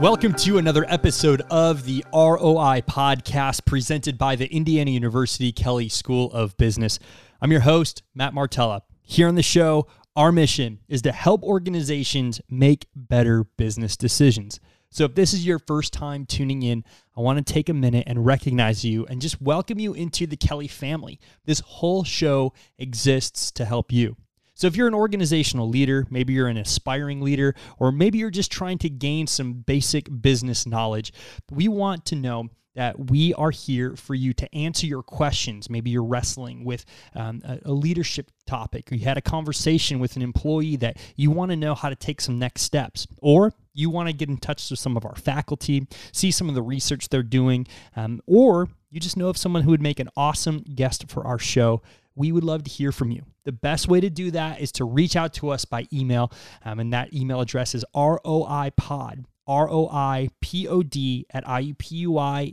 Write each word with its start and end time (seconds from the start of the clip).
Welcome 0.00 0.34
to 0.34 0.58
another 0.58 0.84
episode 0.88 1.40
of 1.50 1.84
the 1.84 2.04
ROI 2.14 2.82
podcast 2.82 3.64
presented 3.64 4.16
by 4.16 4.36
the 4.36 4.46
Indiana 4.46 4.92
University 4.92 5.50
Kelley 5.50 5.88
School 5.88 6.30
of 6.30 6.56
Business. 6.56 7.00
I'm 7.42 7.50
your 7.50 7.62
host, 7.62 8.04
Matt 8.14 8.32
Martella. 8.32 8.82
Here 9.02 9.26
on 9.26 9.34
the 9.34 9.42
show, 9.42 9.88
our 10.14 10.30
mission 10.30 10.78
is 10.86 11.02
to 11.02 11.10
help 11.10 11.42
organizations 11.42 12.40
make 12.48 12.86
better 12.94 13.42
business 13.42 13.96
decisions. 13.96 14.60
So, 14.88 15.04
if 15.04 15.16
this 15.16 15.34
is 15.34 15.44
your 15.44 15.58
first 15.58 15.92
time 15.92 16.26
tuning 16.26 16.62
in, 16.62 16.84
I 17.16 17.20
want 17.20 17.44
to 17.44 17.52
take 17.52 17.68
a 17.68 17.74
minute 17.74 18.04
and 18.06 18.24
recognize 18.24 18.84
you 18.84 19.04
and 19.06 19.20
just 19.20 19.42
welcome 19.42 19.80
you 19.80 19.94
into 19.94 20.28
the 20.28 20.36
Kelley 20.36 20.68
family. 20.68 21.18
This 21.44 21.58
whole 21.58 22.04
show 22.04 22.52
exists 22.78 23.50
to 23.50 23.64
help 23.64 23.90
you. 23.90 24.16
So, 24.58 24.66
if 24.66 24.76
you're 24.76 24.88
an 24.88 24.94
organizational 24.94 25.68
leader, 25.68 26.04
maybe 26.10 26.32
you're 26.32 26.48
an 26.48 26.56
aspiring 26.56 27.20
leader, 27.20 27.54
or 27.78 27.92
maybe 27.92 28.18
you're 28.18 28.28
just 28.28 28.50
trying 28.50 28.78
to 28.78 28.90
gain 28.90 29.28
some 29.28 29.52
basic 29.52 30.08
business 30.20 30.66
knowledge, 30.66 31.12
we 31.52 31.68
want 31.68 32.04
to 32.06 32.16
know 32.16 32.50
that 32.74 33.10
we 33.10 33.32
are 33.34 33.52
here 33.52 33.94
for 33.94 34.16
you 34.16 34.32
to 34.32 34.52
answer 34.52 34.84
your 34.86 35.04
questions. 35.04 35.70
Maybe 35.70 35.90
you're 35.90 36.04
wrestling 36.04 36.64
with 36.64 36.84
um, 37.14 37.40
a, 37.44 37.60
a, 37.66 37.72
leadership 37.72 38.32
topic, 38.46 38.90
or 38.90 38.96
you 38.96 39.04
had 39.04 39.16
a 39.16 39.22
conversation 39.22 40.00
with 40.00 40.16
an 40.16 40.22
employee 40.22 40.76
that 40.76 40.96
you 41.14 41.30
want 41.30 41.50
to 41.52 41.56
know 41.56 41.76
how 41.76 41.88
to 41.88 41.96
take 41.96 42.20
some 42.20 42.38
next 42.38 42.62
steps, 42.62 43.06
or 43.22 43.52
you 43.74 43.90
want 43.90 44.08
to 44.08 44.12
get 44.12 44.28
in 44.28 44.38
touch 44.38 44.70
with 44.70 44.80
some 44.80 44.96
of 44.96 45.04
our 45.04 45.14
faculty, 45.14 45.86
see 46.12 46.32
some 46.32 46.48
of 46.48 46.56
the 46.56 46.62
research 46.62 47.08
they're 47.08 47.22
doing, 47.22 47.64
um, 47.94 48.20
or 48.26 48.68
you 48.90 48.98
just 48.98 49.16
know 49.16 49.28
of 49.28 49.36
someone 49.36 49.62
who 49.62 49.70
would 49.70 49.82
make 49.82 50.00
an 50.00 50.08
awesome 50.16 50.64
guest 50.74 51.08
for 51.08 51.24
our 51.26 51.38
show 51.38 51.80
we 52.18 52.32
would 52.32 52.44
love 52.44 52.64
to 52.64 52.70
hear 52.70 52.90
from 52.92 53.10
you. 53.12 53.22
The 53.44 53.52
best 53.52 53.88
way 53.88 54.00
to 54.00 54.10
do 54.10 54.32
that 54.32 54.60
is 54.60 54.72
to 54.72 54.84
reach 54.84 55.14
out 55.16 55.32
to 55.34 55.50
us 55.50 55.64
by 55.64 55.86
email, 55.92 56.32
um, 56.64 56.80
and 56.80 56.92
that 56.92 57.14
email 57.14 57.40
address 57.40 57.74
is 57.74 57.84
roipod, 57.94 59.24
R-O-I-P-O-D 59.46 61.26
at 61.32 61.44
iupui.edu. 61.44 62.50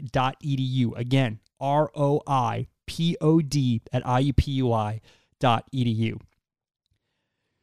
Again, 0.97 1.39
R-O-I-P-O-D 1.59 2.61
at 3.91 4.03
iupui.edu. 4.03 5.02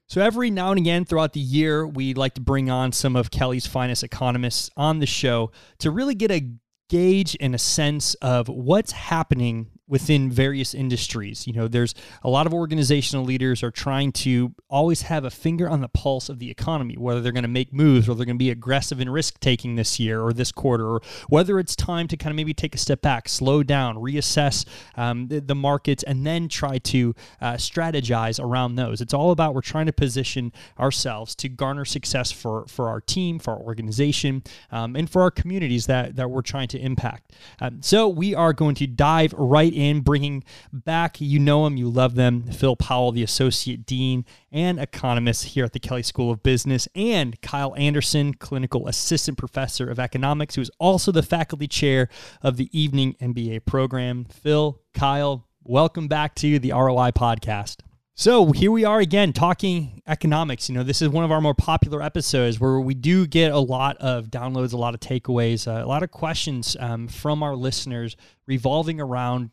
So 0.08 0.20
every 0.20 0.50
now 0.50 0.72
and 0.72 0.78
again 0.78 1.06
throughout 1.06 1.32
the 1.32 1.40
year, 1.40 1.86
we 1.86 2.12
like 2.12 2.34
to 2.34 2.42
bring 2.42 2.68
on 2.68 2.92
some 2.92 3.16
of 3.16 3.30
Kelley's 3.30 3.66
finest 3.66 4.02
economists 4.04 4.68
on 4.76 4.98
the 4.98 5.06
show 5.06 5.52
to 5.78 5.90
really 5.90 6.14
get 6.14 6.30
a 6.30 6.50
gauge 6.90 7.34
and 7.40 7.54
a 7.54 7.58
sense 7.58 8.12
of 8.16 8.48
what's 8.48 8.92
happening 8.92 9.70
within 9.88 10.30
various 10.30 10.74
industries. 10.74 11.46
You 11.46 11.52
know, 11.52 11.68
there's 11.68 11.94
a 12.22 12.30
lot 12.30 12.46
of 12.46 12.54
organizational 12.54 13.24
leaders 13.24 13.62
are 13.62 13.70
trying 13.70 14.12
to 14.12 14.54
always 14.70 15.02
have 15.02 15.24
a 15.24 15.30
finger 15.30 15.68
on 15.68 15.80
the 15.80 15.88
pulse 15.88 16.28
of 16.28 16.38
the 16.38 16.50
economy, 16.50 16.96
whether 16.96 17.20
they're 17.20 17.32
going 17.32 17.42
to 17.42 17.48
make 17.48 17.72
moves 17.72 18.08
or 18.08 18.14
they're 18.14 18.24
going 18.24 18.36
to 18.36 18.42
be 18.42 18.50
aggressive 18.50 19.00
in 19.00 19.10
risk 19.10 19.40
taking 19.40 19.74
this 19.74 19.98
year 19.98 20.22
or 20.22 20.32
this 20.32 20.52
quarter, 20.52 20.86
or 20.86 21.02
whether 21.28 21.58
it's 21.58 21.74
time 21.74 22.06
to 22.08 22.16
kind 22.16 22.30
of 22.30 22.36
maybe 22.36 22.54
take 22.54 22.74
a 22.74 22.78
step 22.78 23.02
back, 23.02 23.28
slow 23.28 23.62
down, 23.62 23.96
reassess 23.96 24.64
um, 24.96 25.28
the, 25.28 25.40
the, 25.40 25.54
markets, 25.54 26.02
and 26.04 26.26
then 26.26 26.48
try 26.48 26.78
to 26.78 27.14
uh, 27.40 27.54
strategize 27.54 28.42
around 28.42 28.76
those. 28.76 29.00
It's 29.00 29.14
all 29.14 29.30
about 29.30 29.54
we're 29.54 29.60
trying 29.60 29.86
to 29.86 29.92
position 29.92 30.52
ourselves 30.78 31.34
to 31.36 31.48
garner 31.48 31.84
success 31.84 32.30
for 32.30 32.66
for 32.66 32.88
our 32.88 33.00
team, 33.00 33.38
for 33.38 33.52
our 33.54 33.60
organization, 33.60 34.42
um, 34.70 34.96
and 34.96 35.10
for 35.10 35.22
our 35.22 35.30
communities 35.30 35.86
that 35.86 36.16
that 36.16 36.30
we're 36.30 36.42
trying 36.42 36.68
to 36.68 36.78
impact. 36.78 37.32
Um, 37.60 37.82
so 37.82 38.08
we 38.08 38.34
are 38.34 38.52
going 38.52 38.74
to 38.76 38.86
dive 38.86 39.32
right 39.34 39.71
in 39.72 39.82
in, 39.92 40.00
bringing 40.00 40.44
back, 40.72 41.20
you 41.20 41.38
know 41.38 41.64
them, 41.64 41.76
you 41.76 41.88
love 41.88 42.14
them, 42.14 42.44
Phil 42.44 42.76
Powell, 42.76 43.12
the 43.12 43.22
Associate 43.22 43.84
Dean 43.84 44.24
and 44.50 44.78
Economist 44.78 45.44
here 45.44 45.64
at 45.64 45.72
the 45.72 45.80
Kelley 45.80 46.02
School 46.02 46.30
of 46.30 46.42
Business, 46.42 46.88
and 46.94 47.40
Kyle 47.42 47.74
Anderson, 47.76 48.34
Clinical 48.34 48.88
Assistant 48.88 49.38
Professor 49.38 49.90
of 49.90 49.98
Economics, 49.98 50.54
who 50.54 50.62
is 50.62 50.70
also 50.78 51.12
the 51.12 51.22
Faculty 51.22 51.66
Chair 51.66 52.08
of 52.42 52.56
the 52.56 52.68
Evening 52.78 53.14
MBA 53.20 53.64
program. 53.66 54.24
Phil, 54.24 54.80
Kyle, 54.94 55.46
welcome 55.62 56.08
back 56.08 56.34
to 56.36 56.58
the 56.58 56.72
ROI 56.72 57.10
Podcast. 57.10 57.78
So 58.14 58.52
here 58.52 58.70
we 58.70 58.84
are 58.84 59.00
again 59.00 59.32
talking 59.32 60.02
economics. 60.06 60.68
You 60.68 60.74
know, 60.74 60.82
this 60.82 61.00
is 61.00 61.08
one 61.08 61.24
of 61.24 61.32
our 61.32 61.40
more 61.40 61.54
popular 61.54 62.02
episodes 62.02 62.60
where 62.60 62.78
we 62.78 62.92
do 62.92 63.26
get 63.26 63.52
a 63.52 63.58
lot 63.58 63.96
of 63.96 64.26
downloads, 64.26 64.74
a 64.74 64.76
lot 64.76 64.92
of 64.92 65.00
takeaways, 65.00 65.66
uh, 65.66 65.82
a 65.82 65.88
lot 65.88 66.02
of 66.02 66.10
questions 66.10 66.76
um, 66.78 67.08
from 67.08 67.42
our 67.42 67.56
listeners 67.56 68.16
revolving 68.46 69.00
around 69.00 69.50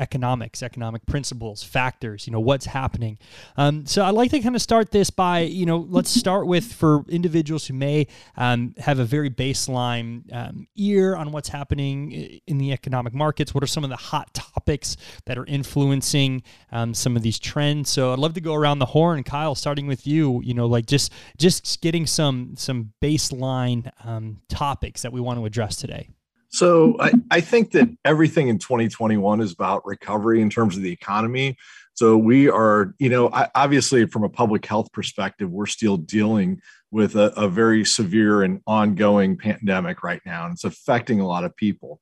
economics, 0.00 0.62
economic 0.62 1.04
principles, 1.06 1.62
factors, 1.62 2.26
you 2.26 2.32
know, 2.32 2.40
what's 2.40 2.66
happening. 2.66 3.18
Um, 3.56 3.86
so 3.86 4.04
I'd 4.04 4.14
like 4.14 4.30
to 4.30 4.40
kind 4.40 4.56
of 4.56 4.62
start 4.62 4.90
this 4.90 5.10
by, 5.10 5.40
you 5.40 5.66
know, 5.66 5.86
let's 5.88 6.10
start 6.20 6.46
with 6.46 6.72
for 6.72 7.04
individuals 7.08 7.66
who 7.66 7.74
may 7.74 8.06
um, 8.36 8.74
have 8.78 8.98
a 8.98 9.04
very 9.04 9.30
baseline 9.30 10.22
um, 10.34 10.66
ear 10.76 11.14
on 11.14 11.30
what's 11.30 11.50
happening 11.50 12.40
in 12.46 12.58
the 12.58 12.72
economic 12.72 13.12
markets. 13.12 13.54
What 13.54 13.62
are 13.62 13.68
some 13.68 13.84
of 13.84 13.90
the 13.90 13.96
hot 13.96 14.32
topics 14.34 14.96
that 15.26 15.36
are 15.36 15.44
influencing 15.44 16.42
um, 16.72 16.94
some 16.94 17.16
of 17.16 17.22
these 17.22 17.38
trends? 17.38 17.90
So 17.90 18.12
I'd 18.12 18.18
love 18.18 18.34
to 18.34 18.40
go 18.40 18.54
around 18.54 18.78
the 18.78 18.86
horn, 18.86 19.22
Kyle, 19.22 19.54
starting 19.54 19.86
with 19.86 20.06
you. 20.06 20.40
You 20.42 20.54
know, 20.54 20.66
like 20.66 20.86
just 20.86 21.12
just 21.36 21.82
getting 21.82 22.06
some 22.06 22.54
some 22.56 22.92
baseline 23.02 23.90
um, 24.04 24.40
topics 24.48 25.02
that 25.02 25.12
we 25.12 25.20
want 25.20 25.38
to 25.38 25.44
address 25.44 25.76
today. 25.76 26.08
So 26.50 26.96
I, 27.00 27.12
I 27.30 27.40
think 27.40 27.72
that 27.72 27.88
everything 28.04 28.48
in 28.48 28.58
2021 28.58 29.40
is 29.40 29.52
about 29.52 29.86
recovery 29.86 30.42
in 30.42 30.50
terms 30.50 30.76
of 30.76 30.82
the 30.82 30.92
economy. 30.92 31.56
So 31.94 32.16
we 32.16 32.48
are, 32.48 32.94
you 32.98 33.08
know, 33.08 33.30
obviously 33.54 34.06
from 34.06 34.24
a 34.24 34.28
public 34.28 34.66
health 34.66 34.92
perspective, 34.92 35.50
we're 35.50 35.66
still 35.66 35.96
dealing 35.96 36.60
with 36.90 37.14
a, 37.14 37.32
a 37.40 37.48
very 37.48 37.84
severe 37.84 38.42
and 38.42 38.60
ongoing 38.66 39.36
pandemic 39.36 40.02
right 40.02 40.20
now, 40.26 40.44
and 40.44 40.54
it's 40.54 40.64
affecting 40.64 41.20
a 41.20 41.26
lot 41.26 41.44
of 41.44 41.54
people 41.56 42.00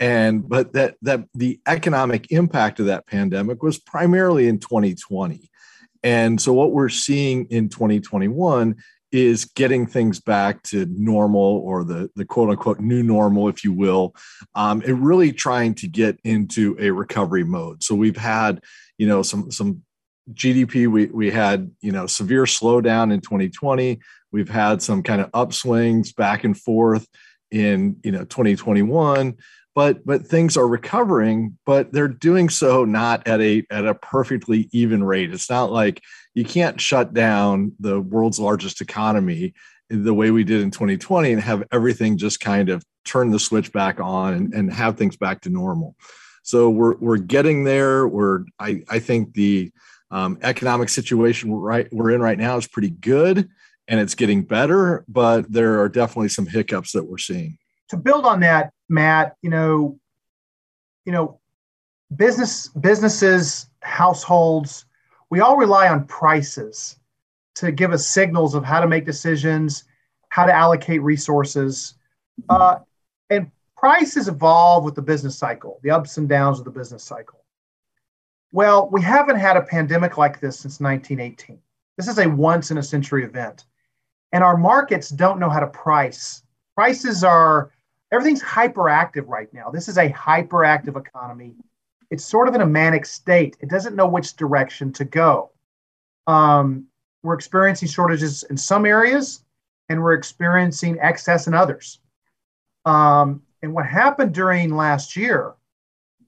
and 0.00 0.48
but 0.48 0.72
that 0.72 0.96
that 1.02 1.24
the 1.34 1.60
economic 1.66 2.30
impact 2.30 2.80
of 2.80 2.86
that 2.86 3.06
pandemic 3.06 3.62
was 3.62 3.78
primarily 3.78 4.48
in 4.48 4.58
2020 4.58 5.50
and 6.02 6.40
so 6.40 6.52
what 6.52 6.72
we're 6.72 6.88
seeing 6.88 7.46
in 7.46 7.68
2021 7.68 8.76
is 9.10 9.44
getting 9.44 9.86
things 9.86 10.20
back 10.20 10.62
to 10.62 10.86
normal 10.90 11.40
or 11.40 11.84
the, 11.84 12.10
the 12.14 12.24
quote 12.24 12.50
unquote 12.50 12.80
new 12.80 13.02
normal, 13.02 13.48
if 13.48 13.64
you 13.64 13.72
will, 13.72 14.14
um, 14.54 14.82
and 14.86 15.04
really 15.04 15.32
trying 15.32 15.74
to 15.74 15.88
get 15.88 16.18
into 16.24 16.76
a 16.78 16.90
recovery 16.90 17.44
mode. 17.44 17.82
So 17.82 17.94
we've 17.94 18.16
had, 18.16 18.62
you 18.98 19.06
know, 19.06 19.22
some, 19.22 19.50
some 19.50 19.82
GDP, 20.32 20.88
we, 20.88 21.06
we 21.06 21.30
had, 21.30 21.70
you 21.80 21.92
know, 21.92 22.06
severe 22.06 22.44
slowdown 22.44 23.12
in 23.12 23.20
2020. 23.20 23.98
We've 24.30 24.48
had 24.48 24.82
some 24.82 25.02
kind 25.02 25.22
of 25.22 25.30
upswings 25.32 26.14
back 26.14 26.44
and 26.44 26.58
forth 26.58 27.06
in, 27.50 27.96
you 28.04 28.12
know, 28.12 28.24
2021 28.24 29.36
but 29.74 30.04
but 30.04 30.26
things 30.26 30.56
are 30.56 30.66
recovering 30.66 31.56
but 31.64 31.92
they're 31.92 32.08
doing 32.08 32.48
so 32.48 32.84
not 32.84 33.26
at 33.28 33.40
a 33.40 33.62
at 33.70 33.86
a 33.86 33.94
perfectly 33.94 34.68
even 34.72 35.04
rate. 35.04 35.32
It's 35.32 35.50
not 35.50 35.70
like 35.70 36.02
you 36.34 36.44
can't 36.44 36.80
shut 36.80 37.14
down 37.14 37.72
the 37.80 38.00
world's 38.00 38.40
largest 38.40 38.80
economy 38.80 39.54
the 39.90 40.14
way 40.14 40.30
we 40.30 40.44
did 40.44 40.60
in 40.60 40.70
2020 40.70 41.32
and 41.32 41.40
have 41.40 41.64
everything 41.72 42.18
just 42.18 42.40
kind 42.40 42.68
of 42.68 42.84
turn 43.04 43.30
the 43.30 43.38
switch 43.38 43.72
back 43.72 44.00
on 44.00 44.34
and, 44.34 44.52
and 44.52 44.72
have 44.72 44.96
things 44.96 45.16
back 45.16 45.40
to 45.42 45.50
normal. 45.50 45.96
So 46.42 46.70
we're 46.70 46.96
we're 46.96 47.16
getting 47.16 47.64
there. 47.64 48.08
We're 48.08 48.44
i 48.58 48.82
i 48.88 48.98
think 48.98 49.34
the 49.34 49.70
um, 50.10 50.38
economic 50.42 50.88
situation 50.88 51.50
we're 51.50 51.58
right 51.58 51.88
we're 51.92 52.10
in 52.12 52.22
right 52.22 52.38
now 52.38 52.56
is 52.56 52.66
pretty 52.66 52.90
good 52.90 53.46
and 53.88 54.00
it's 54.00 54.14
getting 54.14 54.42
better 54.42 55.04
but 55.06 55.52
there 55.52 55.82
are 55.82 55.88
definitely 55.88 56.30
some 56.30 56.46
hiccups 56.46 56.92
that 56.92 57.04
we're 57.04 57.18
seeing. 57.18 57.58
To 57.90 57.96
build 57.96 58.24
on 58.24 58.40
that 58.40 58.72
Matt, 58.88 59.36
you 59.42 59.50
know, 59.50 59.98
you 61.04 61.12
know, 61.12 61.40
business 62.14 62.68
businesses, 62.68 63.68
households, 63.80 64.84
we 65.30 65.40
all 65.40 65.56
rely 65.56 65.88
on 65.88 66.06
prices 66.06 66.98
to 67.56 67.72
give 67.72 67.92
us 67.92 68.06
signals 68.06 68.54
of 68.54 68.64
how 68.64 68.80
to 68.80 68.86
make 68.86 69.04
decisions, 69.04 69.84
how 70.28 70.46
to 70.46 70.54
allocate 70.54 71.02
resources. 71.02 71.94
Uh, 72.48 72.76
and 73.30 73.50
prices 73.76 74.28
evolve 74.28 74.84
with 74.84 74.94
the 74.94 75.02
business 75.02 75.36
cycle, 75.36 75.80
the 75.82 75.90
ups 75.90 76.16
and 76.16 76.28
downs 76.28 76.58
of 76.58 76.64
the 76.64 76.70
business 76.70 77.02
cycle. 77.02 77.44
Well, 78.52 78.88
we 78.90 79.02
haven't 79.02 79.36
had 79.36 79.56
a 79.56 79.62
pandemic 79.62 80.16
like 80.16 80.40
this 80.40 80.58
since 80.58 80.80
1918. 80.80 81.58
This 81.96 82.08
is 82.08 82.18
a 82.18 82.28
once 82.28 82.70
in 82.70 82.78
a 82.78 82.82
century 82.82 83.24
event. 83.24 83.64
And 84.32 84.44
our 84.44 84.56
markets 84.56 85.08
don't 85.08 85.40
know 85.40 85.50
how 85.50 85.60
to 85.60 85.66
price. 85.66 86.42
Prices 86.74 87.24
are 87.24 87.72
everything's 88.12 88.42
hyperactive 88.42 89.26
right 89.26 89.52
now. 89.52 89.70
This 89.70 89.88
is 89.88 89.98
a 89.98 90.10
hyperactive 90.10 90.96
economy. 90.96 91.54
It's 92.10 92.24
sort 92.24 92.48
of 92.48 92.54
in 92.54 92.62
a 92.62 92.66
manic 92.66 93.04
state. 93.04 93.56
It 93.60 93.68
doesn't 93.68 93.96
know 93.96 94.06
which 94.06 94.36
direction 94.36 94.92
to 94.94 95.04
go. 95.04 95.50
Um, 96.26 96.86
we're 97.22 97.34
experiencing 97.34 97.88
shortages 97.88 98.44
in 98.44 98.56
some 98.56 98.86
areas, 98.86 99.44
and 99.88 100.02
we're 100.02 100.14
experiencing 100.14 100.98
excess 101.00 101.46
in 101.46 101.54
others. 101.54 102.00
Um, 102.84 103.42
and 103.62 103.74
what 103.74 103.86
happened 103.86 104.34
during 104.34 104.74
last 104.74 105.16
year 105.16 105.54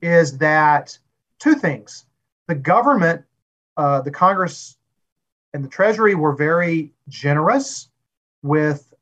is 0.02 0.36
that 0.38 0.98
two 1.38 1.54
things: 1.54 2.04
the 2.48 2.54
government, 2.54 3.24
uh, 3.76 4.02
the 4.02 4.10
Congress, 4.10 4.76
and 5.54 5.64
the 5.64 5.68
Treasury 5.68 6.14
were 6.14 6.34
very 6.34 6.92
generous 7.08 7.88
with 8.42 8.92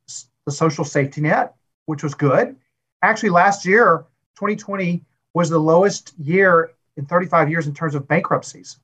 the 0.44 0.52
social 0.52 0.84
safety 0.84 1.20
net 1.20 1.54
which 1.88 2.02
was 2.02 2.14
good. 2.14 2.54
Actually, 3.02 3.30
last 3.30 3.64
year, 3.64 4.04
2020 4.36 5.04
was 5.34 5.50
the 5.50 5.58
lowest 5.58 6.14
year 6.18 6.72
in 6.96 7.06
35 7.06 7.48
years 7.50 7.66
in 7.66 7.74
terms 7.74 7.94
of 7.94 8.08
bankruptcies. 8.08 8.78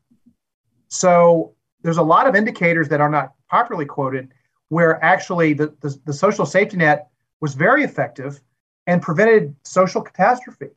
So 0.88 1.54
there's 1.82 1.96
a 1.96 2.02
lot 2.02 2.26
of 2.26 2.36
indicators 2.36 2.88
that 2.88 3.00
are 3.00 3.08
not 3.08 3.32
popularly 3.48 3.86
quoted 3.86 4.32
where 4.68 5.02
actually 5.04 5.52
the, 5.52 5.74
the, 5.80 5.98
the 6.04 6.12
social 6.12 6.46
safety 6.46 6.76
net 6.76 7.08
was 7.40 7.54
very 7.54 7.84
effective 7.84 8.40
and 8.86 9.02
prevented 9.02 9.54
social 9.64 10.00
catastrophe. 10.00 10.70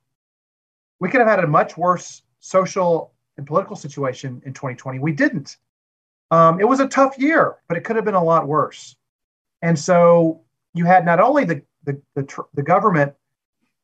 We 0.99 1.09
could 1.09 1.19
have 1.19 1.29
had 1.29 1.43
a 1.43 1.47
much 1.47 1.77
worse 1.77 2.23
social 2.39 3.13
and 3.37 3.45
political 3.45 3.75
situation 3.75 4.41
in 4.45 4.53
2020. 4.53 4.99
We 4.99 5.11
didn't. 5.11 5.57
Um, 6.31 6.59
it 6.59 6.67
was 6.67 6.79
a 6.79 6.87
tough 6.87 7.17
year, 7.17 7.55
but 7.67 7.77
it 7.77 7.83
could 7.83 7.95
have 7.95 8.05
been 8.05 8.15
a 8.15 8.23
lot 8.23 8.47
worse. 8.47 8.95
And 9.61 9.77
so 9.77 10.41
you 10.73 10.85
had 10.85 11.05
not 11.05 11.19
only 11.19 11.45
the 11.45 11.61
the, 11.87 12.01
the, 12.15 12.43
the 12.53 12.63
government, 12.63 13.13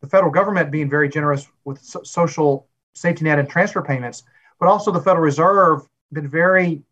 the 0.04 0.10
federal 0.10 0.30
government 0.30 0.70
being 0.70 0.90
very 0.90 1.08
generous 1.08 1.48
with 1.64 1.82
so- 1.82 2.04
social 2.04 2.68
safety 2.94 3.24
net 3.24 3.40
and 3.40 3.50
transfer 3.50 3.82
payments, 3.82 4.24
but 4.60 4.68
also 4.68 4.92
the 4.92 5.00
Federal 5.00 5.24
Reserve 5.24 5.88
been 6.12 6.28
very 6.28 6.84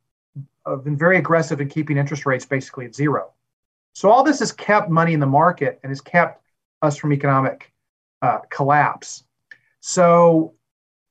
uh, 0.66 0.78
been 0.78 0.98
very 0.98 1.18
aggressive 1.18 1.60
in 1.60 1.68
keeping 1.68 1.98
interest 1.98 2.26
rates 2.26 2.46
basically 2.46 2.86
at 2.86 2.96
zero. 2.96 3.34
So 3.94 4.10
all 4.10 4.24
this 4.24 4.40
has 4.40 4.54
kept 4.54 4.90
money 4.90 5.14
in 5.14 5.20
the 5.20 5.26
market 5.26 5.78
and 5.84 5.92
has 5.92 6.00
kept 6.00 6.42
us 6.82 6.96
from 6.96 7.12
economic 7.12 7.74
uh, 8.22 8.40
collapse. 8.50 9.26
So 9.82 10.54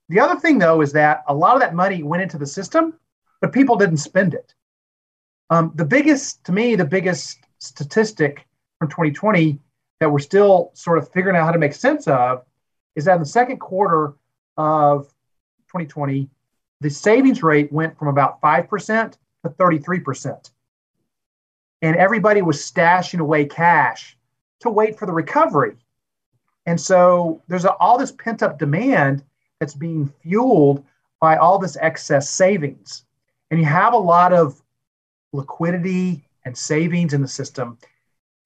the 0.08 0.20
other 0.20 0.40
thing, 0.40 0.58
though, 0.58 0.80
is 0.80 0.92
that 0.92 1.22
a 1.28 1.34
lot 1.34 1.54
of 1.54 1.60
that 1.60 1.74
money 1.74 2.02
went 2.02 2.22
into 2.22 2.38
the 2.38 2.46
system, 2.46 2.94
but 3.42 3.52
people 3.52 3.76
didn't 3.76 3.98
spend 3.98 4.32
it. 4.32 4.54
Um, 5.50 5.72
the 5.74 5.84
biggest, 5.84 6.44
to 6.44 6.52
me, 6.52 6.76
the 6.76 6.84
biggest 6.86 7.40
statistic 7.58 8.46
from 8.78 8.88
2020 8.88 9.60
that 10.00 10.10
we're 10.10 10.18
still 10.18 10.70
sort 10.74 10.98
of 10.98 11.10
figuring 11.12 11.36
out 11.36 11.44
how 11.44 11.52
to 11.52 11.58
make 11.58 11.74
sense 11.74 12.08
of 12.08 12.44
is 12.96 13.04
that 13.04 13.14
in 13.14 13.20
the 13.20 13.26
second 13.26 13.58
quarter 13.58 14.14
of 14.56 15.04
2020, 15.68 16.28
the 16.80 16.90
savings 16.90 17.42
rate 17.42 17.70
went 17.70 17.96
from 17.98 18.08
about 18.08 18.40
5% 18.40 19.12
to 19.44 19.48
33%. 19.50 20.50
And 21.82 21.96
everybody 21.96 22.42
was 22.42 22.58
stashing 22.58 23.20
away 23.20 23.44
cash 23.44 24.16
to 24.60 24.70
wait 24.70 24.98
for 24.98 25.06
the 25.06 25.12
recovery. 25.12 25.76
And 26.66 26.80
so 26.80 27.42
there's 27.48 27.64
a, 27.64 27.74
all 27.74 27.98
this 27.98 28.12
pent 28.12 28.42
up 28.42 28.58
demand 28.58 29.24
that's 29.58 29.74
being 29.74 30.12
fueled 30.22 30.84
by 31.20 31.36
all 31.36 31.58
this 31.58 31.76
excess 31.80 32.28
savings. 32.28 33.04
And 33.50 33.60
you 33.60 33.66
have 33.66 33.92
a 33.92 33.98
lot 33.98 34.32
of 34.32 34.60
liquidity 35.32 36.24
and 36.44 36.56
savings 36.56 37.12
in 37.12 37.22
the 37.22 37.28
system. 37.28 37.78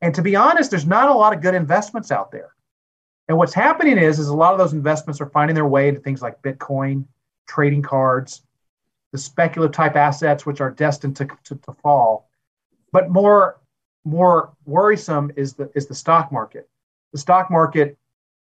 And 0.05 0.15
to 0.17 0.21
be 0.21 0.37
honest, 0.37 0.71
there's 0.71 0.85
not 0.85 1.09
a 1.09 1.15
lot 1.15 1.35
of 1.35 1.41
good 1.41 1.55
investments 1.55 2.13
out 2.13 2.31
there. 2.31 2.51
And 3.27 3.39
what's 3.39 3.55
happening 3.55 3.97
is, 3.97 4.19
is 4.19 4.29
a 4.29 4.37
lot 4.37 4.53
of 4.53 4.59
those 4.59 4.75
investments 4.75 5.19
are 5.19 5.31
finding 5.31 5.55
their 5.55 5.65
way 5.65 5.89
into 5.89 5.99
things 6.03 6.21
like 6.21 6.43
Bitcoin, 6.43 7.07
trading 7.49 7.81
cards, 7.81 8.43
the 9.13 9.19
speculative 9.19 9.75
type 9.75 9.97
assets, 9.97 10.45
which 10.45 10.61
are 10.61 10.71
destined 10.71 11.17
to, 11.17 11.29
to, 11.45 11.55
to 11.55 11.73
fall. 11.73 12.29
But 12.93 13.09
more, 13.09 13.63
more 14.05 14.53
worrisome 14.67 15.33
is 15.37 15.55
the, 15.55 15.71
is 15.75 15.87
the 15.87 15.95
stock 15.95 16.31
market. 16.31 16.69
The 17.15 17.19
stock 17.19 17.51
market 17.51 17.97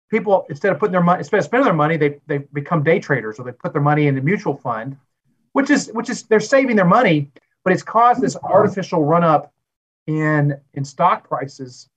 people 0.10 0.48
instead 0.50 0.72
of 0.72 0.80
putting 0.80 0.94
their 0.94 1.04
money 1.04 1.20
instead 1.20 1.38
of 1.38 1.44
spending 1.44 1.66
their 1.66 1.74
money 1.74 1.98
they, 1.98 2.20
they 2.28 2.38
become 2.54 2.84
day 2.84 3.00
traders 3.00 3.40
or 3.40 3.44
they 3.44 3.52
put 3.52 3.74
their 3.74 3.82
money 3.82 4.06
in 4.06 4.16
a 4.16 4.22
mutual 4.22 4.56
fund 4.56 4.96
which 5.54 5.72
is 5.72 5.90
which 5.94 6.12
is 6.12 6.24
they're 6.24 6.40
saving 6.40 6.76
their 6.76 6.86
money 6.86 7.32
but 7.64 7.74
it's 7.74 7.82
caused 7.82 8.22
this 8.22 8.38
artificial 8.44 9.04
run 9.04 9.24
up 9.24 9.52
in 10.08 10.60
in 10.74 10.86
stock 10.86 11.28
prices. 11.28 11.90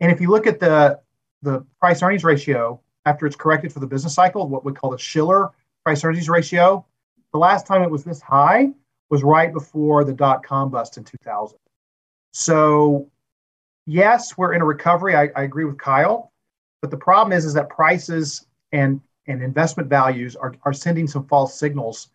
And 0.00 0.10
if 0.10 0.20
you 0.20 0.30
look 0.30 0.46
at 0.46 0.60
the 0.60 1.00
the 1.42 1.64
price 1.80 2.02
earnings 2.02 2.24
ratio 2.24 2.80
after 3.04 3.26
it's 3.26 3.36
corrected 3.36 3.72
for 3.72 3.80
the 3.80 3.86
business 3.86 4.14
cycle 4.14 4.48
what 4.48 4.64
we 4.64 4.72
call 4.72 4.90
the 4.90 4.98
shiller 4.98 5.50
price 5.84 6.04
earnings 6.04 6.28
ratio 6.28 6.86
the 7.32 7.38
last 7.38 7.66
time 7.66 7.82
it 7.82 7.90
was 7.90 8.04
this 8.04 8.20
high 8.20 8.68
was 9.10 9.22
right 9.22 9.52
before 9.52 10.04
the 10.04 10.12
dot 10.12 10.44
com 10.44 10.70
bust 10.70 10.96
in 10.96 11.04
2000 11.04 11.58
so 12.32 13.10
yes 13.86 14.38
we're 14.38 14.54
in 14.54 14.62
a 14.62 14.64
recovery. 14.64 15.14
I, 15.16 15.30
I 15.36 15.42
agree 15.42 15.64
with 15.64 15.78
kyle. 15.78 16.32
But 16.80 16.90
the 16.90 16.96
problem 16.96 17.36
is, 17.36 17.44
is 17.44 17.54
that 17.54 17.68
prices 17.68 18.46
and 18.72 19.00
and 19.28 19.42
investment 19.42 19.88
values 19.88 20.34
are, 20.34 20.54
are 20.64 20.72
sending 20.72 21.06
some 21.06 21.26
false 21.28 21.58
signals 21.58 22.08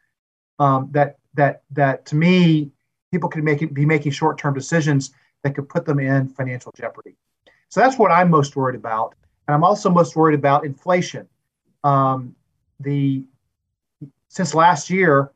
um, 0.59 0.89
that 0.91 1.17
that 1.35 1.63
that 1.71 2.05
to 2.07 2.15
me 2.15 2.71
people 3.17 3.29
could 3.29 3.43
make 3.43 3.63
it, 3.63 3.73
be 3.73 3.85
making 3.85 4.11
short 4.11 4.37
term 4.37 4.53
decisions 4.53 5.11
that 5.41 5.55
could 5.55 5.67
put 5.67 5.85
them 5.85 5.99
in 5.99 6.27
financial 6.27 6.71
jeopardy. 6.73 7.15
So 7.69 7.79
that's 7.79 7.97
what 7.97 8.11
I'm 8.11 8.29
most 8.29 8.55
worried 8.55 8.75
about, 8.75 9.15
and 9.47 9.55
I'm 9.55 9.63
also 9.63 9.89
most 9.89 10.15
worried 10.15 10.37
about 10.37 10.65
inflation. 10.65 11.27
Um, 11.83 12.35
the 12.79 13.25
since 14.29 14.53
last 14.53 14.91
year, 14.91 15.31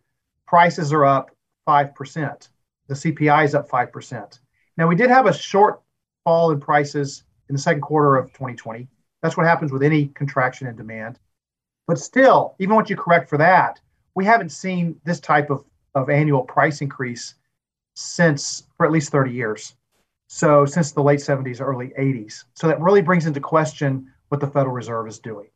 prices 0.46 0.94
are 0.94 1.06
up 1.06 1.32
five 1.66 1.96
percent. 1.96 2.50
The 2.88 2.94
CPI 2.94 3.46
is 3.46 3.56
up 3.56 3.68
five 3.68 3.92
percent. 3.92 4.42
Now 4.78 4.88
we 4.88 4.96
did 4.96 5.10
have 5.10 5.26
a 5.26 5.34
short 5.34 5.82
fall 6.24 6.52
in 6.52 6.60
prices 6.60 7.24
in 7.50 7.56
the 7.56 7.62
second 7.62 7.82
quarter 7.82 8.16
of 8.16 8.28
2020. 8.28 8.88
That's 9.24 9.36
what 9.36 9.48
happens 9.48 9.72
with 9.72 9.82
any 9.82 10.08
contraction 10.10 10.68
in 10.68 10.76
demand. 10.76 11.18
But 11.88 11.98
still, 11.98 12.56
even 12.60 12.76
once 12.76 12.92
you 12.92 12.96
correct 12.96 13.28
for 13.28 13.40
that, 13.40 13.80
we 14.14 14.24
haven't 14.24 14.52
seen 14.52 15.02
this 15.04 15.20
type 15.20 15.50
of, 15.50 15.66
of 15.96 16.12
annual 16.12 16.44
price 16.44 16.82
increase 16.82 17.34
since 17.94 18.64
for 18.78 18.86
at 18.86 18.92
least 18.92 19.12
30 19.12 19.32
years. 19.32 19.76
So 20.28 20.66
since 20.66 20.92
the 20.92 21.04
late 21.04 21.20
70s, 21.20 21.60
early 21.60 21.92
80s. 22.00 22.46
So 22.54 22.68
that 22.68 22.80
really 22.80 23.02
brings 23.02 23.26
into 23.26 23.42
question 23.42 24.10
what 24.30 24.40
the 24.40 24.48
Federal 24.48 24.74
Reserve 24.74 25.08
is 25.08 25.20
doing. 25.20 25.48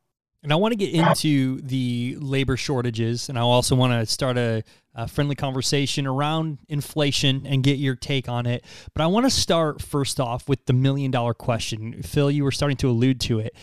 And 0.43 0.53
I 0.53 0.57
want 0.57 0.73
to 0.73 0.75
get 0.75 0.93
into 0.93 1.59
the 1.61 2.17
labor 2.19 2.55
shortages, 2.55 3.29
and 3.29 3.37
I 3.39 3.41
also 3.41 3.75
want 3.75 3.93
to 3.93 4.05
start 4.05 4.37
a, 4.37 4.63
a, 4.93 5.07
friendly 5.07 5.33
conversation 5.33 6.05
around 6.05 6.59
inflation 6.69 7.47
and 7.47 7.63
get 7.63 7.79
your 7.79 7.95
take 7.95 8.29
on 8.29 8.45
it. 8.45 8.63
But 8.93 9.01
I 9.01 9.07
want 9.07 9.25
to 9.25 9.31
start 9.31 9.81
first 9.81 10.19
off 10.19 10.47
with 10.47 10.63
the 10.67 10.73
million 10.73 11.09
dollar 11.09 11.33
question. 11.33 12.03
Phil, 12.03 12.29
you 12.29 12.43
were 12.43 12.51
starting 12.51 12.77
to 12.77 12.89
allude 12.89 13.19
to 13.21 13.39
it 13.39 13.55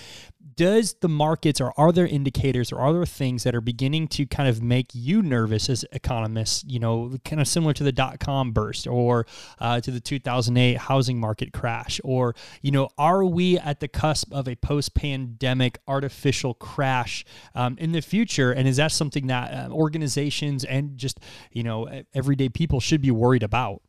does 0.62 0.94
the 1.00 1.08
markets 1.08 1.60
or 1.60 1.72
are 1.76 1.90
there 1.90 2.06
indicators 2.06 2.70
or 2.70 2.78
are 2.78 2.92
there 2.92 3.04
things 3.04 3.42
that 3.42 3.52
are 3.52 3.60
beginning 3.60 4.06
to 4.06 4.24
kind 4.24 4.48
of 4.48 4.62
make 4.62 4.86
you 4.94 5.20
nervous 5.20 5.68
as 5.68 5.84
economists 5.90 6.62
you 6.68 6.78
know 6.78 7.16
kind 7.24 7.40
of 7.40 7.48
similar 7.48 7.72
to 7.72 7.82
the 7.82 7.90
dot-com 7.90 8.52
burst 8.52 8.86
or 8.86 9.26
uh, 9.58 9.80
to 9.80 9.90
the 9.90 9.98
2008 9.98 10.78
housing 10.78 11.18
market 11.18 11.52
crash 11.52 12.00
or 12.04 12.32
you 12.60 12.70
know 12.70 12.88
are 12.96 13.24
we 13.24 13.58
at 13.58 13.80
the 13.80 13.88
cusp 13.88 14.32
of 14.32 14.46
a 14.46 14.54
post-pandemic 14.54 15.78
artificial 15.88 16.54
crash 16.54 17.24
um, 17.56 17.76
in 17.80 17.90
the 17.90 18.00
future 18.00 18.52
and 18.52 18.68
is 18.68 18.76
that 18.76 18.92
something 18.92 19.26
that 19.26 19.52
uh, 19.52 19.68
organizations 19.72 20.64
and 20.64 20.96
just 20.96 21.18
you 21.50 21.64
know 21.64 21.88
everyday 22.14 22.48
people 22.48 22.78
should 22.78 23.02
be 23.02 23.10
worried 23.10 23.42
about 23.42 23.82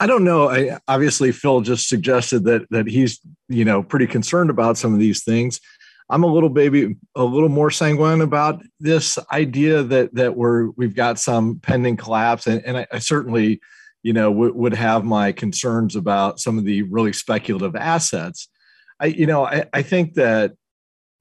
I 0.00 0.06
don't 0.06 0.22
know. 0.22 0.48
I, 0.48 0.78
obviously, 0.86 1.32
Phil 1.32 1.60
just 1.60 1.88
suggested 1.88 2.44
that 2.44 2.70
that 2.70 2.86
he's 2.86 3.20
you 3.48 3.64
know 3.64 3.82
pretty 3.82 4.06
concerned 4.06 4.48
about 4.48 4.78
some 4.78 4.94
of 4.94 5.00
these 5.00 5.24
things. 5.24 5.60
I'm 6.10 6.24
a 6.24 6.32
little 6.32 6.48
baby, 6.48 6.96
a 7.14 7.24
little 7.24 7.48
more 7.48 7.70
sanguine 7.70 8.22
about 8.22 8.62
this 8.80 9.18
idea 9.30 9.82
that 9.82 10.14
that 10.14 10.36
we're 10.36 10.70
we've 10.70 10.94
got 10.94 11.18
some 11.18 11.60
pending 11.60 11.96
collapse, 11.96 12.46
and, 12.46 12.64
and 12.64 12.78
I, 12.78 12.86
I 12.92 12.98
certainly, 12.98 13.60
you 14.02 14.12
know, 14.12 14.30
w- 14.32 14.54
would 14.54 14.74
have 14.74 15.04
my 15.04 15.32
concerns 15.32 15.96
about 15.96 16.40
some 16.40 16.58
of 16.58 16.64
the 16.64 16.82
really 16.82 17.12
speculative 17.12 17.76
assets. 17.76 18.48
I, 19.00 19.06
you 19.06 19.26
know, 19.26 19.44
I, 19.44 19.64
I 19.72 19.82
think 19.82 20.14
that 20.14 20.54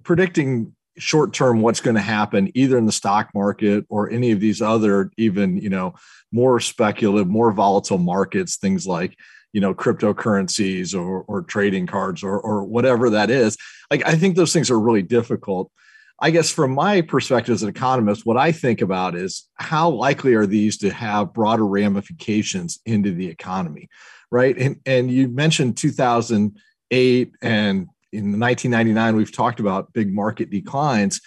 predicting 0.03 0.73
short 0.97 1.33
term 1.33 1.61
what's 1.61 1.81
going 1.81 1.95
to 1.95 2.01
happen 2.01 2.51
either 2.55 2.77
in 2.77 2.85
the 2.85 2.91
stock 2.91 3.29
market 3.35 3.85
or 3.89 4.09
any 4.09 4.31
of 4.31 4.39
these 4.39 4.61
other 4.61 5.11
even 5.17 5.57
you 5.57 5.69
know 5.69 5.93
more 6.31 6.59
speculative 6.59 7.27
more 7.27 7.51
volatile 7.51 7.99
markets 7.99 8.57
things 8.57 8.87
like 8.87 9.15
you 9.53 9.61
know 9.61 9.73
cryptocurrencies 9.73 10.93
or, 10.97 11.23
or 11.23 11.41
trading 11.41 11.87
cards 11.87 12.23
or, 12.23 12.39
or 12.39 12.63
whatever 12.63 13.09
that 13.09 13.29
is 13.29 13.57
like 13.89 14.05
i 14.05 14.15
think 14.15 14.35
those 14.35 14.53
things 14.53 14.71
are 14.71 14.79
really 14.79 15.03
difficult. 15.03 15.71
I 16.19 16.31
guess 16.31 16.49
from 16.49 16.71
my 16.71 17.01
perspective 17.01 17.53
as 17.53 17.61
an 17.61 17.69
economist 17.69 18.25
what 18.25 18.37
i 18.37 18.51
think 18.51 18.81
about 18.81 19.15
is 19.15 19.47
how 19.55 19.89
likely 19.89 20.33
are 20.33 20.47
these 20.47 20.77
to 20.79 20.89
have 20.91 21.33
broader 21.33 21.65
ramifications 21.65 22.79
into 22.85 23.13
the 23.13 23.27
economy 23.27 23.87
right? 24.31 24.57
And, 24.57 24.79
and 24.85 25.11
you 25.11 25.27
mentioned 25.27 25.77
2008 25.77 27.31
and 27.41 27.87
in 28.13 28.39
1999 28.39 29.15
we've 29.15 29.31
talked 29.31 29.59
about 29.59 29.93
big 29.93 30.13
market 30.13 30.49
declines 30.49 31.21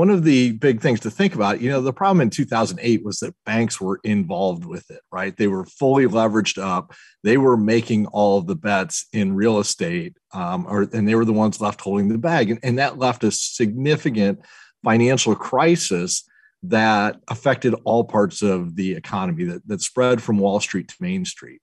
one 0.00 0.08
of 0.08 0.24
the 0.24 0.52
big 0.52 0.80
things 0.80 0.98
to 0.98 1.10
think 1.10 1.34
about, 1.34 1.60
you 1.60 1.68
know, 1.68 1.82
the 1.82 1.92
problem 1.92 2.22
in 2.22 2.30
2008 2.30 3.04
was 3.04 3.18
that 3.18 3.34
banks 3.44 3.78
were 3.78 4.00
involved 4.02 4.64
with 4.64 4.90
it, 4.90 5.02
right? 5.12 5.36
They 5.36 5.46
were 5.46 5.66
fully 5.66 6.06
leveraged 6.06 6.56
up. 6.56 6.94
They 7.22 7.36
were 7.36 7.58
making 7.58 8.06
all 8.06 8.38
of 8.38 8.46
the 8.46 8.56
bets 8.56 9.06
in 9.12 9.34
real 9.34 9.58
estate, 9.58 10.16
um, 10.32 10.64
or 10.66 10.88
and 10.94 11.06
they 11.06 11.14
were 11.14 11.26
the 11.26 11.34
ones 11.34 11.60
left 11.60 11.82
holding 11.82 12.08
the 12.08 12.16
bag, 12.16 12.50
and, 12.50 12.58
and 12.62 12.78
that 12.78 12.98
left 12.98 13.24
a 13.24 13.30
significant 13.30 14.40
financial 14.82 15.34
crisis 15.34 16.24
that 16.62 17.20
affected 17.28 17.74
all 17.84 18.02
parts 18.02 18.40
of 18.40 18.76
the 18.76 18.94
economy 18.94 19.44
that, 19.44 19.68
that 19.68 19.82
spread 19.82 20.22
from 20.22 20.38
Wall 20.38 20.60
Street 20.60 20.88
to 20.88 20.96
Main 21.00 21.26
Street. 21.26 21.60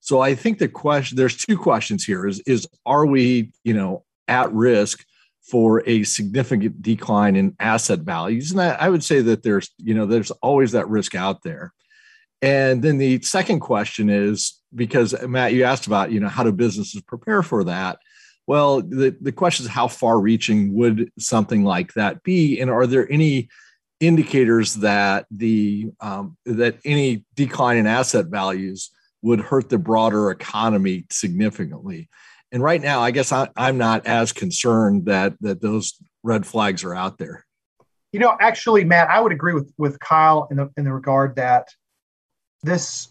So 0.00 0.20
I 0.20 0.34
think 0.34 0.58
the 0.58 0.68
question 0.68 1.16
there's 1.16 1.38
two 1.38 1.56
questions 1.56 2.04
here 2.04 2.26
is 2.26 2.40
is 2.40 2.68
are 2.84 3.06
we, 3.06 3.52
you 3.64 3.72
know, 3.72 4.04
at 4.28 4.52
risk 4.52 5.02
for 5.42 5.82
a 5.88 6.04
significant 6.04 6.82
decline 6.82 7.36
in 7.36 7.56
asset 7.60 8.00
values? 8.00 8.50
And 8.50 8.60
I, 8.60 8.70
I 8.70 8.88
would 8.88 9.04
say 9.04 9.20
that 9.22 9.42
there's, 9.42 9.70
you 9.78 9.94
know, 9.94 10.06
there's 10.06 10.30
always 10.30 10.72
that 10.72 10.88
risk 10.88 11.14
out 11.14 11.42
there. 11.42 11.72
And 12.42 12.82
then 12.82 12.98
the 12.98 13.20
second 13.22 13.60
question 13.60 14.08
is 14.08 14.60
because 14.74 15.14
Matt, 15.26 15.52
you 15.52 15.64
asked 15.64 15.86
about, 15.86 16.12
you 16.12 16.20
know, 16.20 16.28
how 16.28 16.42
do 16.42 16.52
businesses 16.52 17.02
prepare 17.02 17.42
for 17.42 17.64
that? 17.64 17.98
Well, 18.46 18.80
the, 18.80 19.16
the 19.20 19.32
question 19.32 19.66
is 19.66 19.70
how 19.70 19.88
far 19.88 20.18
reaching 20.18 20.74
would 20.74 21.10
something 21.18 21.64
like 21.64 21.92
that 21.94 22.22
be? 22.22 22.60
And 22.60 22.70
are 22.70 22.86
there 22.86 23.10
any 23.10 23.48
indicators 24.00 24.74
that 24.76 25.26
the 25.30 25.90
um, 26.00 26.36
that 26.46 26.78
any 26.84 27.24
decline 27.34 27.76
in 27.76 27.86
asset 27.86 28.26
values 28.26 28.90
would 29.22 29.40
hurt 29.40 29.68
the 29.68 29.78
broader 29.78 30.30
economy 30.30 31.04
significantly. 31.10 32.08
And 32.52 32.62
right 32.62 32.80
now, 32.80 33.00
I 33.00 33.10
guess 33.10 33.32
I, 33.32 33.48
am 33.56 33.78
not 33.78 34.06
as 34.06 34.32
concerned 34.32 35.06
that 35.06 35.34
that 35.40 35.60
those 35.60 35.94
red 36.22 36.46
flags 36.46 36.82
are 36.84 36.94
out 36.94 37.18
there. 37.18 37.46
You 38.12 38.18
know, 38.18 38.36
actually, 38.40 38.84
Matt, 38.84 39.08
I 39.08 39.20
would 39.20 39.32
agree 39.32 39.54
with 39.54 39.72
with 39.78 39.98
Kyle 40.00 40.48
in 40.50 40.56
the 40.56 40.70
in 40.76 40.84
the 40.84 40.92
regard 40.92 41.36
that 41.36 41.74
this 42.62 43.08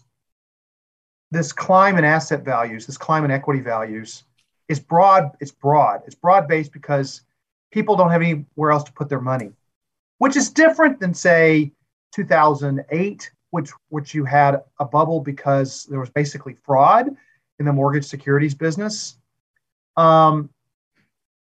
this 1.30 1.52
climb 1.52 1.96
in 1.96 2.04
asset 2.04 2.44
values, 2.44 2.86
this 2.86 2.98
climb 2.98 3.24
in 3.24 3.30
equity 3.30 3.60
values, 3.60 4.24
is 4.68 4.78
broad. 4.80 5.30
It's 5.40 5.52
broad. 5.52 6.02
It's 6.06 6.14
broad 6.14 6.48
based 6.48 6.72
because 6.72 7.22
people 7.72 7.96
don't 7.96 8.10
have 8.10 8.22
anywhere 8.22 8.72
else 8.72 8.84
to 8.84 8.92
put 8.92 9.08
their 9.08 9.20
money, 9.20 9.52
which 10.18 10.36
is 10.36 10.50
different 10.50 11.00
than 11.00 11.14
say 11.14 11.72
2008 12.12 13.30
which 13.50 13.70
which 13.88 14.14
you 14.14 14.24
had 14.24 14.62
a 14.78 14.84
bubble 14.84 15.20
because 15.20 15.84
there 15.84 16.00
was 16.00 16.10
basically 16.10 16.54
fraud 16.54 17.08
in 17.58 17.66
the 17.66 17.72
mortgage 17.72 18.04
securities 18.04 18.54
business. 18.54 19.16
Um, 19.96 20.50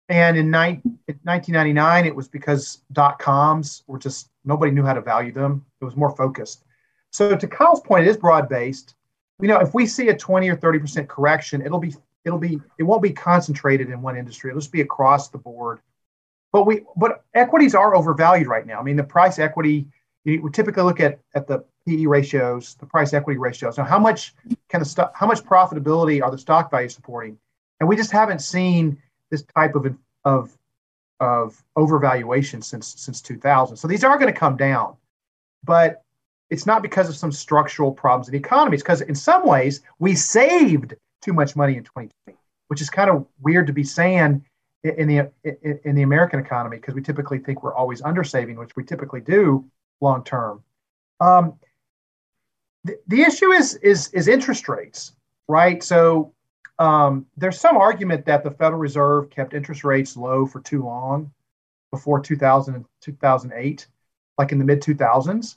and 0.09 0.37
in, 0.37 0.50
ni- 0.50 0.81
in 1.09 1.19
1999, 1.25 2.07
it 2.07 2.15
was 2.15 2.29
because 2.29 2.83
dot 2.93 3.19
coms 3.19 3.83
were 3.87 3.99
just 3.99 4.31
nobody 4.45 4.71
knew 4.71 4.85
how 4.85 4.95
to 4.95 5.00
value 5.00 5.33
them. 5.33 5.65
It 5.81 5.85
was 5.85 5.97
more 5.97 6.15
focused. 6.15 6.65
So 7.11 7.37
to 7.37 7.47
Kyle's 7.47 7.81
point, 7.81 8.07
it 8.07 8.11
is 8.11 8.17
broad 8.17 8.49
based. 8.49 8.95
You 9.41 9.49
know, 9.49 9.59
if 9.59 9.75
we 9.75 9.87
see 9.87 10.09
a 10.09 10.17
20 10.17 10.49
or 10.49 10.57
30 10.57 10.79
percent 10.79 11.09
correction, 11.09 11.61
it'll 11.61 11.81
be 11.81 11.95
it'll 12.25 12.38
be 12.38 12.61
it 12.79 12.85
won't 12.85 13.03
be 13.03 13.12
concentrated 13.12 13.91
in 13.91 14.00
one 14.00 14.17
industry. 14.17 14.50
It'll 14.50 14.61
just 14.61 14.73
be 14.73 14.81
across 14.81 15.29
the 15.29 15.38
board. 15.38 15.81
But 16.53 16.65
we 16.67 16.83
but 16.97 17.25
equities 17.35 17.75
are 17.75 17.95
overvalued 17.95 18.47
right 18.47 18.67
now. 18.67 18.79
I 18.79 18.83
mean, 18.83 18.97
the 18.97 19.05
price 19.05 19.38
equity 19.38 19.87
we 20.26 20.50
typically 20.53 20.83
look 20.83 21.00
at 21.00 21.21
at 21.35 21.47
the 21.47 21.65
PE 21.87 22.07
ratios, 22.07 22.75
the 22.76 22.87
price 22.87 23.15
equity 23.15 23.38
ratios. 23.38 23.79
Now, 23.79 23.85
how 23.85 23.99
much 23.99 24.35
the 24.73 24.85
stock, 24.85 25.12
how 25.15 25.26
much 25.26 25.43
profitability 25.45 26.23
are 26.23 26.31
the 26.31 26.38
stock 26.38 26.71
values 26.71 26.95
supporting? 26.95 27.38
And 27.80 27.88
we 27.88 27.97
just 27.97 28.11
haven't 28.11 28.40
seen 28.40 28.99
this 29.30 29.45
type 29.56 29.75
of 29.75 29.97
of 30.25 30.56
of 31.21 31.62
overvaluation 31.76 32.62
since 32.62 32.95
since 32.97 33.21
2000. 33.21 33.76
So 33.76 33.88
these 33.88 34.04
are 34.04 34.18
going 34.18 34.33
to 34.33 34.38
come 34.38 34.56
down, 34.56 34.97
but 35.64 36.02
it's 36.50 36.66
not 36.66 36.83
because 36.83 37.09
of 37.09 37.16
some 37.16 37.33
structural 37.33 37.92
problems 37.92 38.28
in 38.28 38.33
the 38.33 38.38
economy. 38.38 38.75
It's 38.75 38.83
because 38.83 39.00
in 39.00 39.14
some 39.14 39.47
ways 39.47 39.80
we 39.99 40.14
saved 40.14 40.95
too 41.23 41.33
much 41.33 41.56
money 41.56 41.76
in 41.76 41.85
2020, 41.85 42.38
which 42.68 42.80
is 42.80 42.90
kind 42.90 43.11
of 43.11 43.26
weird 43.40 43.66
to 43.66 43.73
be 43.73 43.85
saying 43.85 44.45
in 44.85 45.09
the 45.09 45.30
in 45.85 45.95
the 45.95 46.02
American 46.02 46.38
economy 46.38 46.76
because 46.76 46.95
we 46.95 47.02
typically 47.02 47.38
think 47.38 47.62
we're 47.62 47.75
always 47.75 48.02
under 48.02 48.23
saving, 48.23 48.56
which 48.56 48.76
we 48.76 48.85
typically 48.85 49.21
do 49.21 49.64
long 50.00 50.23
term. 50.23 50.62
Um, 51.21 51.59
the, 52.85 53.23
issue 53.23 53.50
is 53.52 53.75
is 53.76 54.09
is 54.09 54.28
interest 54.28 54.68
rates, 54.68 55.12
right? 55.49 55.83
So 55.83 56.33
um, 56.78 57.26
there's 57.37 57.61
some 57.61 57.76
argument 57.76 58.26
that 58.26 58.45
the 58.45 58.50
Federal 58.50 58.80
Reserve 58.80 59.30
kept 59.30 59.54
interest 59.54 59.85
rates 59.85 60.16
low 60.16 60.47
for 60.47 60.61
too 60.61 60.83
long 60.83 61.33
before 61.90 62.21
2000 62.21 62.75
and 62.75 62.85
2008, 63.00 63.87
like 64.38 64.52
in 64.52 64.59
the 64.59 64.64
mid 64.64 64.83
2000s, 64.83 65.56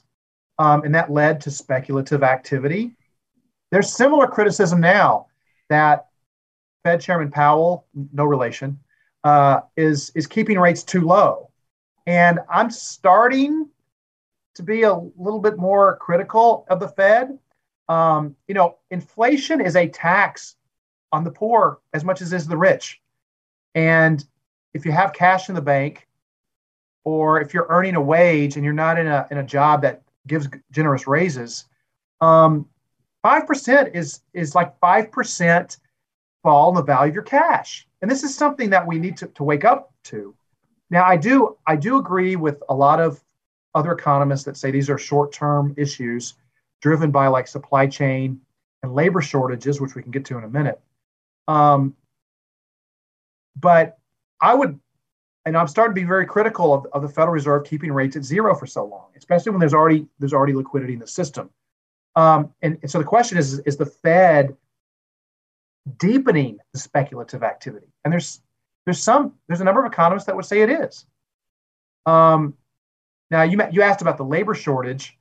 um, 0.58 0.82
and 0.84 0.94
that 0.94 1.10
led 1.10 1.40
to 1.42 1.50
speculative 1.50 2.22
activity. 2.22 2.92
There's 3.70 3.92
similar 3.92 4.26
criticism 4.26 4.80
now 4.80 5.26
that 5.68 6.06
Fed 6.84 7.00
Chairman 7.00 7.30
Powell, 7.30 7.86
no 8.12 8.24
relation, 8.24 8.78
uh, 9.22 9.60
is 9.76 10.10
is 10.14 10.26
keeping 10.26 10.58
rates 10.58 10.82
too 10.82 11.02
low, 11.02 11.50
and 12.06 12.40
I'm 12.48 12.70
starting 12.70 13.68
to 14.54 14.62
be 14.62 14.82
a 14.82 14.94
little 14.94 15.40
bit 15.40 15.58
more 15.58 15.96
critical 15.96 16.66
of 16.70 16.80
the 16.80 16.88
Fed. 16.88 17.38
Um, 17.88 18.36
you 18.48 18.54
know, 18.54 18.76
inflation 18.90 19.60
is 19.60 19.76
a 19.76 19.88
tax 19.88 20.56
on 21.12 21.24
the 21.24 21.30
poor 21.30 21.80
as 21.92 22.04
much 22.04 22.22
as 22.22 22.32
is 22.32 22.46
the 22.46 22.56
rich. 22.56 23.00
And 23.74 24.24
if 24.74 24.84
you 24.84 24.92
have 24.92 25.12
cash 25.12 25.48
in 25.48 25.54
the 25.54 25.62
bank, 25.62 26.06
or 27.04 27.40
if 27.40 27.54
you're 27.54 27.66
earning 27.70 27.96
a 27.96 28.00
wage 28.00 28.56
and 28.56 28.64
you're 28.64 28.74
not 28.74 28.98
in 28.98 29.06
a 29.06 29.26
in 29.30 29.38
a 29.38 29.44
job 29.44 29.82
that 29.82 30.02
gives 30.26 30.48
generous 30.70 31.06
raises, 31.06 31.66
um, 32.20 32.66
five 33.22 33.46
percent 33.46 33.94
is 33.94 34.20
is 34.34 34.54
like 34.54 34.78
five 34.80 35.10
percent 35.10 35.78
fall 36.42 36.68
in 36.70 36.74
the 36.74 36.82
value 36.82 37.10
of 37.10 37.14
your 37.14 37.24
cash. 37.24 37.86
And 38.02 38.10
this 38.10 38.22
is 38.22 38.34
something 38.34 38.70
that 38.70 38.86
we 38.86 38.98
need 38.98 39.16
to, 39.18 39.26
to 39.26 39.44
wake 39.44 39.64
up 39.64 39.92
to. 40.04 40.34
Now, 40.90 41.04
I 41.04 41.16
do 41.16 41.56
I 41.66 41.76
do 41.76 41.98
agree 41.98 42.36
with 42.36 42.62
a 42.68 42.74
lot 42.74 43.00
of 43.00 43.22
other 43.74 43.92
economists 43.92 44.44
that 44.44 44.56
say 44.56 44.70
these 44.70 44.90
are 44.90 44.98
short 44.98 45.32
term 45.32 45.74
issues 45.76 46.34
driven 46.82 47.10
by 47.10 47.28
like 47.28 47.46
supply 47.46 47.86
chain 47.86 48.40
and 48.82 48.94
labor 48.94 49.20
shortages, 49.20 49.80
which 49.80 49.94
we 49.94 50.02
can 50.02 50.10
get 50.10 50.24
to 50.26 50.38
in 50.38 50.44
a 50.44 50.48
minute. 50.48 50.80
Um, 51.50 51.96
but 53.58 53.98
I 54.40 54.54
would, 54.54 54.78
and 55.44 55.56
I'm 55.56 55.66
starting 55.66 55.94
to 55.94 56.00
be 56.00 56.06
very 56.06 56.24
critical 56.24 56.72
of, 56.72 56.86
of 56.92 57.02
the 57.02 57.08
Federal 57.08 57.32
Reserve 57.32 57.64
keeping 57.64 57.92
rates 57.92 58.14
at 58.14 58.24
zero 58.24 58.54
for 58.54 58.66
so 58.66 58.84
long, 58.84 59.08
especially 59.16 59.50
when 59.50 59.58
there's 59.58 59.74
already 59.74 60.06
there's 60.20 60.32
already 60.32 60.54
liquidity 60.54 60.92
in 60.92 61.00
the 61.00 61.08
system. 61.08 61.50
Um, 62.14 62.52
and, 62.62 62.78
and 62.82 62.90
so 62.90 62.98
the 62.98 63.04
question 63.04 63.36
is, 63.36 63.58
is 63.60 63.76
the 63.76 63.86
Fed 63.86 64.56
deepening 65.98 66.58
the 66.72 66.78
speculative 66.78 67.42
activity? 67.42 67.88
And 68.04 68.12
there's 68.12 68.40
there's 68.84 69.02
some 69.02 69.34
there's 69.48 69.60
a 69.60 69.64
number 69.64 69.84
of 69.84 69.92
economists 69.92 70.26
that 70.26 70.36
would 70.36 70.44
say 70.44 70.60
it 70.62 70.70
is. 70.70 71.04
Um, 72.06 72.54
now 73.30 73.42
you 73.42 73.60
you 73.72 73.82
asked 73.82 74.02
about 74.02 74.18
the 74.18 74.24
labor 74.24 74.54
shortage. 74.54 75.18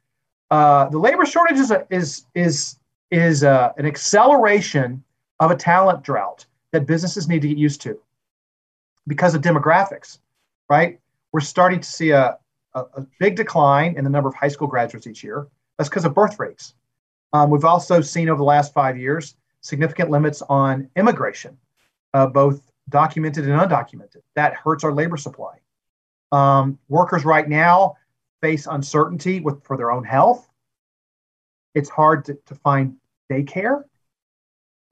Uh, 0.52 0.90
the 0.90 1.00
labor 1.00 1.26
shortage 1.26 1.58
is 1.58 1.72
a, 1.72 1.88
is 1.90 2.26
is 2.36 2.78
is 3.10 3.42
a, 3.42 3.50
uh, 3.50 3.74
an 3.78 3.88
acceleration 3.88 5.04
of 5.40 5.52
a 5.52 5.56
talent 5.56 6.04
drought 6.04 6.46
that 6.72 6.86
businesses 6.86 7.28
need 7.28 7.42
to 7.42 7.48
get 7.48 7.58
used 7.58 7.82
to 7.82 8.00
because 9.08 9.34
of 9.36 9.42
demographics, 9.42 10.20
right? 10.70 11.00
We're 11.32 11.40
starting 11.40 11.80
to 11.80 11.88
see 11.88 12.12
a, 12.12 12.38
a, 12.74 12.80
a 12.82 13.08
big 13.20 13.36
decline 13.36 13.98
in 13.98 14.04
the 14.04 14.10
number 14.10 14.30
of 14.30 14.36
high 14.36 14.48
school 14.48 14.68
graduates 14.68 15.08
each 15.08 15.24
year. 15.24 15.48
That's 15.78 15.90
because 15.90 16.06
of 16.06 16.14
birth 16.14 16.40
rates. 16.40 16.74
Um, 17.34 17.50
we've 17.50 17.66
also 17.66 18.02
seen 18.02 18.30
over 18.30 18.38
the 18.38 18.44
last 18.44 18.74
five 18.74 18.98
years 18.98 19.36
significant 19.62 20.10
limits 20.10 20.42
on 20.44 20.90
immigration, 20.96 21.58
uh, 22.14 22.28
both 22.28 22.62
documented 22.90 23.48
and 23.48 23.60
undocumented. 23.60 24.22
That 24.36 24.56
hurts 24.56 24.84
our 24.84 24.94
labor 24.94 25.18
supply. 25.18 25.58
Um, 26.32 26.80
workers 26.88 27.26
right 27.26 27.48
now 27.48 27.96
face 28.42 28.68
uncertainty 28.68 29.40
with 29.40 29.64
for 29.64 29.78
their 29.78 29.92
own 29.92 30.04
health. 30.04 30.50
It's 31.76 31.90
hard 31.90 32.26
to, 32.26 32.38
to 32.46 32.56
find 32.56 32.96
daycare. 33.32 33.84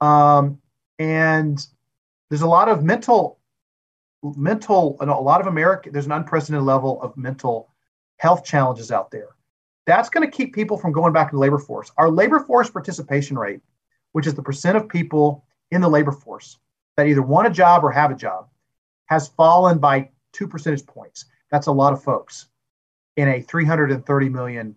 Um, 0.00 0.60
and 0.98 1.64
there's 2.28 2.42
a 2.42 2.46
lot 2.46 2.68
of 2.68 2.84
mental, 2.84 3.38
mental, 4.22 4.96
a 5.00 5.04
lot 5.06 5.40
of 5.40 5.46
America, 5.46 5.90
there's 5.90 6.06
an 6.06 6.12
unprecedented 6.12 6.66
level 6.66 7.00
of 7.02 7.16
mental 7.16 7.70
health 8.18 8.44
challenges 8.44 8.90
out 8.90 9.10
there. 9.10 9.28
That's 9.86 10.10
going 10.10 10.28
to 10.28 10.36
keep 10.36 10.54
people 10.54 10.76
from 10.76 10.92
going 10.92 11.12
back 11.12 11.30
to 11.30 11.36
the 11.36 11.40
labor 11.40 11.58
force. 11.58 11.90
Our 11.96 12.10
labor 12.10 12.40
force 12.40 12.68
participation 12.68 13.38
rate, 13.38 13.60
which 14.12 14.26
is 14.26 14.34
the 14.34 14.42
percent 14.42 14.76
of 14.76 14.88
people 14.88 15.44
in 15.70 15.80
the 15.80 15.88
labor 15.88 16.12
force 16.12 16.58
that 16.96 17.06
either 17.06 17.22
want 17.22 17.46
a 17.46 17.50
job 17.50 17.84
or 17.84 17.90
have 17.90 18.10
a 18.10 18.14
job, 18.16 18.48
has 19.06 19.28
fallen 19.28 19.78
by 19.78 20.10
two 20.32 20.46
percentage 20.46 20.84
points. 20.84 21.24
That's 21.50 21.68
a 21.68 21.72
lot 21.72 21.92
of 21.92 22.02
folks 22.02 22.48
in 23.16 23.28
a 23.28 23.40
330 23.40 24.28
million 24.28 24.76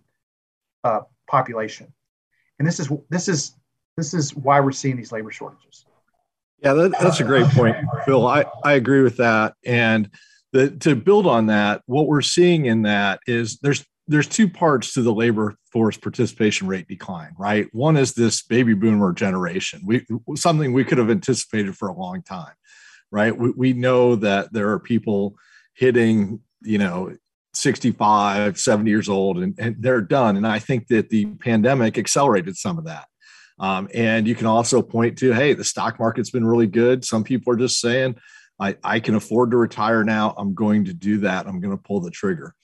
uh, 0.83 1.01
population. 1.27 1.91
And 2.59 2.67
this 2.67 2.79
is 2.79 2.89
this 3.09 3.27
is 3.27 3.55
this 4.01 4.15
is 4.15 4.36
why 4.36 4.60
we're 4.60 4.72
seeing 4.72 4.98
these 4.98 5.12
labor 5.12 5.29
shortages. 5.31 5.86
Yeah, 6.63 6.74
that, 6.74 6.91
that's 7.00 7.20
a 7.20 7.24
great 7.24 7.46
point, 7.50 7.77
Phil. 8.05 8.25
I, 8.25 8.46
I 8.63 8.74
agree 8.74 9.03
with 9.03 9.17
that. 9.17 9.53
And 9.63 10.10
the, 10.53 10.72
to 10.72 10.96
build 10.96 11.27
on 11.27 11.48
that, 11.48 11.84
what 11.86 12.08
we're 12.08 12.22
seeing 12.22 12.65
in 12.65 12.81
that 12.84 13.20
is 13.27 13.58
there's 13.60 13.86
there's 14.08 14.27
two 14.27 14.50
parts 14.50 14.93
to 14.93 15.03
the 15.03 15.13
labor 15.13 15.55
force 15.72 15.96
participation 15.96 16.67
rate 16.67 16.88
decline, 16.88 17.34
right? 17.38 17.67
One 17.72 17.96
is 17.96 18.13
this 18.13 18.41
baby 18.43 18.74
boomer 18.74 19.13
generation. 19.13 19.81
We 19.86 20.05
something 20.36 20.74
we 20.74 20.84
could 20.84 20.98
have 20.98 21.12
anticipated 21.12 21.77
for 21.77 21.88
a 21.88 21.93
long 21.93 22.24
time, 22.24 22.53
right? 23.12 23.36
We, 23.36 23.51
we 23.51 23.74
know 23.74 24.15
that 24.17 24.51
there 24.51 24.72
are 24.72 24.79
people 24.79 25.36
hitting, 25.75 26.41
you 26.63 26.79
know, 26.79 27.15
65, 27.53 28.60
70 28.60 28.89
years 28.89 29.10
old, 29.10 29.38
and, 29.38 29.55
and 29.60 29.75
they're 29.79 30.01
done. 30.01 30.36
And 30.36 30.48
I 30.48 30.60
think 30.60 30.88
that 30.88 31.10
the 31.10 31.25
pandemic 31.25 31.98
accelerated 31.98 32.58
some 32.58 32.77
of 32.77 32.86
that. 32.86 33.08
Um, 33.62 33.88
and 33.94 34.27
you 34.27 34.34
can 34.34 34.48
also 34.48 34.82
point 34.82 35.20
to, 35.20 35.32
hey, 35.34 35.53
the 35.53 35.63
stock 35.63 36.00
market's 36.00 36.32
been 36.32 36.46
really 36.46 36.65
good. 36.65 37.06
Some 37.06 37.24
people 37.24 37.53
are 37.53 37.58
just 37.58 37.80
saying, 37.80 38.15
I, 38.60 38.75
I 38.84 39.00
can 39.00 39.13
afford 39.15 39.51
to 39.51 39.58
retire 39.58 40.03
now. 40.03 40.34
I'm 40.36 40.56
going 40.56 40.86
to 40.86 40.94
do 40.94 41.20
that. 41.20 41.48
I'm 41.48 41.62
going 41.62 41.77
to 41.77 41.82
pull 41.82 42.01
the 42.01 42.10
trigger. 42.10 42.56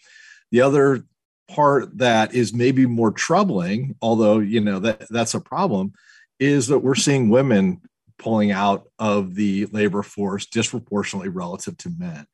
The 0.52 0.62
other 0.62 1.04
part 1.48 1.98
that 2.00 2.34
is 2.34 2.54
maybe 2.54 2.88
more 2.88 3.12
troubling, 3.12 3.96
although 4.02 4.40
you 4.40 4.60
know 4.60 4.80
that 4.80 5.08
that's 5.10 5.36
a 5.36 5.40
problem, 5.40 5.94
is 6.40 6.68
that 6.68 6.80
we're 6.80 6.96
seeing 6.96 7.30
women 7.30 7.82
pulling 8.18 8.52
out 8.52 8.88
of 8.98 9.36
the 9.36 9.68
labor 9.68 10.02
force 10.02 10.48
disproportionately 10.48 11.30
relative 11.30 11.78
to 11.78 11.92
men. 11.96 12.26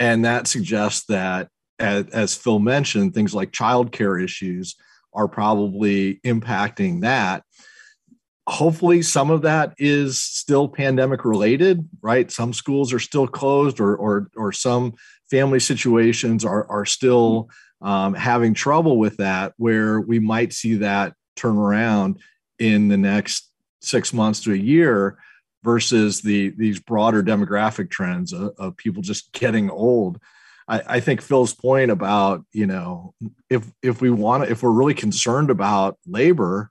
And 0.00 0.24
that 0.24 0.48
suggests 0.48 1.06
that, 1.06 1.48
as, 1.78 2.06
as 2.08 2.34
Phil 2.34 2.58
mentioned, 2.58 3.14
things 3.14 3.34
like 3.34 3.52
childcare 3.52 4.22
issues 4.22 4.74
are 5.14 5.28
probably 5.28 6.16
impacting 6.24 7.02
that 7.02 7.44
hopefully 8.48 9.02
some 9.02 9.30
of 9.30 9.42
that 9.42 9.74
is 9.76 10.20
still 10.20 10.68
pandemic 10.68 11.24
related 11.24 11.86
right? 12.00 12.30
Some 12.30 12.52
schools 12.52 12.92
are 12.92 12.98
still 12.98 13.26
closed 13.26 13.80
or 13.80 13.94
or, 13.96 14.30
or 14.36 14.52
some 14.52 14.94
family 15.30 15.60
situations 15.60 16.44
are, 16.44 16.66
are 16.70 16.86
still 16.86 17.50
um, 17.82 18.14
having 18.14 18.54
trouble 18.54 18.98
with 18.98 19.18
that 19.18 19.52
where 19.56 20.00
we 20.00 20.18
might 20.18 20.52
see 20.52 20.76
that 20.76 21.14
turn 21.36 21.56
around 21.56 22.18
in 22.58 22.88
the 22.88 22.96
next 22.96 23.50
six 23.80 24.12
months 24.12 24.40
to 24.40 24.52
a 24.52 24.56
year 24.56 25.18
versus 25.62 26.22
the 26.22 26.50
these 26.50 26.80
broader 26.80 27.22
demographic 27.22 27.90
trends 27.90 28.32
of, 28.32 28.52
of 28.58 28.76
people 28.76 29.02
just 29.02 29.32
getting 29.32 29.70
old. 29.70 30.18
I, 30.66 30.82
I, 30.86 31.00
think 31.00 31.22
phil's 31.22 31.54
point 31.54 31.90
about 31.90 32.44
you 32.52 32.66
know 32.66 33.14
if 33.48 33.70
if 33.82 34.00
we 34.00 34.10
want 34.10 34.44
to 34.44 34.50
if 34.50 34.62
we're 34.62 34.70
really 34.70 34.94
concerned 34.94 35.50
about 35.50 35.98
labor 36.06 36.70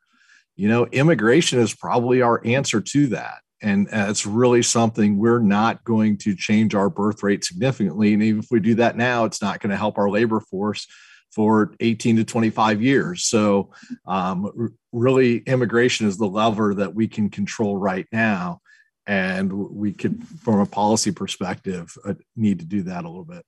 you 0.58 0.68
know, 0.68 0.88
immigration 0.88 1.60
is 1.60 1.74
probably 1.74 2.22
our 2.22 2.42
answer 2.46 2.82
to 2.82 3.08
that. 3.08 3.36
And 3.62 3.88
it's 3.92 4.26
really 4.26 4.62
something 4.62 5.18
we're 5.18 5.40
not 5.40 5.84
going 5.84 6.18
to 6.20 6.36
change 6.36 6.76
our 6.76 6.90
birth 6.90 7.24
rate 7.24 7.44
significantly. 7.44 8.14
And 8.14 8.22
even 8.22 8.40
if 8.42 8.48
we 8.52 8.60
do 8.60 8.76
that 8.76 8.98
now, 8.98 9.26
it's 9.26 9.42
not 9.42 9.60
going 9.60 9.72
to 9.72 9.78
help 9.78 9.98
our 9.98 10.10
labor 10.10 10.40
force 10.40 10.88
for 11.32 11.74
18 11.80 12.18
to 12.18 12.24
25 12.24 12.82
years. 12.82 13.26
So, 13.26 13.72
um, 14.08 14.76
really, 14.92 15.38
immigration 15.40 16.08
is 16.08 16.18
the 16.18 16.28
lever 16.28 16.74
that 16.76 16.94
we 16.94 17.08
can 17.08 17.30
control 17.30 17.78
right 17.78 18.08
now. 18.12 18.62
And 19.06 19.52
we 19.54 19.94
could, 19.94 20.24
from 20.40 20.60
a 20.60 20.66
policy 20.66 21.12
perspective, 21.12 21.96
uh, 22.06 22.16
need 22.36 22.60
to 22.60 22.66
do 22.66 22.84
that 22.84 23.06
a 23.06 23.08
little 23.08 23.26
bit. 23.26 23.46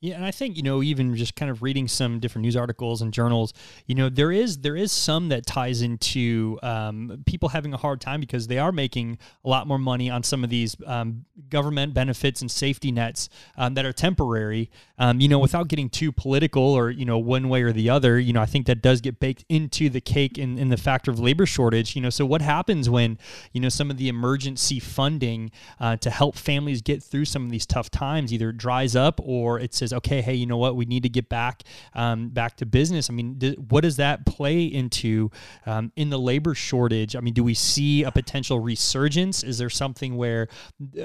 Yeah, 0.00 0.14
and 0.14 0.24
I 0.24 0.30
think 0.30 0.56
you 0.56 0.62
know 0.62 0.80
even 0.80 1.16
just 1.16 1.34
kind 1.34 1.50
of 1.50 1.60
reading 1.60 1.88
some 1.88 2.20
different 2.20 2.44
news 2.44 2.54
articles 2.54 3.02
and 3.02 3.12
journals, 3.12 3.52
you 3.86 3.96
know 3.96 4.08
there 4.08 4.30
is 4.30 4.58
there 4.58 4.76
is 4.76 4.92
some 4.92 5.28
that 5.30 5.44
ties 5.44 5.82
into 5.82 6.56
um, 6.62 7.24
people 7.26 7.48
having 7.48 7.74
a 7.74 7.76
hard 7.76 8.00
time 8.00 8.20
because 8.20 8.46
they 8.46 8.58
are 8.58 8.70
making 8.70 9.18
a 9.44 9.48
lot 9.48 9.66
more 9.66 9.78
money 9.78 10.08
on 10.08 10.22
some 10.22 10.44
of 10.44 10.50
these 10.50 10.76
um, 10.86 11.24
government 11.50 11.94
benefits 11.94 12.42
and 12.42 12.48
safety 12.50 12.92
nets 12.92 13.28
um, 13.56 13.74
that 13.74 13.84
are 13.84 13.92
temporary. 13.92 14.70
Um, 15.00 15.20
you 15.20 15.26
know, 15.26 15.40
without 15.40 15.66
getting 15.66 15.90
too 15.90 16.12
political 16.12 16.62
or 16.62 16.90
you 16.90 17.04
know 17.04 17.18
one 17.18 17.48
way 17.48 17.62
or 17.62 17.72
the 17.72 17.90
other, 17.90 18.20
you 18.20 18.32
know 18.32 18.40
I 18.40 18.46
think 18.46 18.66
that 18.66 18.80
does 18.80 19.00
get 19.00 19.18
baked 19.18 19.44
into 19.48 19.90
the 19.90 20.00
cake 20.00 20.38
in, 20.38 20.58
in 20.58 20.68
the 20.68 20.76
factor 20.76 21.10
of 21.10 21.18
labor 21.18 21.44
shortage. 21.44 21.96
You 21.96 22.02
know, 22.02 22.10
so 22.10 22.24
what 22.24 22.40
happens 22.40 22.88
when 22.88 23.18
you 23.52 23.60
know 23.60 23.68
some 23.68 23.90
of 23.90 23.96
the 23.96 24.08
emergency 24.08 24.78
funding 24.78 25.50
uh, 25.80 25.96
to 25.96 26.10
help 26.10 26.36
families 26.36 26.82
get 26.82 27.02
through 27.02 27.24
some 27.24 27.44
of 27.44 27.50
these 27.50 27.66
tough 27.66 27.90
times 27.90 28.32
either 28.32 28.52
dries 28.52 28.94
up 28.94 29.20
or 29.24 29.58
it 29.58 29.74
says 29.74 29.87
says, 29.88 29.96
okay, 29.98 30.20
hey, 30.20 30.34
you 30.34 30.46
know 30.46 30.56
what, 30.56 30.76
we 30.76 30.84
need 30.84 31.02
to 31.02 31.08
get 31.08 31.28
back 31.28 31.62
um, 31.94 32.28
back 32.28 32.56
to 32.58 32.66
business. 32.66 33.10
I 33.10 33.12
mean, 33.12 33.38
th- 33.38 33.58
what 33.58 33.82
does 33.82 33.96
that 33.96 34.26
play 34.26 34.64
into 34.64 35.30
um, 35.66 35.92
in 35.96 36.10
the 36.10 36.18
labor 36.18 36.54
shortage? 36.54 37.16
I 37.16 37.20
mean, 37.20 37.34
do 37.34 37.44
we 37.44 37.54
see 37.54 38.04
a 38.04 38.10
potential 38.10 38.60
resurgence? 38.60 39.42
Is 39.42 39.58
there 39.58 39.70
something 39.70 40.16
where 40.16 40.48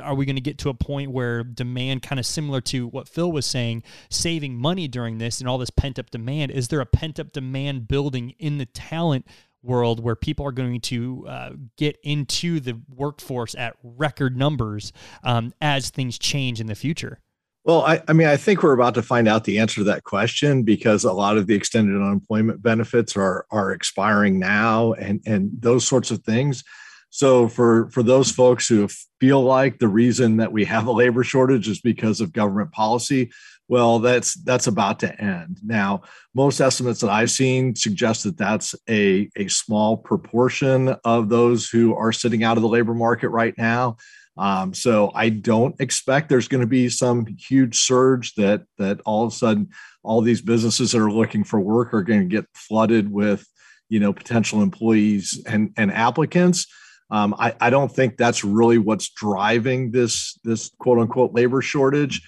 are 0.01 0.15
we 0.15 0.25
going 0.25 0.36
to 0.36 0.41
get 0.41 0.57
to 0.60 0.69
a 0.69 0.73
point 0.73 1.12
where 1.12 1.43
demand, 1.43 2.01
kind 2.01 2.19
of 2.19 2.25
similar 2.25 2.62
to 2.62 2.88
what 2.88 3.07
Phil 3.07 3.31
was 3.31 3.45
saying, 3.45 3.84
saving 4.10 4.55
money 4.55 4.88
during 4.88 5.17
this 5.17 5.39
and 5.39 5.49
all 5.49 5.57
this 5.57 5.69
pent 5.69 5.99
up 5.99 6.10
demand? 6.12 6.51
Is 6.51 6.67
there 6.67 6.81
a 6.81 6.86
pent 6.86 7.19
up 7.19 7.31
demand 7.31 7.88
building 7.88 8.31
in 8.39 8.57
the 8.57 8.65
talent? 8.65 9.27
world 9.63 10.03
where 10.03 10.15
people 10.15 10.45
are 10.45 10.51
going 10.51 10.81
to 10.81 11.25
uh, 11.27 11.51
get 11.77 11.97
into 12.03 12.60
the 12.60 12.79
workforce 12.89 13.55
at 13.55 13.77
record 13.81 14.36
numbers 14.36 14.91
um, 15.23 15.53
as 15.62 15.89
things 15.89 16.19
change 16.19 16.60
in 16.60 16.67
the 16.67 16.75
future. 16.75 17.21
Well, 17.65 17.82
I, 17.84 18.02
I, 18.10 18.13
mean, 18.13 18.28
I 18.28 18.36
think 18.36 18.62
we're 18.62 18.73
about 18.73 18.93
to 18.95 19.02
find 19.02 19.28
out 19.28 19.45
the 19.45 19.60
answer 19.60 19.76
to 19.76 19.86
that 19.86 20.04
question 20.04 20.63
because 20.63 21.06
a 21.06 21.13
lot 21.13 21.38
of 21.38 21.47
the 21.47 21.56
extended 21.56 21.95
unemployment 21.95 22.62
benefits 22.62 23.15
are 23.15 23.45
are 23.52 23.71
expiring 23.71 24.38
now, 24.38 24.93
and 24.93 25.21
and 25.26 25.49
those 25.60 25.88
sorts 25.88 26.12
of 26.12 26.23
things. 26.23 26.63
So 27.10 27.47
for 27.47 27.89
for 27.91 28.04
those 28.04 28.32
folks 28.32 28.67
who 28.67 28.89
feel 29.19 29.41
like 29.41 29.80
the 29.80 29.88
reason 29.88 30.38
that 30.38 30.52
we 30.52 30.65
have 30.65 30.88
a 30.88 30.91
labor 30.91 31.23
shortage 31.23 31.69
is 31.69 31.80
because 31.80 32.19
of 32.19 32.34
government 32.34 32.73
policy, 32.73 33.32
well, 33.69 33.99
that's 33.99 34.34
that's 34.43 34.67
about 34.67 34.99
to 34.99 35.21
end. 35.21 35.60
Now, 35.63 36.02
most 36.36 36.60
estimates 36.60 36.99
that 36.99 37.10
I've 37.10 37.32
seen 37.32 37.76
suggest 37.76 38.23
that 38.23 38.38
that's 38.38 38.76
a 38.89 39.30
a 39.38 39.47
small 39.47 39.95
proportion 39.95 40.89
of 41.06 41.30
those 41.30 41.69
who 41.69 41.95
are 41.95 42.12
sitting 42.12 42.43
out 42.43 42.58
of 42.58 42.63
the 42.63 42.69
labor 42.69 42.93
market 42.93 43.30
right 43.30 43.58
now. 43.58 43.95
Um, 44.37 44.73
so 44.73 45.11
I 45.13 45.29
don't 45.29 45.79
expect 45.79 46.29
there's 46.29 46.47
going 46.47 46.61
to 46.61 46.67
be 46.67 46.89
some 46.89 47.25
huge 47.25 47.79
surge 47.79 48.33
that 48.35 48.63
that 48.77 48.99
all 49.05 49.25
of 49.25 49.31
a 49.31 49.35
sudden 49.35 49.69
all 50.03 50.21
these 50.21 50.41
businesses 50.41 50.91
that 50.91 51.01
are 51.01 51.11
looking 51.11 51.43
for 51.43 51.59
work 51.59 51.93
are 51.93 52.03
going 52.03 52.21
to 52.21 52.35
get 52.35 52.45
flooded 52.55 53.11
with 53.11 53.47
you 53.89 53.99
know 53.99 54.11
potential 54.11 54.61
employees 54.61 55.41
and 55.45 55.71
and 55.77 55.91
applicants. 55.91 56.65
Um, 57.11 57.35
I, 57.37 57.53
I 57.61 57.69
don't 57.69 57.91
think 57.91 58.17
that's 58.17 58.43
really 58.43 58.79
what's 58.79 59.09
driving 59.09 59.91
this 59.91 60.39
this 60.43 60.71
quote 60.79 60.99
unquote 60.99 61.33
labor 61.33 61.61
shortage 61.61 62.21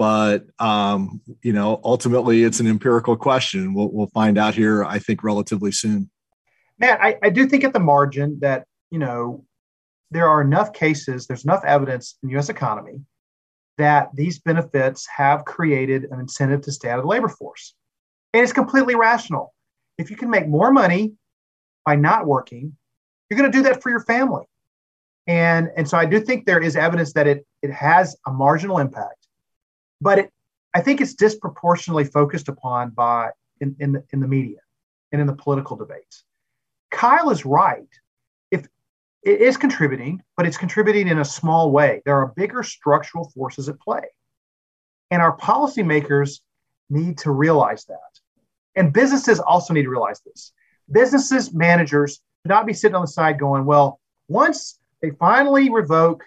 but 0.00 0.46
um, 0.58 1.20
you 1.42 1.52
know 1.52 1.78
ultimately 1.84 2.42
it's 2.42 2.58
an 2.58 2.66
empirical 2.66 3.16
question 3.16 3.74
we'll, 3.74 3.90
we'll 3.92 4.06
find 4.08 4.38
out 4.38 4.54
here 4.54 4.82
i 4.82 4.98
think 4.98 5.22
relatively 5.22 5.70
soon 5.70 6.08
matt 6.78 6.98
I, 7.02 7.18
I 7.22 7.28
do 7.28 7.46
think 7.46 7.64
at 7.64 7.74
the 7.74 7.80
margin 7.80 8.38
that 8.40 8.66
you 8.90 8.98
know 8.98 9.44
there 10.10 10.28
are 10.28 10.40
enough 10.40 10.72
cases, 10.72 11.26
there's 11.26 11.44
enough 11.44 11.64
evidence 11.64 12.16
in 12.22 12.28
the 12.28 12.38
US 12.38 12.48
economy 12.48 13.00
that 13.78 14.10
these 14.14 14.38
benefits 14.40 15.06
have 15.06 15.44
created 15.44 16.04
an 16.10 16.20
incentive 16.20 16.60
to 16.62 16.72
stay 16.72 16.90
out 16.90 16.98
of 16.98 17.04
the 17.04 17.08
labor 17.08 17.28
force. 17.28 17.74
And 18.34 18.42
it's 18.42 18.52
completely 18.52 18.94
rational. 18.94 19.54
If 19.98 20.10
you 20.10 20.16
can 20.16 20.30
make 20.30 20.46
more 20.46 20.70
money 20.70 21.12
by 21.86 21.96
not 21.96 22.26
working, 22.26 22.76
you're 23.28 23.38
going 23.38 23.50
to 23.50 23.56
do 23.56 23.62
that 23.64 23.82
for 23.82 23.90
your 23.90 24.00
family. 24.00 24.44
And, 25.26 25.70
and 25.76 25.88
so 25.88 25.96
I 25.96 26.04
do 26.04 26.20
think 26.20 26.44
there 26.44 26.60
is 26.60 26.76
evidence 26.76 27.12
that 27.14 27.26
it, 27.26 27.46
it 27.62 27.70
has 27.70 28.16
a 28.26 28.32
marginal 28.32 28.78
impact, 28.78 29.26
but 30.00 30.18
it, 30.18 30.32
I 30.74 30.80
think 30.80 31.00
it's 31.00 31.14
disproportionately 31.14 32.04
focused 32.04 32.48
upon 32.48 32.90
by 32.90 33.30
in, 33.60 33.76
in, 33.78 33.92
the, 33.92 34.04
in 34.12 34.20
the 34.20 34.28
media 34.28 34.58
and 35.12 35.20
in 35.20 35.26
the 35.26 35.34
political 35.34 35.76
debates. 35.76 36.24
Kyle 36.90 37.30
is 37.30 37.46
right 37.46 37.88
it 39.22 39.40
is 39.40 39.56
contributing, 39.56 40.22
but 40.36 40.46
it's 40.46 40.56
contributing 40.56 41.08
in 41.08 41.18
a 41.18 41.24
small 41.24 41.70
way. 41.70 42.00
There 42.04 42.16
are 42.16 42.32
bigger 42.36 42.62
structural 42.62 43.30
forces 43.30 43.68
at 43.68 43.78
play. 43.80 44.02
And 45.10 45.20
our 45.20 45.36
policymakers 45.36 46.40
need 46.88 47.18
to 47.18 47.30
realize 47.30 47.84
that. 47.86 47.98
And 48.76 48.92
businesses 48.92 49.40
also 49.40 49.74
need 49.74 49.82
to 49.82 49.90
realize 49.90 50.20
this. 50.24 50.52
Businesses, 50.90 51.52
managers 51.52 52.20
should 52.42 52.48
not 52.48 52.66
be 52.66 52.72
sitting 52.72 52.94
on 52.94 53.02
the 53.02 53.08
side 53.08 53.38
going, 53.38 53.64
well, 53.64 54.00
once 54.28 54.78
they 55.02 55.10
finally 55.10 55.70
revoke 55.70 56.24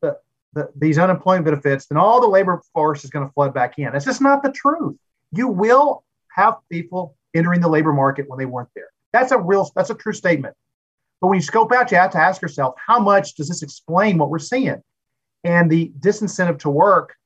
the, 0.00 0.18
the, 0.54 0.70
these 0.74 0.98
unemployment 0.98 1.44
benefits, 1.44 1.86
then 1.86 1.98
all 1.98 2.20
the 2.20 2.26
labor 2.26 2.60
force 2.72 3.04
is 3.04 3.10
going 3.10 3.26
to 3.26 3.32
flood 3.32 3.54
back 3.54 3.78
in. 3.78 3.92
That's 3.92 4.04
just 4.04 4.20
not 4.20 4.42
the 4.42 4.52
truth. 4.52 4.96
You 5.32 5.48
will 5.48 6.02
have 6.34 6.56
people 6.70 7.16
entering 7.34 7.60
the 7.60 7.68
labor 7.68 7.92
market 7.92 8.28
when 8.28 8.38
they 8.38 8.46
weren't 8.46 8.70
there. 8.74 8.88
That's 9.12 9.32
a 9.32 9.38
real, 9.38 9.70
that's 9.76 9.90
a 9.90 9.94
true 9.94 10.12
statement. 10.12 10.56
But 11.26 11.30
when 11.30 11.38
you 11.38 11.42
scope 11.42 11.72
out, 11.72 11.90
you 11.90 11.96
have 11.96 12.12
to 12.12 12.18
ask 12.18 12.40
yourself, 12.40 12.76
how 12.78 13.00
much 13.00 13.34
does 13.34 13.48
this 13.48 13.64
explain 13.64 14.16
what 14.16 14.30
we're 14.30 14.38
seeing? 14.38 14.80
And 15.42 15.68
the 15.68 15.90
disincentive 15.98 16.60
to 16.60 16.70
work 16.70 17.16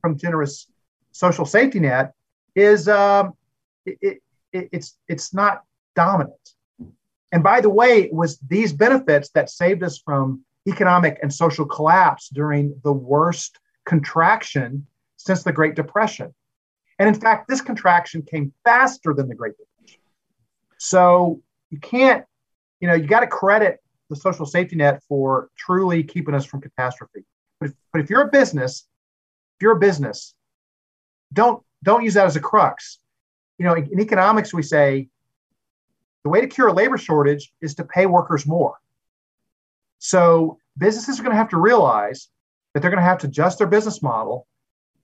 from 0.00 0.16
generous 0.16 0.66
social 1.12 1.44
safety 1.44 1.78
net 1.78 2.14
is 2.54 2.88
um, 2.88 3.34
it, 3.84 4.22
it, 4.54 4.68
it's 4.72 4.96
it's 5.08 5.34
not 5.34 5.62
dominant. 5.94 6.54
And 7.32 7.42
by 7.42 7.60
the 7.60 7.68
way, 7.68 8.04
it 8.04 8.14
was 8.14 8.38
these 8.38 8.72
benefits 8.72 9.28
that 9.34 9.50
saved 9.50 9.82
us 9.82 9.98
from 9.98 10.42
economic 10.66 11.18
and 11.20 11.30
social 11.30 11.66
collapse 11.66 12.30
during 12.30 12.80
the 12.82 12.94
worst 12.94 13.58
contraction 13.84 14.86
since 15.18 15.42
the 15.42 15.52
Great 15.52 15.74
Depression. 15.74 16.34
And 16.98 17.14
in 17.14 17.20
fact, 17.20 17.46
this 17.46 17.60
contraction 17.60 18.22
came 18.22 18.54
faster 18.64 19.12
than 19.12 19.28
the 19.28 19.34
Great 19.34 19.52
Depression. 19.58 20.00
So 20.78 21.42
you 21.68 21.78
can't 21.78 22.24
you 22.80 22.88
know, 22.88 22.94
you 22.94 23.06
got 23.06 23.20
to 23.20 23.26
credit 23.26 23.80
the 24.08 24.16
social 24.16 24.46
safety 24.46 24.76
net 24.76 25.02
for 25.08 25.50
truly 25.56 26.02
keeping 26.02 26.34
us 26.34 26.44
from 26.44 26.60
catastrophe. 26.60 27.24
But 27.60 27.70
if, 27.70 27.76
but 27.92 28.00
if 28.00 28.10
you're 28.10 28.22
a 28.22 28.30
business, 28.30 28.86
if 29.56 29.62
you're 29.62 29.76
a 29.76 29.78
business, 29.78 30.34
don't 31.32 31.62
don't 31.82 32.02
use 32.02 32.14
that 32.14 32.26
as 32.26 32.36
a 32.36 32.40
crux. 32.40 32.98
You 33.58 33.66
know, 33.66 33.74
in, 33.74 33.88
in 33.92 34.00
economics, 34.00 34.52
we 34.52 34.62
say 34.62 35.08
the 36.24 36.30
way 36.30 36.40
to 36.40 36.46
cure 36.46 36.68
a 36.68 36.72
labor 36.72 36.98
shortage 36.98 37.52
is 37.60 37.74
to 37.76 37.84
pay 37.84 38.06
workers 38.06 38.46
more. 38.46 38.76
So 39.98 40.58
businesses 40.76 41.18
are 41.18 41.22
going 41.22 41.32
to 41.32 41.38
have 41.38 41.50
to 41.50 41.58
realize 41.58 42.28
that 42.72 42.80
they're 42.80 42.90
going 42.90 43.02
to 43.02 43.08
have 43.08 43.18
to 43.18 43.26
adjust 43.26 43.58
their 43.58 43.66
business 43.66 44.02
model 44.02 44.46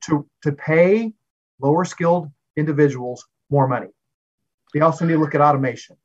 to, 0.05 0.27
to 0.43 0.53
pay 0.53 1.13
lower 1.61 1.85
skilled 1.85 2.31
individuals 2.57 3.27
more 3.51 3.69
money. 3.69 3.89
They 4.73 4.81
also 4.81 5.05
need 5.05 5.15
to 5.15 5.19
look 5.19 5.35
at 5.35 5.41
automation. 5.41 5.97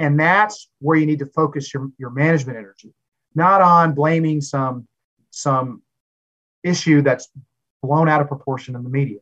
And 0.00 0.18
that's 0.18 0.70
where 0.80 0.96
you 0.96 1.04
need 1.04 1.18
to 1.18 1.26
focus 1.26 1.72
your, 1.72 1.90
your 1.98 2.08
management 2.08 2.56
energy, 2.56 2.92
not 3.34 3.60
on 3.60 3.94
blaming 3.94 4.40
some, 4.40 4.88
some 5.30 5.82
issue 6.64 7.02
that's 7.02 7.28
blown 7.82 8.08
out 8.08 8.22
of 8.22 8.26
proportion 8.26 8.74
in 8.74 8.82
the 8.82 8.88
media. 8.88 9.18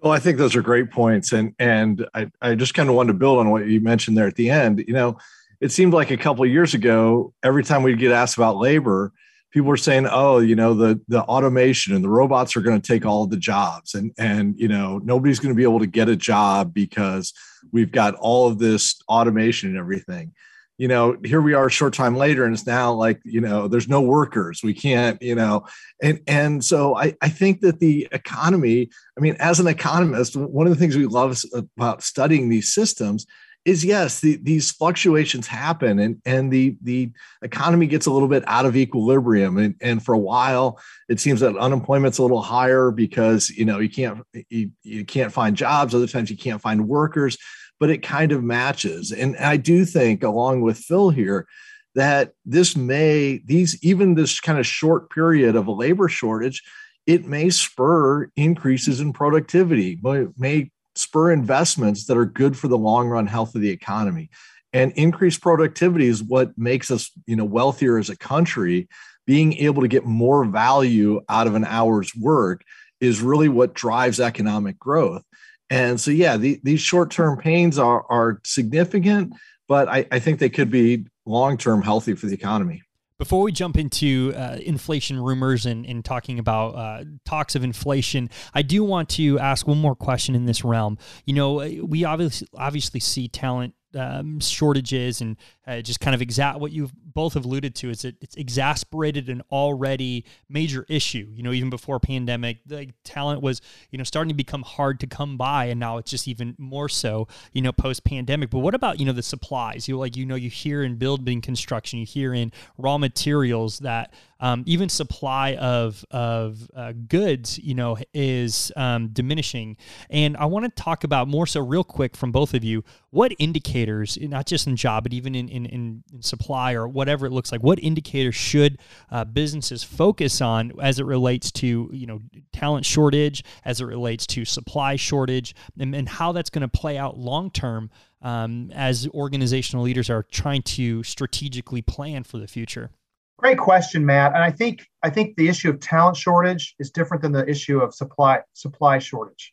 Well, 0.00 0.12
I 0.12 0.20
think 0.20 0.38
those 0.38 0.54
are 0.54 0.62
great 0.62 0.90
points. 0.90 1.32
And 1.32 1.54
and 1.58 2.06
I, 2.14 2.30
I 2.40 2.54
just 2.54 2.72
kind 2.74 2.88
of 2.88 2.94
wanted 2.94 3.12
to 3.14 3.18
build 3.18 3.38
on 3.38 3.50
what 3.50 3.66
you 3.66 3.80
mentioned 3.80 4.16
there 4.16 4.28
at 4.28 4.36
the 4.36 4.48
end. 4.48 4.84
You 4.86 4.94
know, 4.94 5.18
it 5.60 5.72
seemed 5.72 5.92
like 5.92 6.10
a 6.12 6.16
couple 6.16 6.44
of 6.44 6.50
years 6.50 6.72
ago, 6.72 7.34
every 7.42 7.64
time 7.64 7.82
we 7.82 7.94
get 7.94 8.12
asked 8.12 8.36
about 8.36 8.56
labor, 8.56 9.12
people 9.52 9.68
were 9.68 9.76
saying, 9.76 10.08
"Oh, 10.10 10.38
you 10.38 10.56
know, 10.56 10.74
the 10.74 11.00
the 11.08 11.22
automation 11.22 11.94
and 11.94 12.02
the 12.02 12.08
robots 12.08 12.56
are 12.56 12.60
going 12.60 12.80
to 12.80 12.86
take 12.86 13.06
all 13.06 13.26
the 13.26 13.36
jobs, 13.36 13.94
and 13.94 14.12
and 14.18 14.58
you 14.58 14.68
know, 14.68 14.98
nobody's 15.04 15.38
going 15.38 15.54
to 15.54 15.56
be 15.56 15.62
able 15.62 15.80
to 15.80 15.86
get 15.86 16.08
a 16.08 16.16
job 16.16 16.74
because 16.74 17.32
we've 17.70 17.92
got 17.92 18.14
all 18.16 18.48
of 18.48 18.58
this 18.58 19.00
automation 19.08 19.68
and 19.68 19.78
everything." 19.78 20.32
You 20.78 20.88
know, 20.88 21.16
here 21.22 21.40
we 21.40 21.54
are 21.54 21.66
a 21.66 21.70
short 21.70 21.94
time 21.94 22.16
later, 22.16 22.44
and 22.44 22.54
it's 22.54 22.66
now 22.66 22.92
like 22.92 23.20
you 23.24 23.40
know, 23.40 23.68
there's 23.68 23.88
no 23.88 24.00
workers. 24.00 24.60
We 24.64 24.74
can't, 24.74 25.20
you 25.22 25.34
know, 25.34 25.66
and 26.02 26.20
and 26.26 26.64
so 26.64 26.96
I 26.96 27.14
I 27.20 27.28
think 27.28 27.60
that 27.60 27.78
the 27.78 28.08
economy. 28.10 28.90
I 29.16 29.20
mean, 29.20 29.36
as 29.38 29.60
an 29.60 29.66
economist, 29.66 30.34
one 30.34 30.66
of 30.66 30.72
the 30.72 30.78
things 30.78 30.96
we 30.96 31.06
love 31.06 31.40
about 31.54 32.02
studying 32.02 32.48
these 32.48 32.72
systems 32.72 33.26
is 33.64 33.84
yes, 33.84 34.20
the, 34.20 34.38
these 34.42 34.72
fluctuations 34.72 35.46
happen 35.46 35.98
and, 36.00 36.20
and 36.24 36.52
the, 36.52 36.76
the 36.82 37.10
economy 37.42 37.86
gets 37.86 38.06
a 38.06 38.10
little 38.10 38.28
bit 38.28 38.42
out 38.46 38.66
of 38.66 38.76
equilibrium. 38.76 39.56
And, 39.56 39.76
and 39.80 40.04
for 40.04 40.14
a 40.14 40.18
while, 40.18 40.80
it 41.08 41.20
seems 41.20 41.40
that 41.40 41.56
unemployment's 41.56 42.18
a 42.18 42.22
little 42.22 42.42
higher 42.42 42.90
because, 42.90 43.50
you 43.50 43.64
know, 43.64 43.78
you 43.78 43.88
can't, 43.88 44.22
you, 44.48 44.70
you 44.82 45.04
can't 45.04 45.32
find 45.32 45.56
jobs. 45.56 45.94
Other 45.94 46.08
times 46.08 46.30
you 46.30 46.36
can't 46.36 46.60
find 46.60 46.88
workers, 46.88 47.38
but 47.78 47.90
it 47.90 48.02
kind 48.02 48.32
of 48.32 48.42
matches. 48.42 49.12
And 49.12 49.36
I 49.36 49.56
do 49.58 49.84
think 49.84 50.24
along 50.24 50.62
with 50.62 50.78
Phil 50.78 51.10
here, 51.10 51.46
that 51.94 52.32
this 52.44 52.74
may, 52.74 53.42
these, 53.44 53.78
even 53.84 54.14
this 54.14 54.40
kind 54.40 54.58
of 54.58 54.66
short 54.66 55.10
period 55.10 55.54
of 55.54 55.66
a 55.68 55.72
labor 55.72 56.08
shortage, 56.08 56.62
it 57.06 57.26
may 57.26 57.50
spur 57.50 58.30
increases 58.34 59.00
in 59.00 59.12
productivity, 59.12 59.94
but 59.94 60.28
may 60.38 60.70
spur 60.94 61.32
investments 61.32 62.06
that 62.06 62.16
are 62.16 62.24
good 62.24 62.56
for 62.56 62.68
the 62.68 62.78
long 62.78 63.08
run 63.08 63.26
health 63.26 63.54
of 63.54 63.60
the 63.60 63.70
economy. 63.70 64.30
And 64.72 64.92
increased 64.92 65.42
productivity 65.42 66.06
is 66.06 66.22
what 66.22 66.56
makes 66.56 66.90
us 66.90 67.10
you 67.26 67.36
know 67.36 67.44
wealthier 67.44 67.98
as 67.98 68.10
a 68.10 68.16
country. 68.16 68.88
Being 69.26 69.54
able 69.54 69.82
to 69.82 69.88
get 69.88 70.04
more 70.04 70.44
value 70.44 71.20
out 71.28 71.46
of 71.46 71.54
an 71.54 71.64
hour's 71.64 72.12
work 72.14 72.62
is 73.00 73.20
really 73.20 73.48
what 73.48 73.74
drives 73.74 74.18
economic 74.18 74.78
growth. 74.78 75.22
And 75.70 76.00
so 76.00 76.10
yeah 76.10 76.36
the, 76.36 76.60
these 76.62 76.80
short-term 76.80 77.38
pains 77.38 77.78
are, 77.78 78.04
are 78.10 78.40
significant 78.44 79.34
but 79.68 79.88
I, 79.88 80.06
I 80.12 80.18
think 80.18 80.38
they 80.38 80.50
could 80.50 80.70
be 80.70 81.06
long-term 81.24 81.80
healthy 81.80 82.14
for 82.14 82.26
the 82.26 82.34
economy 82.34 82.82
before 83.22 83.42
we 83.42 83.52
jump 83.52 83.78
into 83.78 84.34
uh, 84.36 84.58
inflation 84.60 85.16
rumors 85.16 85.64
and, 85.64 85.86
and 85.86 86.04
talking 86.04 86.40
about 86.40 86.74
uh, 86.74 87.04
talks 87.24 87.54
of 87.54 87.62
inflation, 87.62 88.28
I 88.52 88.62
do 88.62 88.82
want 88.82 89.08
to 89.10 89.38
ask 89.38 89.64
one 89.64 89.78
more 89.78 89.94
question 89.94 90.34
in 90.34 90.44
this 90.46 90.64
realm. 90.64 90.98
You 91.24 91.34
know, 91.34 91.54
we 91.84 92.02
obviously 92.02 92.48
obviously 92.56 92.98
see 92.98 93.28
talent 93.28 93.74
um, 93.94 94.40
shortages 94.40 95.20
and 95.20 95.36
uh, 95.66 95.80
just 95.80 96.00
kind 96.00 96.14
of 96.14 96.20
exact 96.20 96.58
what 96.58 96.72
you've 96.72 96.92
both 97.14 97.34
have 97.34 97.44
alluded 97.44 97.74
to 97.76 97.90
is 97.90 98.02
that 98.02 98.20
it's 98.20 98.36
exasperated 98.36 99.28
an 99.28 99.42
already 99.52 100.24
major 100.48 100.84
issue. 100.88 101.28
You 101.32 101.42
know, 101.42 101.52
even 101.52 101.70
before 101.70 102.00
pandemic, 102.00 102.58
the 102.66 102.90
talent 103.04 103.42
was 103.42 103.60
you 103.90 103.98
know 103.98 104.04
starting 104.04 104.28
to 104.28 104.34
become 104.34 104.62
hard 104.62 104.98
to 105.00 105.06
come 105.06 105.36
by, 105.36 105.66
and 105.66 105.78
now 105.78 105.98
it's 105.98 106.10
just 106.10 106.26
even 106.26 106.54
more 106.58 106.88
so. 106.88 107.28
You 107.52 107.62
know, 107.62 107.72
post 107.72 108.04
pandemic. 108.04 108.50
But 108.50 108.60
what 108.60 108.74
about 108.74 108.98
you 108.98 109.06
know 109.06 109.12
the 109.12 109.22
supplies? 109.22 109.86
You 109.86 109.98
like 109.98 110.16
you 110.16 110.26
know 110.26 110.34
you 110.34 110.50
hear 110.50 110.82
in 110.82 110.96
building 110.96 111.40
construction, 111.40 111.98
you 112.00 112.06
hear 112.06 112.34
in 112.34 112.52
raw 112.76 112.98
materials 112.98 113.78
that 113.80 114.12
um, 114.42 114.64
even 114.66 114.88
supply 114.88 115.54
of 115.54 116.04
of 116.10 116.68
uh, 116.74 116.92
goods, 117.08 117.58
you 117.58 117.74
know, 117.74 117.96
is 118.12 118.72
um, 118.74 119.08
diminishing. 119.08 119.76
And 120.10 120.36
I 120.36 120.46
want 120.46 120.64
to 120.64 120.82
talk 120.82 121.04
about 121.04 121.28
more 121.28 121.46
so 121.46 121.60
real 121.60 121.84
quick 121.84 122.16
from 122.16 122.32
both 122.32 122.52
of 122.52 122.64
you 122.64 122.82
what 123.10 123.32
indicators, 123.38 124.18
not 124.20 124.46
just 124.46 124.66
in 124.66 124.74
job, 124.74 125.04
but 125.04 125.12
even 125.12 125.34
in 125.34 125.48
in, 125.52 125.66
in, 125.66 126.02
in 126.12 126.22
supply 126.22 126.72
or 126.72 126.88
whatever 126.88 127.26
it 127.26 127.32
looks 127.32 127.52
like, 127.52 127.62
what 127.62 127.78
indicators 127.82 128.34
should 128.34 128.78
uh, 129.10 129.24
businesses 129.24 129.82
focus 129.82 130.40
on 130.40 130.72
as 130.80 130.98
it 130.98 131.04
relates 131.04 131.52
to 131.52 131.90
you 131.92 132.06
know 132.06 132.20
talent 132.52 132.86
shortage, 132.86 133.44
as 133.64 133.80
it 133.80 133.84
relates 133.84 134.26
to 134.26 134.44
supply 134.44 134.96
shortage, 134.96 135.54
and, 135.78 135.94
and 135.94 136.08
how 136.08 136.32
that's 136.32 136.50
going 136.50 136.62
to 136.62 136.68
play 136.68 136.98
out 136.98 137.18
long 137.18 137.50
term. 137.50 137.90
Um, 138.24 138.70
as 138.72 139.08
organizational 139.08 139.84
leaders 139.84 140.08
are 140.08 140.22
trying 140.22 140.62
to 140.62 141.02
strategically 141.02 141.82
plan 141.82 142.22
for 142.22 142.38
the 142.38 142.46
future. 142.46 142.90
Great 143.36 143.58
question, 143.58 144.06
Matt. 144.06 144.32
And 144.34 144.44
I 144.44 144.52
think 144.52 144.86
I 145.02 145.10
think 145.10 145.34
the 145.34 145.48
issue 145.48 145.68
of 145.70 145.80
talent 145.80 146.16
shortage 146.16 146.76
is 146.78 146.92
different 146.92 147.20
than 147.22 147.32
the 147.32 147.44
issue 147.48 147.80
of 147.80 147.92
supply 147.92 148.42
supply 148.52 149.00
shortage. 149.00 149.52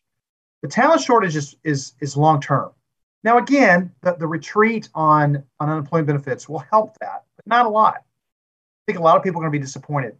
The 0.61 0.67
talent 0.67 1.01
shortage 1.01 1.35
is 1.35 1.55
is, 1.63 1.93
is 1.99 2.15
long 2.15 2.39
term. 2.39 2.69
Now, 3.23 3.37
again, 3.37 3.91
the, 4.01 4.15
the 4.15 4.27
retreat 4.27 4.89
on, 4.95 5.43
on 5.59 5.69
unemployment 5.69 6.07
benefits 6.07 6.47
will 6.47 6.59
help 6.59 6.97
that, 6.99 7.23
but 7.35 7.47
not 7.47 7.65
a 7.65 7.69
lot. 7.69 7.95
I 7.97 8.91
think 8.91 8.99
a 8.99 9.03
lot 9.03 9.17
of 9.17 9.23
people 9.23 9.41
are 9.41 9.43
going 9.43 9.51
to 9.53 9.59
be 9.59 9.63
disappointed. 9.63 10.15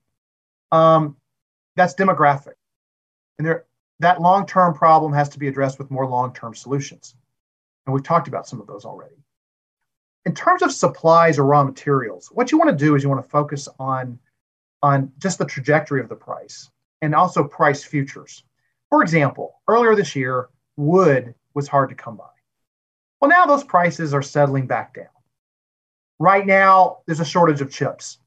Um, 0.72 1.16
that's 1.76 1.96
demographic. 1.96 2.54
And 3.38 3.48
there, 3.48 3.66
that 4.00 4.22
long 4.22 4.46
term 4.46 4.74
problem 4.74 5.14
has 5.14 5.30
to 5.30 5.40
be 5.40 5.48
addressed 5.48 5.80
with 5.80 5.90
more 5.92 6.06
long 6.06 6.34
term 6.34 6.54
solutions. 6.54 7.16
And 7.86 7.94
we've 7.94 8.04
talked 8.04 8.28
about 8.28 8.48
some 8.48 8.60
of 8.60 8.68
those 8.68 8.86
already 8.86 9.16
in 10.26 10.36
terms 10.36 10.62
of 10.62 10.72
supplies 10.72 11.40
or 11.40 11.44
raw 11.46 11.64
materials, 11.64 12.30
what 12.32 12.52
you 12.52 12.58
want 12.58 12.70
to 12.70 12.76
do 12.76 12.96
is 12.96 13.04
you 13.04 13.10
want 13.10 13.24
to 13.24 13.30
focus 13.30 13.68
on, 13.80 14.20
on 14.84 15.12
just 15.18 15.38
the 15.38 15.46
trajectory 15.46 16.02
of 16.02 16.10
the 16.10 16.16
price 16.16 16.70
and 17.02 17.16
also 17.16 17.44
price 17.44 17.84
futures. 17.84 18.44
For 18.90 19.02
example, 19.02 19.56
earlier 19.68 19.96
this 19.96 20.16
year, 20.16 20.50
wood 20.78 21.34
was 21.54 21.68
hard 21.68 21.90
to 21.90 21.96
come 21.96 22.18
by. 22.18 22.30
Well, 23.20 23.30
now 23.30 23.46
those 23.46 23.64
prices 23.64 24.14
are 24.14 24.22
settling 24.22 24.68
back 24.68 24.96
down. 24.96 25.08
Right 26.20 26.46
now, 26.46 27.00
there's 27.06 27.20
a 27.20 27.26
shortage 27.26 27.62
of 27.62 27.72
chips. 27.72 28.20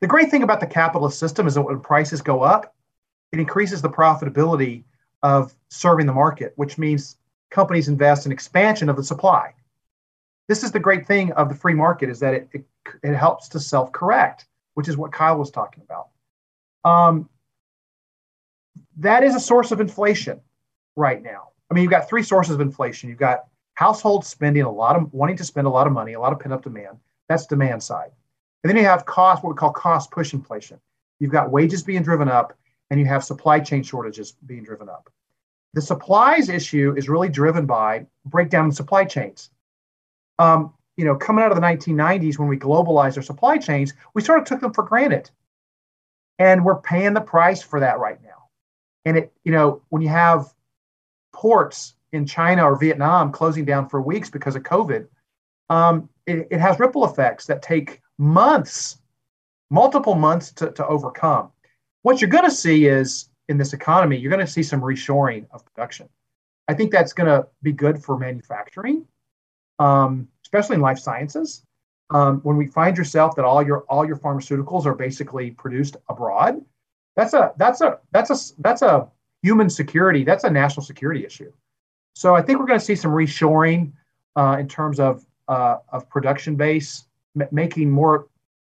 The 0.00 0.06
great 0.06 0.30
thing 0.30 0.42
about 0.42 0.60
the 0.60 0.66
capitalist 0.66 1.18
system 1.18 1.46
is 1.46 1.54
that 1.54 1.62
when 1.62 1.80
prices 1.80 2.22
go 2.22 2.42
up, 2.42 2.74
it 3.32 3.40
increases 3.40 3.82
the 3.82 3.88
profitability 3.88 4.84
of 5.22 5.54
serving 5.70 6.06
the 6.06 6.12
market, 6.12 6.52
which 6.56 6.78
means 6.78 7.16
companies 7.50 7.88
invest 7.88 8.26
in 8.26 8.32
expansion 8.32 8.88
of 8.88 8.96
the 8.96 9.04
supply 9.04 9.54
this 10.48 10.62
is 10.62 10.72
the 10.72 10.80
great 10.80 11.06
thing 11.06 11.32
of 11.32 11.48
the 11.48 11.54
free 11.54 11.74
market 11.74 12.08
is 12.08 12.20
that 12.20 12.34
it, 12.34 12.48
it, 12.52 12.64
it 13.02 13.14
helps 13.14 13.48
to 13.48 13.60
self-correct, 13.60 14.46
which 14.74 14.88
is 14.88 14.96
what 14.96 15.12
Kyle 15.12 15.38
was 15.38 15.50
talking 15.50 15.82
about. 15.82 16.08
Um, 16.84 17.28
that 18.98 19.24
is 19.24 19.34
a 19.34 19.40
source 19.40 19.72
of 19.72 19.80
inflation 19.80 20.40
right 20.94 21.22
now. 21.22 21.48
I 21.70 21.74
mean, 21.74 21.82
you've 21.82 21.90
got 21.90 22.08
three 22.08 22.22
sources 22.22 22.54
of 22.54 22.60
inflation. 22.60 23.08
You've 23.08 23.18
got 23.18 23.46
households 23.76 24.26
spending 24.26 24.64
a 24.64 24.70
lot 24.70 24.96
of 24.96 25.12
wanting 25.14 25.36
to 25.36 25.44
spend 25.44 25.66
a 25.66 25.70
lot 25.70 25.86
of 25.86 25.92
money, 25.92 26.12
a 26.12 26.20
lot 26.20 26.32
of 26.32 26.40
pent-up 26.40 26.62
demand. 26.62 26.98
That's 27.28 27.46
demand 27.46 27.82
side. 27.82 28.10
And 28.62 28.70
then 28.70 28.76
you 28.76 28.84
have 28.84 29.06
cost, 29.06 29.42
what 29.42 29.50
we 29.50 29.56
call 29.56 29.72
cost 29.72 30.10
push 30.10 30.32
inflation. 30.34 30.80
You've 31.20 31.32
got 31.32 31.50
wages 31.50 31.82
being 31.82 32.02
driven 32.02 32.28
up, 32.28 32.52
and 32.90 33.00
you 33.00 33.06
have 33.06 33.24
supply 33.24 33.60
chain 33.60 33.82
shortages 33.82 34.32
being 34.44 34.64
driven 34.64 34.88
up. 34.88 35.10
The 35.74 35.80
supplies 35.80 36.48
issue 36.48 36.94
is 36.96 37.08
really 37.08 37.28
driven 37.28 37.66
by 37.66 38.06
breakdown 38.24 38.66
in 38.66 38.72
supply 38.72 39.04
chains 39.04 39.50
um, 40.38 40.74
you 40.96 41.04
know, 41.04 41.14
coming 41.14 41.44
out 41.44 41.52
of 41.52 41.56
the 41.56 41.66
1990s 41.66 42.38
when 42.38 42.48
we 42.48 42.56
globalized 42.56 43.16
our 43.16 43.22
supply 43.22 43.58
chains, 43.58 43.94
we 44.14 44.22
sort 44.22 44.38
of 44.38 44.46
took 44.46 44.60
them 44.60 44.72
for 44.72 44.84
granted. 44.84 45.30
And 46.38 46.64
we're 46.64 46.80
paying 46.80 47.14
the 47.14 47.20
price 47.20 47.62
for 47.62 47.80
that 47.80 47.98
right 47.98 48.22
now. 48.22 48.48
And 49.04 49.18
it, 49.18 49.32
you 49.44 49.52
know, 49.52 49.82
when 49.88 50.02
you 50.02 50.08
have 50.08 50.52
ports 51.32 51.94
in 52.12 52.26
China 52.26 52.64
or 52.64 52.78
Vietnam 52.78 53.32
closing 53.32 53.64
down 53.64 53.88
for 53.88 54.00
weeks 54.00 54.30
because 54.30 54.56
of 54.56 54.62
COVID, 54.62 55.06
um, 55.70 56.08
it, 56.26 56.48
it 56.50 56.60
has 56.60 56.78
ripple 56.78 57.04
effects 57.04 57.46
that 57.46 57.62
take 57.62 58.00
months, 58.18 58.98
multiple 59.70 60.14
months 60.14 60.52
to, 60.52 60.70
to 60.72 60.86
overcome. 60.86 61.50
What 62.02 62.20
you're 62.20 62.30
going 62.30 62.44
to 62.44 62.50
see 62.50 62.86
is 62.86 63.28
in 63.48 63.58
this 63.58 63.72
economy, 63.72 64.16
you're 64.16 64.30
going 64.30 64.44
to 64.44 64.50
see 64.50 64.62
some 64.62 64.80
reshoring 64.80 65.46
of 65.50 65.64
production. 65.64 66.08
I 66.68 66.74
think 66.74 66.92
that's 66.92 67.12
going 67.12 67.28
to 67.28 67.46
be 67.62 67.72
good 67.72 68.02
for 68.02 68.18
manufacturing 68.18 69.06
um, 69.78 70.28
especially 70.44 70.76
in 70.76 70.80
life 70.80 70.98
sciences. 70.98 71.62
Um, 72.10 72.40
when 72.42 72.56
we 72.56 72.66
find 72.66 72.96
yourself 72.96 73.34
that 73.34 73.44
all 73.44 73.64
your 73.64 73.80
all 73.88 74.06
your 74.06 74.16
pharmaceuticals 74.16 74.86
are 74.86 74.94
basically 74.94 75.50
produced 75.50 75.96
abroad, 76.08 76.64
that's 77.16 77.34
a 77.34 77.52
that's 77.56 77.80
a 77.80 77.98
that's 78.12 78.30
a 78.30 78.60
that's 78.60 78.82
a 78.82 79.08
human 79.42 79.68
security. 79.68 80.22
That's 80.22 80.44
a 80.44 80.50
national 80.50 80.84
security 80.84 81.24
issue. 81.24 81.52
So 82.16 82.34
I 82.34 82.40
think 82.40 82.58
we're 82.58 82.64
going 82.64 82.78
to 82.78 82.84
see 82.84 82.96
some 82.96 83.10
reshoring 83.10 83.92
uh, 84.36 84.56
in 84.58 84.68
terms 84.68 84.98
of 85.00 85.26
uh, 85.48 85.76
of 85.90 86.08
production 86.08 86.56
base, 86.56 87.04
m- 87.38 87.46
making 87.52 87.90
more 87.90 88.28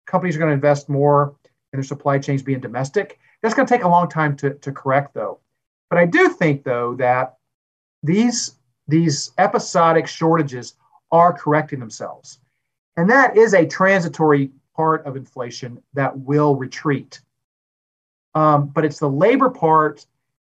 companies 0.08 0.38
are 0.38 0.40
going 0.40 0.50
to 0.50 0.56
invest 0.56 0.88
more 0.88 1.36
in 1.74 1.78
their 1.80 1.84
supply 1.84 2.18
chains 2.20 2.42
being 2.42 2.62
domestic. 2.62 3.20
That's 3.42 3.54
going 3.54 3.68
to 3.68 3.74
take 3.74 3.84
a 3.84 3.88
long 3.88 4.08
time 4.08 4.38
to, 4.38 4.54
to 4.54 4.72
correct, 4.72 5.14
though. 5.14 5.40
But 5.90 6.00
I 6.00 6.06
do 6.06 6.30
think, 6.30 6.64
though, 6.64 6.96
that 6.96 7.36
these 8.02 8.56
these 8.88 9.34
episodic 9.38 10.08
shortages 10.08 10.76
are 11.12 11.34
correcting 11.34 11.82
themselves. 11.82 12.40
And 12.96 13.10
that 13.10 13.36
is 13.36 13.54
a 13.54 13.66
transitory 13.66 14.52
part 14.74 15.06
of 15.06 15.18
inflation 15.18 15.84
that 15.96 16.18
will 16.18 16.56
retreat. 16.56 17.20
Um, 18.36 18.68
but 18.68 18.86
it's 18.86 19.00
the 19.00 19.10
labor 19.10 19.50
part 19.50 20.06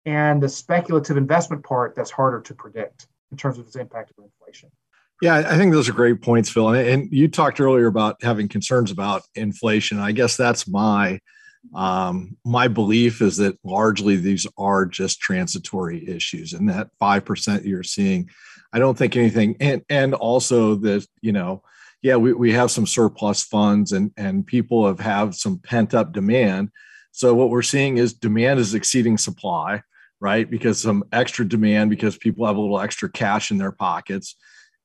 and 0.06 0.42
the 0.42 0.50
speculative 0.50 1.18
investment 1.18 1.64
part 1.64 1.96
that's 1.96 2.12
harder 2.12 2.42
to 2.42 2.54
predict 2.54 3.08
in 3.32 3.38
terms 3.38 3.58
of 3.58 3.66
its 3.66 3.76
impact 3.76 4.12
of 4.12 4.24
inflation. 4.24 4.70
Yeah, 5.22 5.38
I 5.38 5.58
think 5.58 5.72
those 5.72 5.88
are 5.88 5.94
great 5.94 6.22
points, 6.22 6.50
Phil. 6.50 6.70
And 6.70 7.12
you 7.12 7.28
talked 7.28 7.62
earlier 7.62 7.88
about 7.88 8.22
having 8.22 8.50
concerns 8.50 8.92
about 8.92 9.24
inflation. 9.34 9.98
I 9.98 10.12
guess 10.12 10.36
that's 10.36 10.68
my 10.68 11.20
um, 11.74 12.38
my 12.46 12.68
belief 12.68 13.22
is 13.22 13.38
that 13.38 13.58
largely 13.64 14.18
these 14.18 14.46
are 14.58 14.86
just 14.86 15.20
transitory 15.20 16.08
issues, 16.08 16.54
and 16.54 16.70
that 16.70 16.90
five 17.00 17.26
percent 17.26 17.66
you're 17.66 17.82
seeing, 17.82 18.30
I 18.74 18.80
don't 18.80 18.98
think 18.98 19.16
anything. 19.16 19.56
And 19.60 19.84
and 19.90 20.14
also 20.14 20.76
that 20.76 21.08
you 21.22 21.32
know, 21.32 21.64
yeah, 22.02 22.18
we, 22.18 22.34
we 22.34 22.52
have 22.52 22.70
some 22.70 22.86
surplus 22.86 23.42
funds, 23.42 23.94
and 23.94 24.12
and 24.18 24.46
people 24.46 24.86
have 24.86 25.00
have 25.00 25.34
some 25.34 25.60
pent 25.60 25.94
up 25.94 26.12
demand. 26.12 26.70
So 27.12 27.34
what 27.34 27.50
we're 27.50 27.62
seeing 27.62 27.98
is 27.98 28.14
demand 28.14 28.60
is 28.60 28.76
exceeding 28.76 29.18
supply, 29.18 29.82
right? 30.26 30.50
Because 30.50 30.82
some 30.82 31.04
extra 31.12 31.48
demand 31.48 31.92
because 31.92 32.18
people 32.18 32.48
have 32.48 32.58
a 32.58 32.60
little 32.60 32.80
extra 32.80 33.08
cash 33.08 33.52
in 33.52 33.60
their 33.60 33.72
pockets 33.72 34.36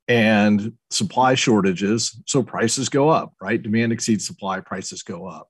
and 0.07 0.75
supply 0.91 1.35
shortages. 1.35 2.21
So 2.27 2.43
prices 2.43 2.91
go 2.91 3.09
up, 3.09 3.33
right? 3.41 3.61
Demand 3.61 3.91
exceeds 3.91 4.27
supply, 4.27 4.61
prices 4.61 5.03
go 5.03 5.27
up. 5.27 5.49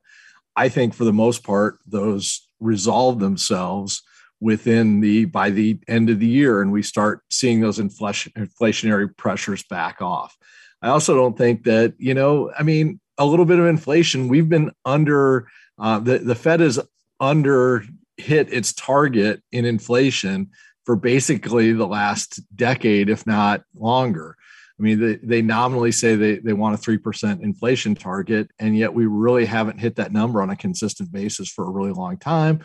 I 0.55 0.69
think 0.69 0.95
for 0.95 1.03
the 1.03 1.13
most 1.13 1.43
part, 1.43 1.81
those 1.89 2.47
resolve 2.61 3.19
themselves 3.19 4.05
within 4.39 5.01
the 5.01 5.25
by 5.25 5.51
the 5.51 5.81
end 5.89 6.09
of 6.09 6.21
the 6.21 6.27
year, 6.27 6.63
and 6.63 6.71
we 6.71 6.83
start 6.85 7.23
seeing 7.29 7.59
those 7.59 7.81
inflation, 7.81 8.31
inflationary 8.39 9.09
pressures 9.17 9.65
back 9.65 10.01
off. 10.01 10.37
I 10.83 10.91
also 10.91 11.17
don't 11.17 11.37
think 11.37 11.65
that 11.65 11.95
you 11.99 12.15
know, 12.15 12.53
I 12.57 12.63
mean, 12.63 13.01
a 13.19 13.27
little 13.27 13.45
bit 13.45 13.59
of 13.59 13.67
inflation. 13.67 14.29
We've 14.29 14.49
been 14.49 14.71
under 14.85 15.49
uh, 15.81 15.99
the 15.99 16.19
the 16.19 16.37
Fed 16.37 16.61
is 16.61 16.79
under 17.19 17.85
hit 18.21 18.53
its 18.53 18.73
target 18.73 19.43
in 19.53 19.65
inflation 19.65 20.51
for 20.85 20.97
basically 20.97 21.73
the 21.73 21.87
last 21.87 22.41
decade, 22.57 23.09
if 23.09 23.27
not 23.27 23.63
longer. 23.75 24.37
I 24.79 24.83
mean, 24.83 24.99
they, 24.99 25.17
they 25.17 25.43
nominally 25.43 25.93
say 25.93 26.17
they, 26.17 26.37
they 26.37 26.55
want 26.55 26.75
a 26.75 26.91
3% 26.91 27.43
inflation 27.43 27.95
target, 27.95 28.51
and 28.59 28.77
yet 28.77 28.95
we 28.95 29.07
really 29.07 29.45
haven't 29.45 29.79
hit 29.79 29.97
that 29.97 30.13
number 30.13 30.41
on 30.41 30.49
a 30.49 30.57
consistent 30.57 31.13
basis 31.13 31.51
for 31.51 31.67
a 31.67 31.71
really 31.71 31.93
long 31.93 32.17
time. 32.17 32.61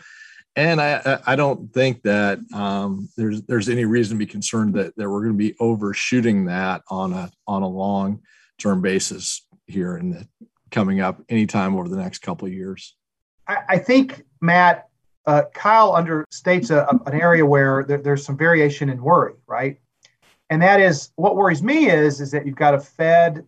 And 0.56 0.80
I, 0.80 1.20
I 1.26 1.36
don't 1.36 1.70
think 1.74 2.02
that 2.04 2.38
um, 2.54 3.10
there's 3.18 3.42
there's 3.42 3.68
any 3.68 3.84
reason 3.84 4.16
to 4.16 4.24
be 4.24 4.30
concerned 4.30 4.72
that, 4.74 4.96
that 4.96 5.10
we're 5.10 5.20
going 5.20 5.34
to 5.34 5.38
be 5.38 5.54
overshooting 5.60 6.46
that 6.46 6.80
on 6.88 7.12
a 7.12 7.30
on 7.46 7.62
a 7.62 7.68
long 7.68 8.22
term 8.58 8.80
basis 8.80 9.46
here 9.66 9.98
in 9.98 10.10
the 10.10 10.26
coming 10.70 11.00
up 11.00 11.22
anytime 11.28 11.76
over 11.76 11.90
the 11.90 11.98
next 11.98 12.20
couple 12.20 12.46
of 12.46 12.54
years. 12.54 12.96
I, 13.46 13.58
I 13.68 13.78
think 13.78 14.24
Matt 14.40 14.88
uh, 15.26 15.42
Kyle 15.54 15.92
understates 15.92 16.70
a, 16.70 16.88
an 17.10 17.20
area 17.20 17.44
where 17.44 17.84
there, 17.84 17.98
there's 17.98 18.24
some 18.24 18.36
variation 18.36 18.88
in 18.88 19.02
worry, 19.02 19.34
right? 19.46 19.78
And 20.50 20.62
that 20.62 20.80
is 20.80 21.10
what 21.16 21.36
worries 21.36 21.62
me 21.62 21.90
is 21.90 22.20
is 22.20 22.30
that 22.30 22.46
you've 22.46 22.56
got 22.56 22.74
a 22.74 22.80
Fed 22.80 23.44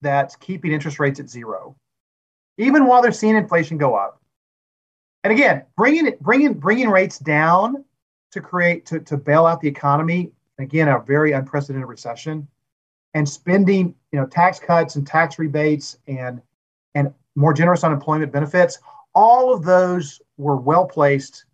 that's 0.00 0.36
keeping 0.36 0.72
interest 0.72 1.00
rates 1.00 1.18
at 1.18 1.28
zero, 1.28 1.76
even 2.58 2.86
while 2.86 3.02
they're 3.02 3.12
seeing 3.12 3.36
inflation 3.36 3.76
go 3.76 3.94
up. 3.94 4.20
And 5.24 5.32
again, 5.32 5.64
bringing 5.76 6.14
bringing 6.20 6.54
bringing 6.54 6.88
rates 6.88 7.18
down 7.18 7.84
to 8.30 8.40
create 8.40 8.86
to, 8.86 9.00
to 9.00 9.16
bail 9.16 9.46
out 9.46 9.60
the 9.60 9.68
economy. 9.68 10.30
Again, 10.58 10.88
a 10.88 11.00
very 11.00 11.32
unprecedented 11.32 11.88
recession, 11.88 12.46
and 13.14 13.28
spending 13.28 13.94
you 14.12 14.20
know 14.20 14.26
tax 14.26 14.60
cuts 14.60 14.94
and 14.94 15.06
tax 15.06 15.38
rebates 15.38 15.98
and 16.06 16.40
and 16.94 17.12
more 17.34 17.52
generous 17.52 17.82
unemployment 17.82 18.30
benefits. 18.30 18.78
All 19.14 19.52
of 19.52 19.64
those 19.64 20.20
were 20.36 20.56
well 20.56 20.86
placed 20.86 21.44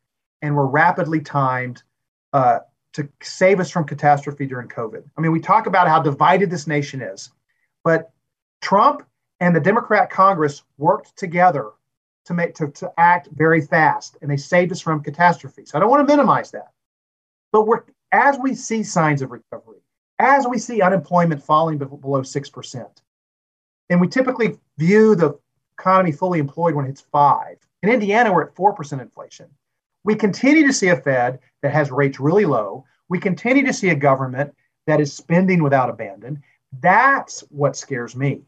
and 0.42 0.54
were 0.54 0.66
rapidly 0.66 1.20
timed 1.20 1.82
uh, 2.32 2.60
to 2.92 3.08
save 3.22 3.60
us 3.60 3.70
from 3.70 3.84
catastrophe 3.84 4.46
during 4.46 4.68
COVID. 4.68 5.02
I 5.16 5.20
mean, 5.20 5.32
we 5.32 5.40
talk 5.40 5.66
about 5.66 5.88
how 5.88 6.00
divided 6.00 6.50
this 6.50 6.66
nation 6.66 7.00
is, 7.00 7.30
but 7.84 8.10
Trump 8.60 9.06
and 9.40 9.54
the 9.54 9.60
Democrat 9.60 10.10
Congress 10.10 10.62
worked 10.78 11.16
together 11.16 11.72
to 12.24 12.34
make 12.34 12.54
to, 12.54 12.68
to 12.68 12.92
act 12.98 13.28
very 13.32 13.60
fast, 13.60 14.16
and 14.20 14.30
they 14.30 14.36
saved 14.36 14.72
us 14.72 14.80
from 14.80 15.02
catastrophe. 15.02 15.64
So 15.64 15.76
I 15.76 15.80
don't 15.80 15.90
want 15.90 16.06
to 16.06 16.16
minimize 16.16 16.50
that, 16.50 16.72
but 17.52 17.66
we're 17.66 17.82
as 18.12 18.38
we 18.38 18.54
see 18.54 18.82
signs 18.82 19.22
of 19.22 19.30
recovery, 19.30 19.80
as 20.18 20.46
we 20.46 20.58
see 20.58 20.80
unemployment 20.82 21.42
falling 21.42 21.78
below 21.78 22.22
six 22.22 22.50
percent, 22.50 23.02
and 23.90 24.00
we 24.00 24.08
typically 24.08 24.58
view 24.78 25.14
the 25.14 25.38
economy 25.78 26.12
fully 26.12 26.38
employed 26.38 26.74
when 26.74 26.86
it's 26.86 27.00
five. 27.00 27.58
In 27.82 27.90
Indiana, 27.90 28.32
we're 28.32 28.44
at 28.44 28.54
four 28.54 28.72
percent 28.72 29.02
inflation. 29.02 29.46
We 30.04 30.14
continue 30.14 30.66
to 30.66 30.72
see 30.72 30.88
a 30.88 30.96
Fed 30.96 31.40
that 31.62 31.72
has 31.72 31.90
rates 31.90 32.20
really 32.20 32.44
low. 32.44 32.84
We 33.08 33.18
continue 33.18 33.64
to 33.66 33.72
see 33.72 33.90
a 33.90 33.94
government 33.94 34.54
that 34.86 35.00
is 35.00 35.12
spending 35.12 35.62
without 35.62 35.90
abandon. 35.90 36.42
That's 36.80 37.40
what 37.50 37.76
scares 37.76 38.16
me. 38.16 38.42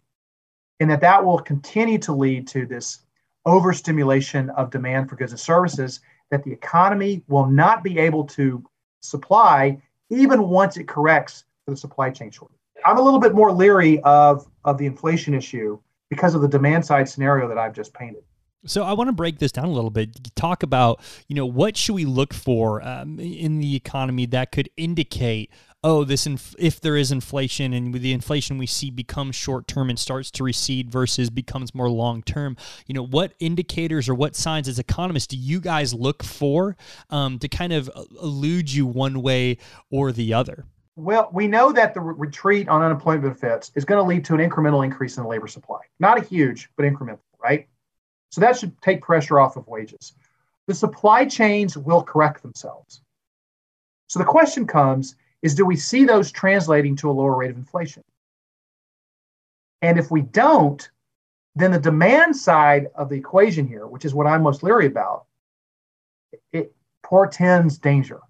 And 0.80 0.90
that 0.90 1.00
that 1.00 1.24
will 1.24 1.40
continue 1.40 1.98
to 1.98 2.12
lead 2.12 2.46
to 2.48 2.66
this 2.66 3.00
overstimulation 3.44 4.50
of 4.50 4.70
demand 4.70 5.08
for 5.08 5.16
goods 5.16 5.32
and 5.32 5.40
services 5.40 6.00
that 6.30 6.44
the 6.44 6.52
economy 6.52 7.22
will 7.28 7.46
not 7.46 7.82
be 7.82 7.98
able 7.98 8.24
to 8.24 8.62
supply 9.00 9.80
even 10.10 10.48
once 10.48 10.76
it 10.76 10.86
corrects 10.86 11.44
for 11.64 11.72
the 11.72 11.76
supply 11.76 12.10
chain 12.10 12.30
shortage. 12.30 12.56
I'm 12.84 12.98
a 12.98 13.02
little 13.02 13.20
bit 13.20 13.34
more 13.34 13.50
leery 13.50 14.00
of, 14.02 14.46
of 14.64 14.78
the 14.78 14.86
inflation 14.86 15.34
issue 15.34 15.78
because 16.10 16.34
of 16.34 16.42
the 16.42 16.48
demand 16.48 16.84
side 16.84 17.08
scenario 17.08 17.48
that 17.48 17.58
I've 17.58 17.74
just 17.74 17.92
painted. 17.94 18.22
So 18.66 18.82
I 18.82 18.92
want 18.92 19.08
to 19.08 19.12
break 19.12 19.38
this 19.38 19.52
down 19.52 19.66
a 19.66 19.72
little 19.72 19.90
bit. 19.90 20.34
Talk 20.34 20.62
about 20.62 21.00
you 21.28 21.36
know 21.36 21.46
what 21.46 21.76
should 21.76 21.94
we 21.94 22.04
look 22.04 22.34
for 22.34 22.82
um, 22.82 23.20
in 23.20 23.58
the 23.58 23.76
economy 23.76 24.26
that 24.26 24.50
could 24.50 24.68
indicate 24.76 25.50
oh 25.84 26.02
this 26.02 26.26
inf- 26.26 26.56
if 26.58 26.80
there 26.80 26.96
is 26.96 27.12
inflation 27.12 27.72
and 27.72 27.94
the 27.94 28.12
inflation 28.12 28.58
we 28.58 28.66
see 28.66 28.90
becomes 28.90 29.36
short 29.36 29.68
term 29.68 29.88
and 29.90 29.98
starts 29.98 30.32
to 30.32 30.42
recede 30.42 30.90
versus 30.90 31.30
becomes 31.30 31.72
more 31.72 31.88
long 31.88 32.20
term. 32.22 32.56
You 32.86 32.94
know 32.94 33.06
what 33.06 33.34
indicators 33.38 34.08
or 34.08 34.14
what 34.16 34.34
signs 34.34 34.66
as 34.66 34.80
economists 34.80 35.28
do 35.28 35.36
you 35.36 35.60
guys 35.60 35.94
look 35.94 36.24
for 36.24 36.76
um, 37.10 37.38
to 37.38 37.48
kind 37.48 37.72
of 37.72 37.88
elude 38.20 38.72
you 38.72 38.86
one 38.86 39.22
way 39.22 39.58
or 39.88 40.10
the 40.10 40.34
other? 40.34 40.64
Well, 40.98 41.30
we 41.32 41.46
know 41.46 41.70
that 41.70 41.94
the 41.94 42.00
re- 42.00 42.14
retreat 42.18 42.68
on 42.68 42.82
unemployment 42.82 43.22
benefits 43.22 43.70
is 43.76 43.84
going 43.84 44.02
to 44.02 44.08
lead 44.08 44.24
to 44.24 44.34
an 44.34 44.40
incremental 44.40 44.84
increase 44.84 45.16
in 45.16 45.22
the 45.22 45.28
labor 45.28 45.46
supply. 45.46 45.78
Not 46.00 46.18
a 46.18 46.24
huge, 46.24 46.70
but 46.76 46.84
incremental, 46.84 47.20
right? 47.40 47.68
So 48.32 48.40
that 48.40 48.58
should 48.58 48.82
take 48.82 49.00
pressure 49.00 49.38
off 49.38 49.56
of 49.56 49.68
wages. 49.68 50.14
The 50.66 50.74
supply 50.74 51.24
chains 51.24 51.78
will 51.78 52.02
correct 52.02 52.42
themselves. 52.42 53.00
So 54.08 54.18
the 54.18 54.24
question 54.24 54.66
comes 54.66 55.14
is 55.40 55.54
do 55.54 55.64
we 55.64 55.76
see 55.76 56.04
those 56.04 56.32
translating 56.32 56.96
to 56.96 57.10
a 57.10 57.12
lower 57.12 57.36
rate 57.36 57.52
of 57.52 57.56
inflation? 57.56 58.02
And 59.82 60.00
if 60.00 60.10
we 60.10 60.22
don't, 60.22 60.90
then 61.54 61.70
the 61.70 61.78
demand 61.78 62.36
side 62.36 62.88
of 62.96 63.08
the 63.08 63.16
equation 63.16 63.68
here, 63.68 63.86
which 63.86 64.04
is 64.04 64.14
what 64.14 64.26
I'm 64.26 64.42
most 64.42 64.64
leery 64.64 64.86
about, 64.86 65.26
it 66.52 66.74
portends 67.04 67.78
danger. 67.78 68.20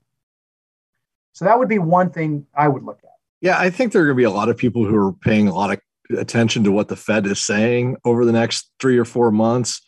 So 1.38 1.44
that 1.44 1.56
would 1.56 1.68
be 1.68 1.78
one 1.78 2.10
thing 2.10 2.46
I 2.52 2.66
would 2.66 2.82
look 2.82 2.98
at. 3.04 3.12
Yeah, 3.40 3.60
I 3.60 3.70
think 3.70 3.92
there 3.92 4.02
are 4.02 4.06
going 4.06 4.16
to 4.16 4.20
be 4.20 4.24
a 4.24 4.30
lot 4.30 4.48
of 4.48 4.56
people 4.56 4.84
who 4.84 4.96
are 4.96 5.12
paying 5.12 5.46
a 5.46 5.54
lot 5.54 5.70
of 5.70 5.78
attention 6.18 6.64
to 6.64 6.72
what 6.72 6.88
the 6.88 6.96
Fed 6.96 7.26
is 7.26 7.38
saying 7.38 7.96
over 8.04 8.24
the 8.24 8.32
next 8.32 8.72
three 8.80 8.98
or 8.98 9.04
four 9.04 9.30
months. 9.30 9.80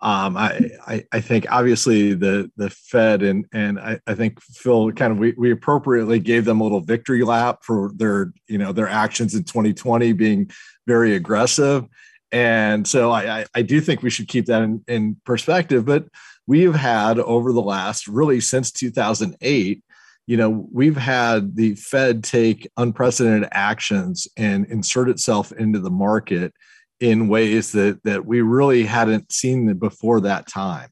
Um, 0.00 0.34
I, 0.38 0.70
I, 0.86 1.04
I 1.12 1.20
think 1.20 1.44
obviously 1.50 2.14
the 2.14 2.50
the 2.56 2.70
Fed 2.70 3.22
and 3.22 3.44
and 3.52 3.78
I, 3.78 4.00
I 4.06 4.14
think 4.14 4.40
Phil 4.40 4.92
kind 4.92 5.12
of 5.12 5.18
we, 5.18 5.34
we 5.36 5.50
appropriately 5.50 6.20
gave 6.20 6.46
them 6.46 6.60
a 6.60 6.62
little 6.62 6.80
victory 6.80 7.22
lap 7.22 7.58
for 7.60 7.90
their 7.94 8.32
you 8.48 8.56
know 8.56 8.72
their 8.72 8.88
actions 8.88 9.34
in 9.34 9.44
2020 9.44 10.14
being 10.14 10.50
very 10.86 11.14
aggressive, 11.14 11.84
and 12.32 12.88
so 12.88 13.12
I 13.12 13.44
I, 13.54 13.60
do 13.60 13.82
think 13.82 14.02
we 14.02 14.10
should 14.10 14.28
keep 14.28 14.46
that 14.46 14.62
in, 14.62 14.82
in 14.88 15.16
perspective. 15.26 15.84
But 15.84 16.06
we've 16.46 16.74
had 16.74 17.18
over 17.18 17.52
the 17.52 17.62
last 17.62 18.08
really 18.08 18.40
since 18.40 18.72
2008 18.72 19.82
you 20.26 20.36
know 20.36 20.66
we've 20.72 20.96
had 20.96 21.56
the 21.56 21.74
fed 21.74 22.24
take 22.24 22.68
unprecedented 22.76 23.48
actions 23.52 24.26
and 24.36 24.66
insert 24.66 25.08
itself 25.08 25.52
into 25.52 25.78
the 25.78 25.90
market 25.90 26.52
in 27.00 27.28
ways 27.28 27.72
that 27.72 28.02
that 28.04 28.24
we 28.24 28.40
really 28.40 28.84
hadn't 28.84 29.30
seen 29.32 29.72
before 29.74 30.20
that 30.20 30.46
time 30.46 30.88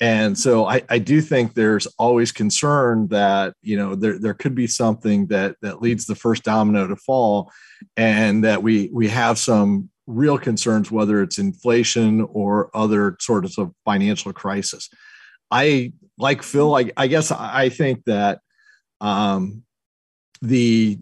and 0.00 0.36
so 0.36 0.66
I, 0.66 0.82
I 0.88 0.98
do 0.98 1.20
think 1.20 1.54
there's 1.54 1.86
always 1.98 2.32
concern 2.32 3.08
that 3.08 3.54
you 3.62 3.76
know 3.76 3.94
there, 3.94 4.18
there 4.18 4.34
could 4.34 4.54
be 4.54 4.66
something 4.66 5.28
that 5.28 5.56
that 5.62 5.80
leads 5.80 6.06
the 6.06 6.16
first 6.16 6.42
domino 6.42 6.86
to 6.86 6.96
fall 6.96 7.52
and 7.96 8.42
that 8.44 8.62
we 8.62 8.90
we 8.92 9.08
have 9.08 9.38
some 9.38 9.90
real 10.06 10.38
concerns, 10.38 10.90
whether 10.90 11.22
it's 11.22 11.38
inflation 11.38 12.26
or 12.32 12.70
other 12.74 13.16
sorts 13.20 13.58
of 13.58 13.72
financial 13.84 14.32
crisis. 14.32 14.88
I 15.50 15.92
like 16.18 16.42
Phil. 16.42 16.74
I, 16.74 16.90
I 16.96 17.06
guess 17.06 17.30
I 17.30 17.68
think 17.68 18.04
that 18.06 18.40
um, 19.04 19.62
the 20.40 20.98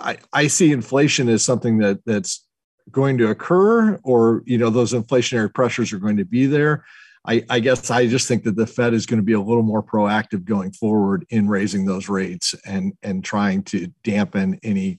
I, 0.00 0.18
I 0.32 0.46
see 0.46 0.72
inflation 0.72 1.28
as 1.28 1.42
something 1.42 1.78
that 1.78 2.00
that's 2.06 2.46
going 2.92 3.18
to 3.18 3.30
occur, 3.30 3.96
or 4.04 4.42
you 4.46 4.56
know 4.56 4.70
those 4.70 4.92
inflationary 4.92 5.52
pressures 5.52 5.92
are 5.92 5.98
going 5.98 6.16
to 6.16 6.24
be 6.24 6.46
there. 6.46 6.84
I, 7.26 7.44
I, 7.50 7.60
guess 7.60 7.90
I 7.90 8.06
just 8.06 8.26
think 8.28 8.44
that 8.44 8.56
the 8.56 8.66
Fed 8.66 8.94
is 8.94 9.04
going 9.04 9.18
to 9.18 9.24
be 9.24 9.34
a 9.34 9.40
little 9.40 9.62
more 9.62 9.82
proactive 9.82 10.44
going 10.46 10.72
forward 10.72 11.26
in 11.28 11.48
raising 11.48 11.84
those 11.84 12.08
rates 12.08 12.54
and 12.64 12.92
and 13.02 13.24
trying 13.24 13.64
to 13.64 13.88
dampen 14.04 14.58
any 14.62 14.98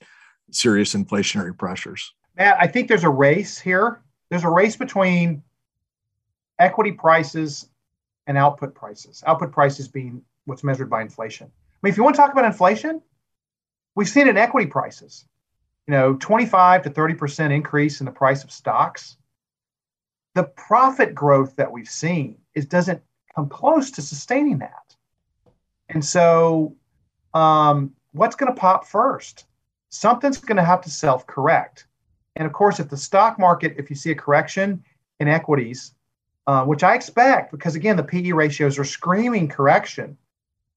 serious 0.51 0.93
inflationary 0.93 1.57
pressures. 1.57 2.13
Matt, 2.37 2.57
I 2.59 2.67
think 2.67 2.89
there's 2.89 3.05
a 3.05 3.09
race 3.09 3.59
here. 3.59 4.01
There's 4.29 4.43
a 4.43 4.49
race 4.49 4.75
between 4.75 5.41
equity 6.59 6.91
prices 6.91 7.69
and 8.27 8.37
output 8.37 8.75
prices. 8.75 9.23
Output 9.25 9.53
prices 9.53 9.87
being 9.87 10.21
what's 10.45 10.63
measured 10.63 10.89
by 10.89 11.01
inflation. 11.01 11.49
Mean, 11.81 11.91
if 11.91 11.97
you 11.97 12.03
want 12.03 12.15
to 12.15 12.21
talk 12.21 12.31
about 12.31 12.45
inflation, 12.45 13.01
we've 13.95 14.09
seen 14.09 14.27
in 14.27 14.37
equity 14.37 14.67
prices. 14.67 15.25
You 15.87 15.93
know, 15.93 16.13
25 16.15 16.83
to 16.83 16.89
30% 16.89 17.51
increase 17.51 17.99
in 17.99 18.05
the 18.05 18.11
price 18.11 18.43
of 18.43 18.51
stocks. 18.51 19.17
The 20.35 20.43
profit 20.43 21.15
growth 21.15 21.55
that 21.57 21.71
we've 21.71 21.89
seen 21.89 22.37
is 22.53 22.65
doesn't 22.65 23.01
come 23.35 23.49
close 23.49 23.91
to 23.91 24.01
sustaining 24.01 24.59
that. 24.59 24.95
And 25.89 26.05
so, 26.05 26.75
um, 27.33 27.93
what's 28.11 28.35
going 28.35 28.53
to 28.53 28.59
pop 28.59 28.85
first? 28.85 29.45
Something's 29.89 30.37
going 30.37 30.57
to 30.57 30.63
have 30.63 30.81
to 30.81 30.89
self 30.89 31.27
correct. 31.27 31.87
And 32.35 32.45
of 32.45 32.53
course, 32.53 32.79
if 32.79 32.89
the 32.89 32.97
stock 32.97 33.37
market, 33.37 33.75
if 33.77 33.89
you 33.89 33.95
see 33.95 34.11
a 34.11 34.15
correction 34.15 34.83
in 35.19 35.27
equities, 35.27 35.93
uh, 36.47 36.63
which 36.63 36.83
I 36.83 36.95
expect, 36.95 37.51
because 37.51 37.75
again, 37.75 37.97
the 37.97 38.03
PE 38.03 38.31
ratios 38.31 38.79
are 38.79 38.85
screaming 38.85 39.47
correction, 39.47 40.17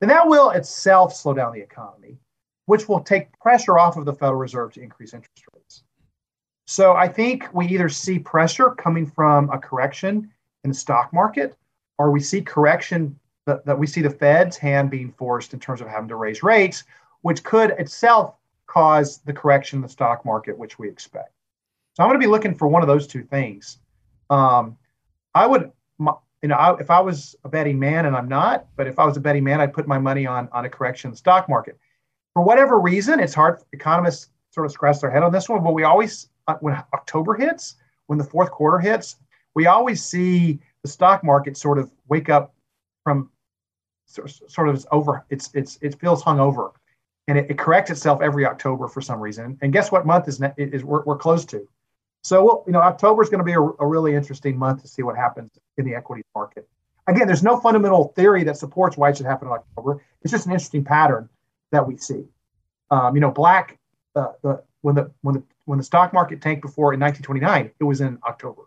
then 0.04 0.16
that 0.16 0.28
will 0.28 0.50
itself 0.50 1.14
slow 1.14 1.32
down 1.32 1.54
the 1.54 1.60
economy, 1.60 2.18
which 2.66 2.88
will 2.88 3.00
take 3.00 3.32
pressure 3.40 3.78
off 3.78 3.96
of 3.96 4.04
the 4.04 4.12
Federal 4.12 4.38
Reserve 4.38 4.74
to 4.74 4.82
increase 4.82 5.14
interest 5.14 5.44
rates. 5.54 5.84
So 6.66 6.92
I 6.92 7.08
think 7.08 7.48
we 7.54 7.66
either 7.68 7.88
see 7.88 8.18
pressure 8.18 8.70
coming 8.70 9.06
from 9.06 9.48
a 9.50 9.58
correction 9.58 10.30
in 10.62 10.70
the 10.70 10.76
stock 10.76 11.10
market, 11.12 11.56
or 11.98 12.10
we 12.10 12.20
see 12.20 12.42
correction 12.42 13.18
that, 13.46 13.64
that 13.64 13.78
we 13.78 13.86
see 13.86 14.02
the 14.02 14.10
Fed's 14.10 14.58
hand 14.58 14.90
being 14.90 15.10
forced 15.12 15.54
in 15.54 15.60
terms 15.60 15.80
of 15.80 15.88
having 15.88 16.08
to 16.08 16.16
raise 16.16 16.42
rates, 16.42 16.84
which 17.22 17.42
could 17.42 17.70
itself 17.70 18.34
cause 18.66 19.18
the 19.18 19.32
correction 19.32 19.78
in 19.78 19.82
the 19.82 19.88
stock 19.88 20.24
market, 20.26 20.58
which 20.58 20.78
we 20.78 20.88
expect. 20.88 21.32
So 21.94 22.02
I'm 22.02 22.10
going 22.10 22.20
to 22.20 22.26
be 22.26 22.30
looking 22.30 22.54
for 22.54 22.68
one 22.68 22.82
of 22.82 22.88
those 22.88 23.06
two 23.06 23.22
things. 23.22 23.78
Um, 24.28 24.76
I 25.34 25.46
would, 25.46 25.72
you 26.44 26.48
know, 26.48 26.56
I, 26.56 26.78
if 26.78 26.90
I 26.90 27.00
was 27.00 27.34
a 27.44 27.48
betting 27.48 27.78
man, 27.78 28.04
and 28.04 28.14
I'm 28.14 28.28
not, 28.28 28.66
but 28.76 28.86
if 28.86 28.98
I 28.98 29.06
was 29.06 29.16
a 29.16 29.20
betting 29.20 29.44
man, 29.44 29.62
I'd 29.62 29.72
put 29.72 29.88
my 29.88 29.98
money 29.98 30.26
on 30.26 30.46
on 30.52 30.66
a 30.66 30.68
correction 30.68 31.08
in 31.08 31.12
the 31.12 31.16
stock 31.16 31.48
market. 31.48 31.78
For 32.34 32.42
whatever 32.42 32.78
reason, 32.78 33.18
it's 33.18 33.32
hard. 33.32 33.62
Economists 33.72 34.28
sort 34.50 34.66
of 34.66 34.72
scratch 34.72 35.00
their 35.00 35.10
head 35.10 35.22
on 35.22 35.32
this 35.32 35.48
one, 35.48 35.64
but 35.64 35.72
we 35.72 35.84
always, 35.84 36.28
uh, 36.46 36.56
when 36.60 36.74
October 36.92 37.34
hits, 37.34 37.76
when 38.08 38.18
the 38.18 38.24
fourth 38.24 38.50
quarter 38.50 38.78
hits, 38.78 39.16
we 39.54 39.68
always 39.68 40.04
see 40.04 40.60
the 40.82 40.88
stock 40.88 41.24
market 41.24 41.56
sort 41.56 41.78
of 41.78 41.90
wake 42.08 42.28
up 42.28 42.54
from 43.04 43.30
sort 44.04 44.68
of 44.68 44.84
over. 44.92 45.24
It's 45.30 45.48
it's 45.54 45.78
it 45.80 45.98
feels 45.98 46.22
hung 46.22 46.40
over, 46.40 46.72
and 47.26 47.38
it, 47.38 47.52
it 47.52 47.56
corrects 47.56 47.90
itself 47.90 48.20
every 48.20 48.44
October 48.44 48.86
for 48.86 49.00
some 49.00 49.18
reason. 49.18 49.56
And 49.62 49.72
guess 49.72 49.90
what 49.90 50.04
month 50.04 50.28
is 50.28 50.42
is 50.58 50.84
we're, 50.84 51.04
we're 51.04 51.16
close 51.16 51.46
to? 51.46 51.66
So, 52.24 52.42
well, 52.42 52.64
you 52.66 52.72
know, 52.72 52.80
October 52.80 53.22
is 53.22 53.28
going 53.28 53.40
to 53.40 53.44
be 53.44 53.52
a, 53.52 53.60
a, 53.60 53.86
really 53.86 54.14
interesting 54.14 54.56
month 54.56 54.80
to 54.80 54.88
see 54.88 55.02
what 55.02 55.14
happens 55.14 55.50
in 55.76 55.84
the 55.84 55.94
equity 55.94 56.22
market. 56.34 56.66
Again, 57.06 57.26
there's 57.26 57.42
no 57.42 57.60
fundamental 57.60 58.14
theory 58.16 58.44
that 58.44 58.56
supports 58.56 58.96
why 58.96 59.10
it 59.10 59.18
should 59.18 59.26
happen 59.26 59.46
in 59.46 59.52
October. 59.52 60.02
It's 60.22 60.32
just 60.32 60.46
an 60.46 60.52
interesting 60.52 60.84
pattern 60.84 61.28
that 61.70 61.86
we 61.86 61.98
see. 61.98 62.24
Um, 62.90 63.14
you 63.14 63.20
know, 63.20 63.30
black 63.30 63.78
uh, 64.16 64.32
the 64.42 64.62
when 64.80 64.94
the 64.94 65.10
when 65.20 65.34
the 65.34 65.42
when 65.66 65.76
the 65.76 65.84
stock 65.84 66.14
market 66.14 66.40
tanked 66.40 66.62
before 66.62 66.94
in 66.94 67.00
1929, 67.00 67.70
it 67.78 67.84
was 67.84 68.00
in 68.00 68.18
October. 68.26 68.62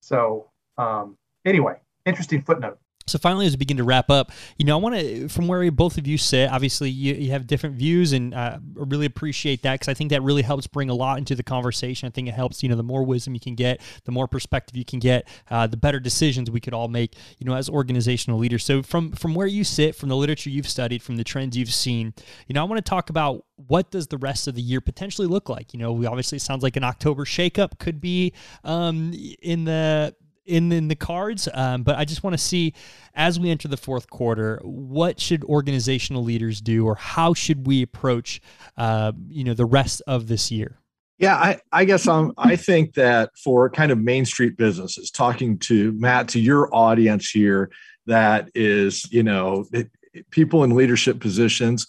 So, 0.00 0.50
um, 0.78 1.18
anyway, 1.44 1.76
interesting 2.06 2.40
footnote. 2.40 2.78
So 3.06 3.18
finally, 3.18 3.46
as 3.46 3.52
we 3.52 3.58
begin 3.58 3.76
to 3.76 3.84
wrap 3.84 4.10
up, 4.10 4.32
you 4.56 4.64
know, 4.64 4.78
I 4.78 4.80
want 4.80 4.94
to, 4.94 5.28
from 5.28 5.46
where 5.46 5.70
both 5.70 5.98
of 5.98 6.06
you 6.06 6.16
sit, 6.16 6.50
obviously 6.50 6.88
you, 6.88 7.14
you 7.14 7.30
have 7.32 7.46
different 7.46 7.76
views, 7.76 8.12
and 8.12 8.32
uh, 8.32 8.58
I 8.58 8.58
really 8.74 9.06
appreciate 9.06 9.62
that 9.62 9.74
because 9.74 9.88
I 9.88 9.94
think 9.94 10.10
that 10.10 10.22
really 10.22 10.42
helps 10.42 10.66
bring 10.66 10.88
a 10.88 10.94
lot 10.94 11.18
into 11.18 11.34
the 11.34 11.42
conversation. 11.42 12.06
I 12.06 12.10
think 12.10 12.28
it 12.28 12.34
helps, 12.34 12.62
you 12.62 12.68
know, 12.68 12.76
the 12.76 12.82
more 12.82 13.04
wisdom 13.04 13.34
you 13.34 13.40
can 13.40 13.54
get, 13.54 13.82
the 14.04 14.12
more 14.12 14.26
perspective 14.26 14.76
you 14.76 14.84
can 14.84 15.00
get, 15.00 15.28
uh, 15.50 15.66
the 15.66 15.76
better 15.76 16.00
decisions 16.00 16.50
we 16.50 16.60
could 16.60 16.72
all 16.72 16.88
make, 16.88 17.14
you 17.38 17.46
know, 17.46 17.54
as 17.54 17.68
organizational 17.68 18.38
leaders. 18.38 18.64
So 18.64 18.82
from 18.82 19.12
from 19.12 19.34
where 19.34 19.46
you 19.46 19.64
sit, 19.64 19.94
from 19.94 20.08
the 20.08 20.16
literature 20.16 20.50
you've 20.50 20.68
studied, 20.68 21.02
from 21.02 21.16
the 21.16 21.24
trends 21.24 21.56
you've 21.56 21.74
seen, 21.74 22.14
you 22.48 22.54
know, 22.54 22.62
I 22.62 22.64
want 22.64 22.84
to 22.84 22.88
talk 22.88 23.10
about 23.10 23.44
what 23.56 23.90
does 23.90 24.06
the 24.06 24.18
rest 24.18 24.48
of 24.48 24.54
the 24.54 24.62
year 24.62 24.80
potentially 24.80 25.28
look 25.28 25.48
like? 25.48 25.72
You 25.74 25.78
know, 25.78 25.92
we 25.92 26.06
obviously 26.06 26.38
sounds 26.38 26.62
like 26.62 26.76
an 26.76 26.84
October 26.84 27.24
shakeup 27.24 27.78
could 27.78 28.00
be 28.00 28.32
um, 28.64 29.12
in 29.42 29.64
the 29.64 30.14
in 30.46 30.72
in 30.72 30.88
the 30.88 30.96
cards. 30.96 31.48
Um, 31.52 31.82
but 31.82 31.96
I 31.96 32.04
just 32.04 32.22
want 32.22 32.34
to 32.34 32.38
see 32.38 32.74
as 33.14 33.38
we 33.38 33.50
enter 33.50 33.68
the 33.68 33.76
fourth 33.76 34.10
quarter, 34.10 34.60
what 34.62 35.20
should 35.20 35.44
organizational 35.44 36.22
leaders 36.22 36.60
do, 36.60 36.86
or 36.86 36.94
how 36.94 37.34
should 37.34 37.66
we 37.66 37.82
approach, 37.82 38.40
uh, 38.76 39.12
you 39.28 39.44
know, 39.44 39.54
the 39.54 39.64
rest 39.64 40.02
of 40.06 40.26
this 40.26 40.50
year? 40.50 40.78
Yeah, 41.18 41.36
I, 41.36 41.60
I 41.72 41.84
guess 41.84 42.08
I'm, 42.08 42.32
I 42.36 42.56
think 42.56 42.94
that 42.94 43.30
for 43.38 43.70
kind 43.70 43.92
of 43.92 43.98
Main 43.98 44.24
Street 44.24 44.56
businesses, 44.56 45.12
talking 45.12 45.58
to 45.60 45.92
Matt, 45.92 46.26
to 46.30 46.40
your 46.40 46.74
audience 46.74 47.30
here, 47.30 47.70
that 48.06 48.50
is, 48.54 49.10
you 49.12 49.22
know, 49.22 49.64
it, 49.72 49.88
people 50.30 50.64
in 50.64 50.74
leadership 50.74 51.20
positions, 51.20 51.86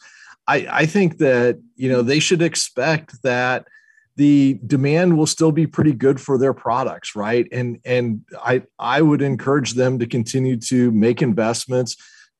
I, 0.47 0.67
I 0.69 0.85
think 0.85 1.17
that, 1.17 1.59
you 1.75 1.89
know, 1.89 2.03
they 2.03 2.19
should 2.19 2.43
expect 2.43 3.23
that 3.23 3.67
the 4.17 4.59
demand 4.65 5.17
will 5.17 5.25
still 5.25 5.51
be 5.51 5.67
pretty 5.67 5.91
good 5.93 6.19
for 6.21 6.37
their 6.37 6.53
products 6.53 7.15
right? 7.15 7.47
And 7.51 7.79
and 7.85 8.21
i 8.43 8.63
i 8.79 9.01
would 9.01 9.21
encourage 9.21 9.73
them 9.73 9.99
to 9.99 10.07
continue 10.07 10.57
to 10.57 10.91
make 10.91 11.21
investments 11.21 11.97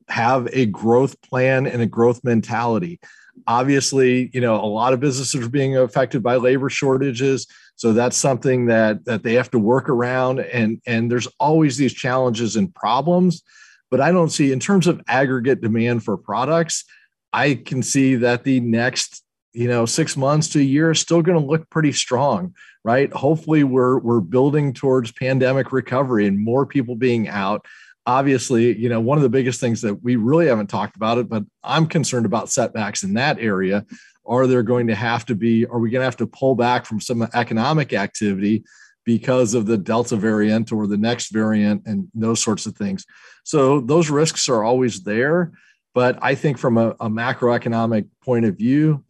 have 0.07 0.47
a 0.53 0.67
growth 0.67 1.19
plan 1.21 1.65
and 1.65 1.81
a 1.81 1.87
growth 1.87 2.23
mentality. 2.23 2.99
Obviously 3.47 4.29
you 4.33 4.41
know 4.41 4.55
a 4.55 4.65
lot 4.65 4.93
of 4.93 4.99
businesses 4.99 5.45
are 5.45 5.49
being 5.49 5.77
affected 5.77 6.23
by 6.23 6.35
labor 6.35 6.69
shortages 6.69 7.47
so 7.75 7.91
that's 7.93 8.17
something 8.17 8.67
that 8.67 9.03
that 9.05 9.23
they 9.23 9.33
have 9.33 9.51
to 9.51 9.59
work 9.59 9.89
around 9.89 10.39
and 10.39 10.81
and 10.85 11.11
there's 11.11 11.27
always 11.39 11.77
these 11.77 11.93
challenges 11.93 12.55
and 12.55 12.73
problems 12.73 13.43
but 13.91 14.01
i 14.01 14.11
don't 14.11 14.29
see 14.29 14.51
in 14.51 14.59
terms 14.59 14.87
of 14.87 15.01
aggregate 15.07 15.61
demand 15.61 16.03
for 16.03 16.17
products 16.17 16.85
i 17.33 17.53
can 17.53 17.83
see 17.83 18.15
that 18.15 18.43
the 18.43 18.59
next 18.61 19.24
you 19.55 19.67
know 19.67 19.85
six 19.85 20.17
months 20.17 20.49
to 20.49 20.59
a 20.59 20.63
year 20.63 20.91
is 20.91 20.99
still 20.99 21.21
going 21.21 21.39
to 21.39 21.45
look 21.45 21.69
pretty 21.69 21.91
strong 21.91 22.53
right? 22.85 23.11
Hopefully 23.13 23.63
we're 23.63 23.97
we're 23.97 24.21
building 24.21 24.71
towards 24.71 25.11
pandemic 25.11 25.71
recovery 25.71 26.27
and 26.27 26.39
more 26.39 26.67
people 26.67 26.95
being 26.95 27.27
out. 27.27 27.65
Obviously 28.05 28.77
you 28.77 28.87
know 28.87 29.01
one 29.01 29.17
of 29.17 29.23
the 29.23 29.29
biggest 29.29 29.59
things 29.59 29.81
that 29.81 29.95
we 30.03 30.15
really 30.15 30.45
haven't 30.45 30.67
talked 30.67 30.95
about 30.95 31.17
it 31.17 31.27
but 31.27 31.43
i'm 31.63 31.87
concerned 31.87 32.27
about 32.27 32.49
setbacks 32.49 33.03
in 33.03 33.15
that 33.15 33.39
area. 33.39 33.83
Are 34.27 34.47
there 34.47 34.63
going 34.63 34.87
to 34.87 34.95
have 34.95 35.25
to 35.25 35.35
be 35.35 35.65
are 35.65 35.79
we 35.79 35.89
going 35.89 36.01
to 36.01 36.05
have 36.05 36.17
to 36.17 36.27
pull 36.27 36.55
back 36.55 36.85
from 36.85 37.01
some 37.01 37.27
economic 37.33 37.93
activity 37.93 38.63
because 39.03 39.55
of 39.55 39.65
the 39.65 39.77
delta 39.77 40.15
variant 40.15 40.71
or 40.71 40.85
the 40.85 40.97
next 40.97 41.31
variant 41.31 41.83
and 41.87 42.07
those 42.13 42.41
sorts 42.43 42.67
of 42.67 42.75
things? 42.75 43.05
So 43.43 43.81
those 43.81 44.11
risks 44.11 44.47
are 44.47 44.63
always 44.63 45.01
there 45.01 45.51
but 45.95 46.19
i 46.21 46.35
think 46.35 46.57
from 46.57 46.77
a, 46.77 46.89
a 46.99 47.09
macroeconomic 47.09 48.07
point 48.21 48.45
of 48.45 48.57
view 48.57 49.03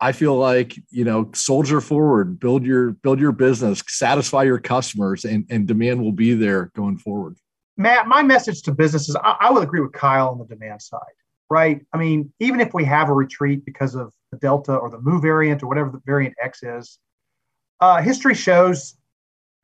I 0.00 0.12
feel 0.12 0.36
like 0.36 0.78
you 0.90 1.04
know, 1.04 1.30
soldier 1.34 1.80
forward, 1.80 2.38
build 2.38 2.64
your 2.64 2.92
build 2.92 3.20
your 3.20 3.32
business, 3.32 3.82
satisfy 3.88 4.44
your 4.44 4.58
customers, 4.58 5.24
and, 5.24 5.44
and 5.50 5.66
demand 5.66 6.00
will 6.00 6.12
be 6.12 6.34
there 6.34 6.70
going 6.76 6.98
forward. 6.98 7.36
Matt, 7.76 8.08
my 8.08 8.22
message 8.22 8.62
to 8.62 8.72
businesses, 8.72 9.16
I, 9.16 9.36
I 9.40 9.52
would 9.52 9.62
agree 9.62 9.80
with 9.80 9.92
Kyle 9.92 10.28
on 10.28 10.38
the 10.38 10.44
demand 10.44 10.82
side, 10.82 11.00
right? 11.48 11.84
I 11.92 11.98
mean, 11.98 12.32
even 12.40 12.60
if 12.60 12.74
we 12.74 12.84
have 12.84 13.08
a 13.08 13.12
retreat 13.12 13.64
because 13.64 13.94
of 13.94 14.12
the 14.32 14.38
Delta 14.38 14.74
or 14.74 14.90
the 14.90 15.00
Mu 15.00 15.20
variant 15.20 15.62
or 15.62 15.68
whatever 15.68 15.90
the 15.90 16.00
variant 16.04 16.34
X 16.42 16.62
is, 16.62 16.98
uh, 17.80 18.02
history 18.02 18.34
shows, 18.34 18.96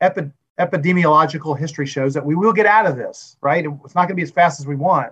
epi- 0.01 0.31
epidemiological 0.59 1.57
history 1.57 1.85
shows 1.85 2.13
that 2.13 2.25
we 2.25 2.35
will 2.35 2.53
get 2.53 2.65
out 2.65 2.85
of 2.85 2.95
this, 2.95 3.37
right? 3.41 3.65
It's 3.65 3.95
not 3.95 4.03
going 4.03 4.09
to 4.09 4.15
be 4.15 4.23
as 4.23 4.31
fast 4.31 4.59
as 4.59 4.67
we 4.67 4.75
want, 4.75 5.11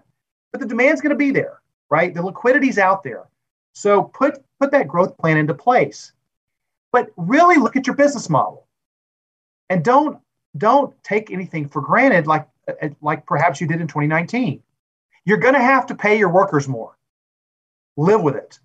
but 0.52 0.62
the 0.62 0.68
demand's 0.68 1.02
going 1.02 1.10
to 1.12 1.18
be 1.18 1.32
there, 1.32 1.60
right? 1.90 2.14
The 2.14 2.22
liquidity's 2.22 2.78
out 2.78 3.04
there. 3.04 3.26
So 3.74 4.04
put 4.04 4.44
put 4.60 4.72
that 4.72 4.88
growth 4.88 5.18
plan 5.18 5.38
into 5.38 5.54
place. 5.54 6.14
But 6.92 7.10
really 7.18 7.58
look 7.58 7.76
at 7.76 7.88
your 7.88 7.96
business 7.96 8.30
model. 8.30 8.68
And 9.70 9.84
don't 9.84 10.20
don't 10.58 10.94
take 11.04 11.32
anything 11.32 11.68
for 11.68 11.82
granted 11.82 12.28
like 12.28 12.48
uh, 12.68 12.90
like 13.02 13.26
perhaps 13.26 13.60
you 13.60 13.68
did 13.68 13.82
in 13.82 13.88
2019. 13.88 14.62
You're 15.26 15.38
going 15.38 15.54
to 15.54 15.62
have 15.62 15.86
to 15.88 15.96
pay 15.96 16.18
your 16.18 16.30
workers 16.30 16.68
more. 16.68 16.98
Live 17.98 18.22
with 18.22 18.36
it. 18.36 18.60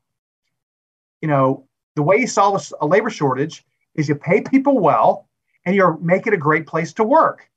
You 1.22 1.28
know, 1.28 1.66
the 1.94 2.02
way 2.02 2.16
you 2.16 2.26
solve 2.26 2.72
a 2.80 2.86
labor 2.86 3.10
shortage 3.10 3.64
is 3.94 4.08
you 4.08 4.14
pay 4.14 4.40
people 4.40 4.78
well 4.78 5.28
and 5.64 5.74
you're 5.74 5.96
make 5.98 6.26
it 6.26 6.34
a 6.34 6.38
great 6.38 6.66
place 6.66 6.92
to 6.94 7.04
work. 7.04 7.48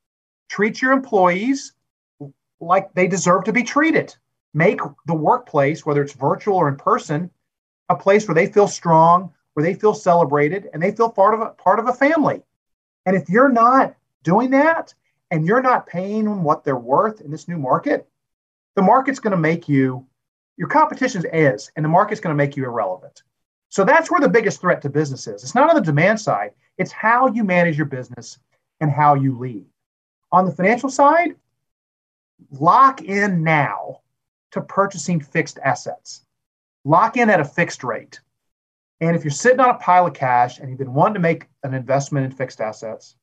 Treat 0.50 0.82
your 0.82 0.92
employees 0.92 1.74
like 2.60 2.94
they 2.94 3.08
deserve 3.08 3.44
to 3.46 3.54
be 3.54 3.64
treated. 3.64 4.16
Make 4.54 4.80
the 5.06 5.14
workplace, 5.14 5.86
whether 5.86 6.02
it's 6.02 6.14
virtual 6.14 6.58
or 6.58 6.68
in 6.68 6.76
person, 6.76 7.30
a 7.92 7.96
place 7.96 8.28
where 8.28 8.36
they 8.36 8.48
feel 8.48 8.68
strong, 8.68 9.32
where 9.54 9.64
they 9.66 9.74
feel 9.74 9.94
celebrated, 9.94 10.70
and 10.74 10.82
they 10.82 10.92
feel 10.92 11.10
part 11.10 11.34
of 11.34 11.42
a 11.42 11.50
part 11.50 11.78
of 11.78 11.88
a 11.88 11.94
family. 11.94 12.42
And 13.06 13.16
if 13.16 13.30
you're 13.30 13.50
not 13.50 13.96
doing 14.24 14.52
that 14.52 14.94
and 15.30 15.46
you're 15.46 15.62
not 15.62 15.88
paying 15.88 16.26
them 16.26 16.44
what 16.44 16.64
they're 16.64 16.76
worth 16.76 17.22
in 17.22 17.32
this 17.32 17.48
new 17.48 17.58
market, 17.58 18.08
the 18.76 18.82
market's 18.82 19.20
going 19.20 19.32
to 19.32 19.38
make 19.38 19.68
you 19.68 20.06
your 20.58 20.68
competition 20.68 21.26
is, 21.34 21.72
and 21.76 21.84
the 21.84 21.90
market's 21.90 22.22
going 22.22 22.36
to 22.36 22.44
make 22.44 22.56
you 22.56 22.66
irrelevant. 22.66 23.24
So 23.70 23.84
that's 23.84 24.12
where 24.12 24.20
the 24.20 24.30
biggest 24.30 24.62
threat 24.62 24.82
to 24.84 24.90
business 24.90 25.26
is. 25.28 25.44
It's 25.44 25.56
not 25.56 25.70
on 25.70 25.76
the 25.76 25.82
demand 25.82 26.20
side, 26.20 26.52
it's 26.78 26.92
how 26.92 27.28
you 27.28 27.44
manage 27.44 27.78
your 27.78 27.88
business 27.88 28.38
and 28.80 28.92
how 28.92 29.16
you 29.16 29.38
lead. 29.38 29.66
On 30.32 30.46
the 30.46 30.52
financial 30.52 30.90
side, 30.90 31.36
lock 32.52 33.02
in 33.02 33.44
now 33.44 34.02
to 34.52 34.62
purchasing 34.62 35.20
fixed 35.20 35.58
assets. 35.64 36.26
Lock 36.84 37.18
in 37.18 37.30
at 37.30 37.40
a 37.40 37.46
fixed 37.46 37.84
rate. 37.84 38.20
And 39.02 39.16
if 39.16 39.24
you're 39.24 39.32
sitting 39.32 39.60
on 39.60 39.70
a 39.70 39.80
pile 39.80 40.08
of 40.08 40.14
cash 40.14 40.60
and 40.60 40.70
you've 40.70 40.80
been 40.80 40.94
wanting 40.94 41.16
to 41.16 41.20
make 41.20 41.48
an 41.64 41.74
investment 41.74 42.26
in 42.26 42.32
fixed 42.32 42.62
assets, 42.62 43.16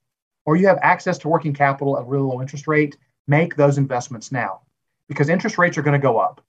or 0.44 0.56
you 0.56 0.66
have 0.66 0.78
access 0.82 1.18
to 1.18 1.28
working 1.28 1.52
capital 1.52 1.96
at 1.96 2.02
a 2.02 2.06
really 2.06 2.24
low 2.24 2.40
interest 2.40 2.66
rate, 2.66 2.96
make 3.26 3.56
those 3.56 3.78
investments 3.78 4.32
now 4.32 4.60
because 5.08 5.28
interest 5.28 5.58
rates 5.58 5.78
are 5.78 5.82
going 5.82 5.98
to 5.98 6.02
go 6.02 6.18
up. 6.18 6.44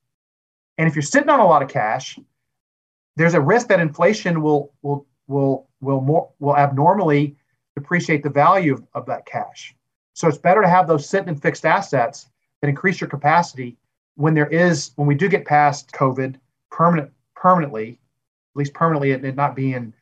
And 0.78 0.88
if 0.88 0.96
you're 0.96 1.04
sitting 1.04 1.30
on 1.30 1.40
a 1.40 1.46
lot 1.46 1.62
of 1.62 1.70
cash, 1.70 2.18
there's 3.16 3.34
a 3.34 3.42
risk 3.42 3.68
that 3.68 3.80
inflation 3.80 4.42
will 4.42 4.72
will 4.82 5.06
will 5.28 5.68
will 5.82 6.02
more 6.02 6.30
will 6.40 6.56
abnormally 6.56 7.36
depreciate 7.76 8.24
the 8.24 8.30
value 8.30 8.74
of, 8.74 8.88
of 8.94 9.06
that 9.08 9.26
cash. 9.26 9.76
So 10.14 10.28
it's 10.28 10.38
better 10.38 10.62
to 10.62 10.70
have 10.70 10.88
those 10.88 11.08
sitting 11.08 11.30
in 11.30 11.36
fixed 11.36 11.66
assets 11.66 12.30
that 12.62 12.70
increase 12.70 13.02
your 13.02 13.10
capacity 13.10 13.78
when 14.16 14.34
there 14.34 14.48
is 14.48 14.92
when 14.96 15.08
we 15.08 15.16
do 15.16 15.28
get 15.28 15.46
past 15.46 15.92
COVID 15.92 16.36
permanent 16.72 17.12
permanently, 17.36 17.92
at 17.92 18.60
least 18.60 18.74
permanently, 18.74 19.12
it 19.12 19.36
not 19.36 19.56
being 19.56 19.94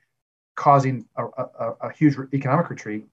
causing 0.56 1.06
a, 1.18 1.26
a, 1.26 1.74
a, 1.82 1.94
huge 1.94 2.16
economic 2.34 2.70
retreat. 2.70 3.06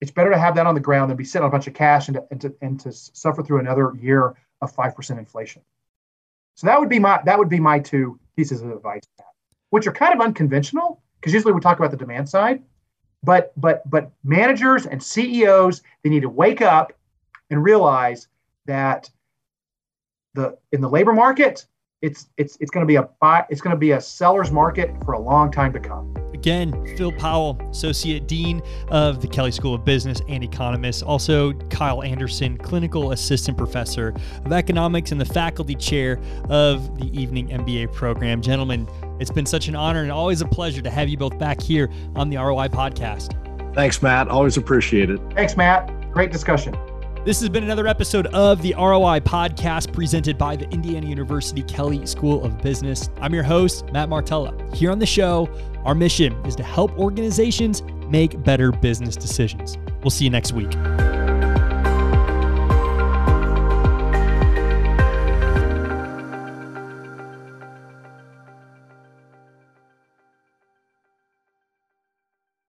It's 0.00 0.10
better 0.10 0.30
to 0.30 0.38
have 0.38 0.56
that 0.56 0.66
on 0.66 0.74
the 0.74 0.80
ground 0.80 1.10
than 1.10 1.16
be 1.16 1.24
sitting 1.24 1.44
on 1.44 1.48
a 1.48 1.52
bunch 1.52 1.68
of 1.68 1.74
cash 1.74 2.08
and 2.08 2.16
to, 2.16 2.24
and 2.30 2.40
to, 2.40 2.54
and 2.60 2.80
to 2.80 2.92
suffer 2.92 3.42
through 3.42 3.60
another 3.60 3.92
year 4.00 4.34
of 4.60 4.72
five 4.72 4.96
percent 4.96 5.18
inflation. 5.18 5.62
So 6.56 6.66
that 6.66 6.78
would 6.78 6.88
be 6.88 6.98
my 6.98 7.20
that 7.24 7.38
would 7.38 7.48
be 7.48 7.60
my 7.60 7.78
two 7.78 8.18
pieces 8.36 8.62
of 8.62 8.70
advice, 8.70 9.02
which 9.70 9.86
are 9.86 9.92
kind 9.92 10.14
of 10.14 10.20
unconventional 10.20 11.02
because 11.20 11.32
usually 11.32 11.52
we 11.52 11.60
talk 11.60 11.78
about 11.78 11.92
the 11.92 11.96
demand 11.96 12.28
side, 12.28 12.62
but 13.22 13.52
but 13.56 13.88
but 13.88 14.10
managers 14.24 14.86
and 14.86 15.02
CEOs 15.02 15.82
they 16.02 16.10
need 16.10 16.22
to 16.22 16.28
wake 16.28 16.60
up 16.60 16.92
and 17.50 17.62
realize 17.62 18.28
that 18.66 19.08
the 20.34 20.58
in 20.72 20.80
the 20.80 20.88
labor 20.88 21.12
market 21.12 21.66
it's 22.02 22.26
it's 22.36 22.58
it's 22.60 22.70
going 22.70 22.84
to 22.84 22.88
be 22.88 22.96
a 22.96 23.04
buy 23.20 23.46
it's 23.48 23.60
going 23.60 23.74
to 23.74 23.78
be 23.78 23.92
a 23.92 24.00
seller's 24.00 24.50
market 24.50 24.92
for 25.04 25.12
a 25.12 25.18
long 25.18 25.50
time 25.50 25.72
to 25.72 25.80
come. 25.80 26.14
Again, 26.34 26.72
Phil 26.96 27.12
Powell, 27.12 27.56
Associate 27.70 28.26
Dean 28.26 28.60
of 28.88 29.22
the 29.22 29.28
Kelley 29.28 29.52
School 29.52 29.74
of 29.74 29.84
Business 29.84 30.20
and 30.28 30.42
Economists. 30.42 31.00
Also, 31.00 31.52
Kyle 31.70 32.02
Anderson, 32.02 32.58
Clinical 32.58 33.12
Assistant 33.12 33.56
Professor 33.56 34.12
of 34.44 34.52
Economics 34.52 35.12
and 35.12 35.20
the 35.20 35.24
Faculty 35.24 35.76
Chair 35.76 36.20
of 36.48 36.98
the 36.98 37.06
Evening 37.16 37.48
MBA 37.48 37.92
program. 37.92 38.42
Gentlemen, 38.42 38.88
it's 39.20 39.30
been 39.30 39.46
such 39.46 39.68
an 39.68 39.76
honor 39.76 40.02
and 40.02 40.10
always 40.10 40.40
a 40.40 40.46
pleasure 40.46 40.82
to 40.82 40.90
have 40.90 41.08
you 41.08 41.16
both 41.16 41.38
back 41.38 41.62
here 41.62 41.88
on 42.16 42.28
the 42.28 42.36
ROI 42.36 42.68
podcast. 42.68 43.38
Thanks, 43.74 44.02
Matt. 44.02 44.26
Always 44.28 44.56
appreciate 44.56 45.10
it. 45.10 45.20
Thanks, 45.34 45.56
Matt. 45.56 46.10
Great 46.10 46.32
discussion. 46.32 46.76
This 47.24 47.38
has 47.38 47.48
been 47.48 47.62
another 47.62 47.86
episode 47.86 48.26
of 48.28 48.62
the 48.62 48.74
ROI 48.76 49.20
podcast 49.20 49.92
presented 49.92 50.36
by 50.36 50.56
the 50.56 50.68
Indiana 50.70 51.06
University 51.06 51.62
Kelley 51.62 52.04
School 52.04 52.42
of 52.44 52.60
Business. 52.60 53.10
I'm 53.20 53.32
your 53.32 53.44
host, 53.44 53.86
Matt 53.92 54.08
Martella. 54.08 54.52
Here 54.74 54.90
on 54.90 54.98
the 54.98 55.06
show, 55.06 55.48
our 55.84 55.94
mission 55.94 56.32
is 56.44 56.56
to 56.56 56.64
help 56.64 56.90
organizations 56.98 57.84
make 58.08 58.42
better 58.42 58.72
business 58.72 59.14
decisions. 59.14 59.78
We'll 60.02 60.10
see 60.10 60.24
you 60.24 60.30
next 60.30 60.50
week. 60.50 60.72